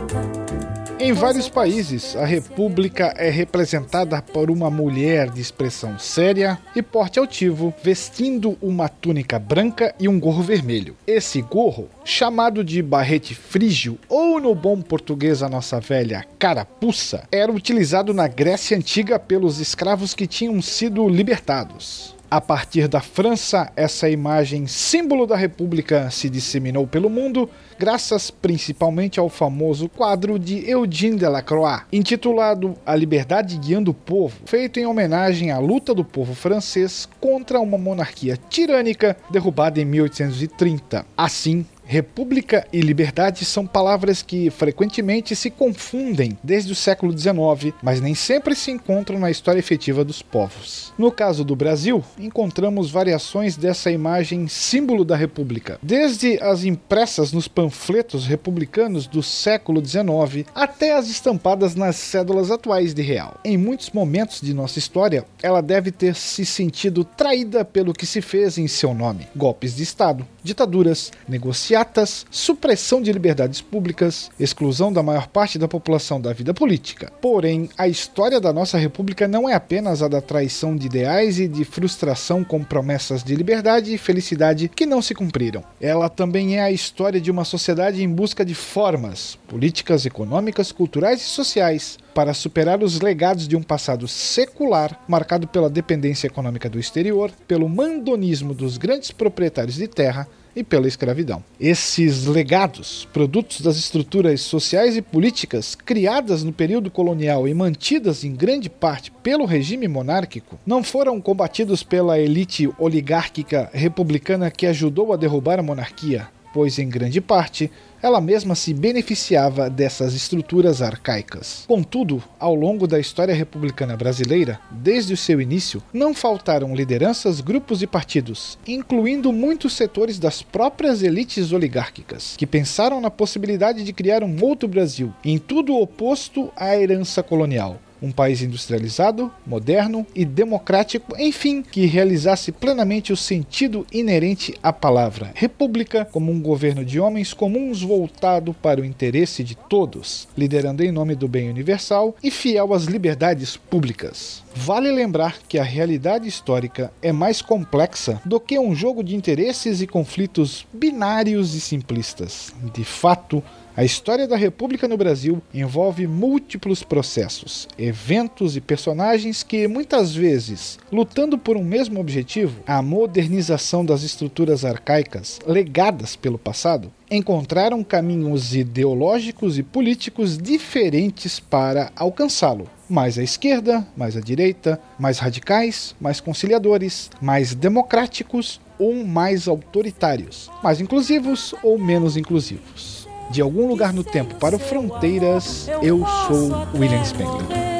em 1.11 1.13
vários 1.13 1.49
países, 1.49 2.15
a 2.15 2.25
república 2.25 3.13
é 3.17 3.29
representada 3.29 4.23
por 4.23 4.49
uma 4.49 4.71
mulher 4.71 5.29
de 5.29 5.41
expressão 5.41 5.99
séria 5.99 6.57
e 6.77 6.81
porte 6.81 7.19
altivo, 7.19 7.75
vestindo 7.83 8.57
uma 8.63 8.89
túnica 8.89 9.37
branca 9.37 9.93
e 9.99 10.07
um 10.07 10.21
gorro 10.21 10.41
vermelho. 10.41 10.97
Esse 11.05 11.43
gorro, 11.43 11.89
chamado 12.05 12.63
de 12.63 12.81
barrete 12.81 13.35
frígio 13.35 13.99
ou 14.09 14.41
no 14.41 14.55
bom 14.55 14.81
português 14.81 15.43
a 15.43 15.49
nossa 15.49 15.81
velha 15.81 16.25
carapuça, 16.39 17.25
era 17.33 17.51
utilizado 17.51 18.15
na 18.15 18.29
Grécia 18.29 18.77
antiga 18.77 19.19
pelos 19.19 19.59
escravos 19.59 20.15
que 20.15 20.29
tinham 20.29 20.63
sido 20.63 21.09
libertados. 21.09 22.15
A 22.31 22.41
partir 22.41 22.87
da 22.87 23.01
França, 23.01 23.73
essa 23.75 24.09
imagem, 24.09 24.69
símbolo 24.69 25.27
da 25.27 25.35
República, 25.35 26.09
se 26.13 26.31
disseminou 26.31 26.87
pelo 26.87 27.11
mundo, 27.11 27.51
graças 27.77 28.31
principalmente 28.31 29.19
ao 29.19 29.29
famoso 29.29 29.89
quadro 29.89 30.39
de 30.39 30.71
Eugène 30.71 31.17
Delacroix, 31.17 31.83
intitulado 31.93 32.77
A 32.87 32.95
Liberdade 32.95 33.59
Guiando 33.59 33.91
o 33.91 33.95
Povo, 33.95 34.43
feito 34.47 34.79
em 34.79 34.87
homenagem 34.87 35.51
à 35.51 35.59
luta 35.59 35.93
do 35.93 36.05
povo 36.05 36.33
francês 36.33 37.09
contra 37.19 37.59
uma 37.59 37.77
monarquia 37.77 38.39
tirânica 38.49 39.17
derrubada 39.29 39.81
em 39.81 39.85
1830. 39.85 41.05
Assim, 41.17 41.67
República 41.91 42.65
e 42.73 42.81
liberdade 42.81 43.45
são 43.45 43.67
palavras 43.67 44.23
que 44.23 44.49
frequentemente 44.49 45.35
se 45.35 45.51
confundem 45.51 46.39
desde 46.41 46.71
o 46.71 46.77
século 46.77 47.13
XIX, 47.19 47.75
mas 47.83 48.01
nem 48.01 48.15
sempre 48.15 48.55
se 48.55 48.71
encontram 48.71 49.19
na 49.19 49.29
história 49.29 49.59
efetiva 49.59 50.05
dos 50.05 50.23
povos. 50.23 50.93
No 50.97 51.11
caso 51.11 51.43
do 51.43 51.57
Brasil, 51.57 52.01
encontramos 52.17 52.93
variações 52.93 53.57
dessa 53.57 53.91
imagem 53.91 54.47
símbolo 54.47 55.05
da 55.05 55.17
República, 55.17 55.81
desde 55.83 56.41
as 56.41 56.63
impressas 56.63 57.33
nos 57.33 57.49
panfletos 57.49 58.25
republicanos 58.25 59.09
do 59.09 59.21
século 59.21 59.85
XIX 59.85 60.47
até 60.55 60.97
as 60.97 61.09
estampadas 61.09 61.75
nas 61.75 61.97
cédulas 61.97 62.53
atuais 62.53 62.95
de 62.95 63.03
real. 63.03 63.41
Em 63.45 63.57
muitos 63.57 63.91
momentos 63.91 64.41
de 64.41 64.55
nossa 64.55 64.79
história, 64.79 65.25
ela 65.43 65.61
deve 65.61 65.91
ter 65.91 66.15
se 66.15 66.47
sentido 66.47 67.03
traída 67.03 67.65
pelo 67.65 67.93
que 67.93 68.07
se 68.07 68.23
fez 68.23 68.59
em 68.59 68.69
seu 68.69 68.95
nome: 68.95 69.27
golpes 69.35 69.75
de 69.75 69.83
Estado, 69.83 70.25
ditaduras, 70.41 71.11
negociações 71.29 71.80
passeatas, 71.81 72.27
supressão 72.31 73.01
de 73.01 73.11
liberdades 73.13 73.61
públicas, 73.61 74.31
exclusão 74.39 74.93
da 74.93 75.03
maior 75.03 75.27
parte 75.29 75.59
da 75.59 75.67
população 75.67 76.21
da 76.21 76.33
vida 76.33 76.53
política. 76.53 77.11
Porém, 77.21 77.69
a 77.77 77.89
história 77.89 78.41
da 78.41 78.53
nossa 78.53 78.77
república 78.77 79.27
não 79.27 79.49
é 79.49 79.55
apenas 79.55 80.03
a 80.03 80.09
da 80.09 80.21
traição 80.21 80.77
de 80.77 80.87
ideais 80.87 81.39
e 81.39 81.49
de 81.49 81.65
frustração 81.65 82.45
com 82.45 82.63
promessas 82.63 83.25
de 83.25 83.35
liberdade 83.35 83.95
e 83.95 83.99
felicidade 83.99 84.69
que 84.69 84.87
não 84.87 85.01
se 85.01 85.15
cumpriram. 85.15 85.65
Ela 85.81 86.09
também 86.09 86.59
é 86.59 86.63
a 86.63 86.71
história 86.71 87.21
de 87.21 87.31
uma 87.31 87.45
sociedade 87.45 88.03
em 88.03 88.09
busca 88.09 88.45
de 88.45 88.55
formas 88.55 89.39
políticas, 89.49 90.05
econômicas, 90.05 90.73
culturais 90.73 91.21
e 91.23 91.25
sociais 91.25 91.99
para 92.15 92.35
superar 92.35 92.83
os 92.83 93.01
legados 93.01 93.47
de 93.47 93.57
um 93.57 93.63
passado 93.63 94.07
secular 94.07 95.01
marcado 95.09 95.47
pela 95.47 95.71
dependência 95.71 96.27
econômica 96.27 96.69
do 96.69 96.79
exterior, 96.79 97.31
pelo 97.47 97.69
mandonismo 97.69 98.53
dos 98.53 98.77
grandes 98.77 99.11
proprietários 99.11 99.77
de 99.77 99.89
terra 99.89 100.29
e 100.55 100.65
pela 100.65 100.89
escravidão. 100.89 101.43
Esses 101.59 102.27
legados, 102.27 103.09
produtos 103.13 103.61
das 103.61 103.77
estruturas 103.77 104.41
sociais 104.41 104.97
e 104.97 105.03
políticas 105.03 105.75
criadas 105.75 106.43
no 106.43 106.53
período 106.53 106.91
colonial 106.91 107.47
e 107.47 107.55
mantidas 107.55 108.25
em 108.25 108.35
grande 108.35 108.69
parte 108.69 109.11
pelo 109.23 109.45
regime 109.45 109.87
monárquico, 109.89 110.59
não 110.67 110.83
foram 110.83 111.21
combatidos 111.21 111.83
pela 111.83 112.19
elite 112.19 112.71
oligárquica 112.79 113.71
republicana 113.73 114.51
que 114.51 114.67
ajudou 114.67 115.13
a 115.13 115.17
derrubar 115.17 115.59
a 115.59 115.63
monarquia, 115.63 116.29
pois 116.53 116.79
em 116.79 116.89
grande 116.89 117.21
parte 117.21 117.71
ela 118.03 118.21
mesma 118.21 118.55
se 118.55 118.73
beneficiava 118.73 119.69
dessas 119.69 120.15
estruturas 120.15 120.81
arcaicas. 120.83 121.65
Contudo, 121.67 122.23
ao 122.39 122.55
longo 122.55 122.87
da 122.87 122.99
história 122.99 123.35
republicana 123.35 123.97
brasileira, 123.97 124.61
desde 124.71 125.13
o 125.13 125.17
seu 125.17 125.41
início, 125.41 125.83
não 125.93 126.15
faltaram 126.15 126.75
lideranças, 126.75 127.41
grupos 127.41 127.83
e 127.83 127.87
partidos, 127.87 128.59
incluindo 128.67 129.33
muitos 129.33 129.75
setores 129.75 130.19
das 130.19 130.43
próprias 130.43 131.03
elites 131.03 131.53
oligárquicas, 131.53 132.35
que 132.37 132.47
pensaram 132.47 133.01
na 133.01 133.11
possibilidade 133.11 133.85
de 133.85 133.93
criar 133.93 134.23
um 134.23 134.37
outro 134.43 134.69
Brasil, 134.69 135.13
em 135.25 135.39
tudo 135.39 135.77
oposto 135.77 136.51
à 136.57 136.77
herança 136.77 137.23
colonial 137.23 137.81
um 138.03 138.11
país 138.11 138.43
industrializado, 138.43 139.31
moderno 139.47 140.07
e 140.15 140.25
democrático, 140.25 141.15
enfim, 141.19 141.63
que 141.63 141.87
realizasse 141.87 142.53
plenamente 142.53 143.13
o 143.13 143.17
sentido 143.17 143.87
inerente 143.93 144.55
à 144.63 144.73
palavra 144.73 145.31
república 145.35 146.05
como 146.05 146.31
um 146.31 146.41
governo 146.41 146.85
de 146.85 147.01
homens 147.01 147.33
comuns 147.33 147.83
voltado 147.83 148.53
para 148.55 148.81
o 148.81 148.85
interesse 148.85 149.43
de 149.43 149.55
todos, 149.55 150.29
liderando 150.37 150.83
em 150.83 150.93
nome 150.93 151.15
do 151.15 151.29
bem 151.29 151.49
universal 151.49 152.15
e 152.23 152.31
fiel 152.31 152.73
às 152.73 152.85
liberdades 152.85 153.57
públicas. 153.57 154.43
Vale 154.55 154.91
lembrar 154.91 155.39
que 155.49 155.59
a 155.59 155.63
realidade 155.63 156.29
histórica 156.29 156.93
é 157.01 157.13
mais 157.13 157.41
complexa 157.41 158.21
do 158.25 158.41
que 158.41 158.59
um 158.59 158.75
jogo 158.75 159.03
de 159.03 159.15
interesses 159.15 159.81
e 159.81 159.87
conflitos 159.87 160.67
binários 160.73 161.55
e 161.55 161.61
simplistas. 161.61 162.53
De 162.75 162.85
fato, 162.85 163.43
a 163.77 163.85
história 163.85 164.27
da 164.27 164.37
República 164.37 164.89
no 164.89 164.97
Brasil 164.97 165.41
envolve 165.55 166.07
múltiplos 166.07 166.83
processos, 166.83 167.69
eventos 167.79 168.57
e 168.57 168.61
personagens 168.61 169.45
que, 169.45 169.69
muitas 169.69 170.15
vezes, 170.15 170.79
lutando 170.91 171.39
por 171.39 171.57
um 171.57 171.63
mesmo 171.63 172.01
objetivo, 172.01 172.63
a 172.67 172.83
modernização 172.83 173.85
das 173.85 174.03
estruturas 174.03 174.65
arcaicas 174.65 175.39
legadas 175.47 176.17
pelo 176.17 176.39
passado, 176.39 176.93
encontraram 177.09 177.85
caminhos 177.85 178.55
ideológicos 178.55 179.57
e 179.57 179.63
políticos 179.63 180.37
diferentes 180.37 181.39
para 181.39 181.93
alcançá-lo. 181.95 182.69
Mais 182.89 183.19
à 183.19 183.23
esquerda, 183.23 183.87
mais 183.97 184.17
à 184.17 184.21
direita, 184.21 184.81
mais 184.99 185.19
radicais, 185.19 185.95
mais 186.01 186.21
conciliadores, 186.21 187.09
mais 187.23 187.55
democráticos 187.55 188.61
ou 188.79 189.05
mais 189.05 189.47
autoritários, 189.47 190.51
mais 190.63 190.81
inclusivos 190.81 191.55
ou 191.63 191.79
menos 191.79 192.17
inclusivos 192.17 193.00
de 193.31 193.41
algum 193.41 193.67
lugar 193.69 193.93
no 193.93 194.03
tempo 194.03 194.35
para 194.35 194.57
o 194.57 194.59
Fronteiras, 194.59 195.69
eu 195.83 196.05
sou 196.27 196.51
William 196.75 197.05
Spengler. 197.05 197.80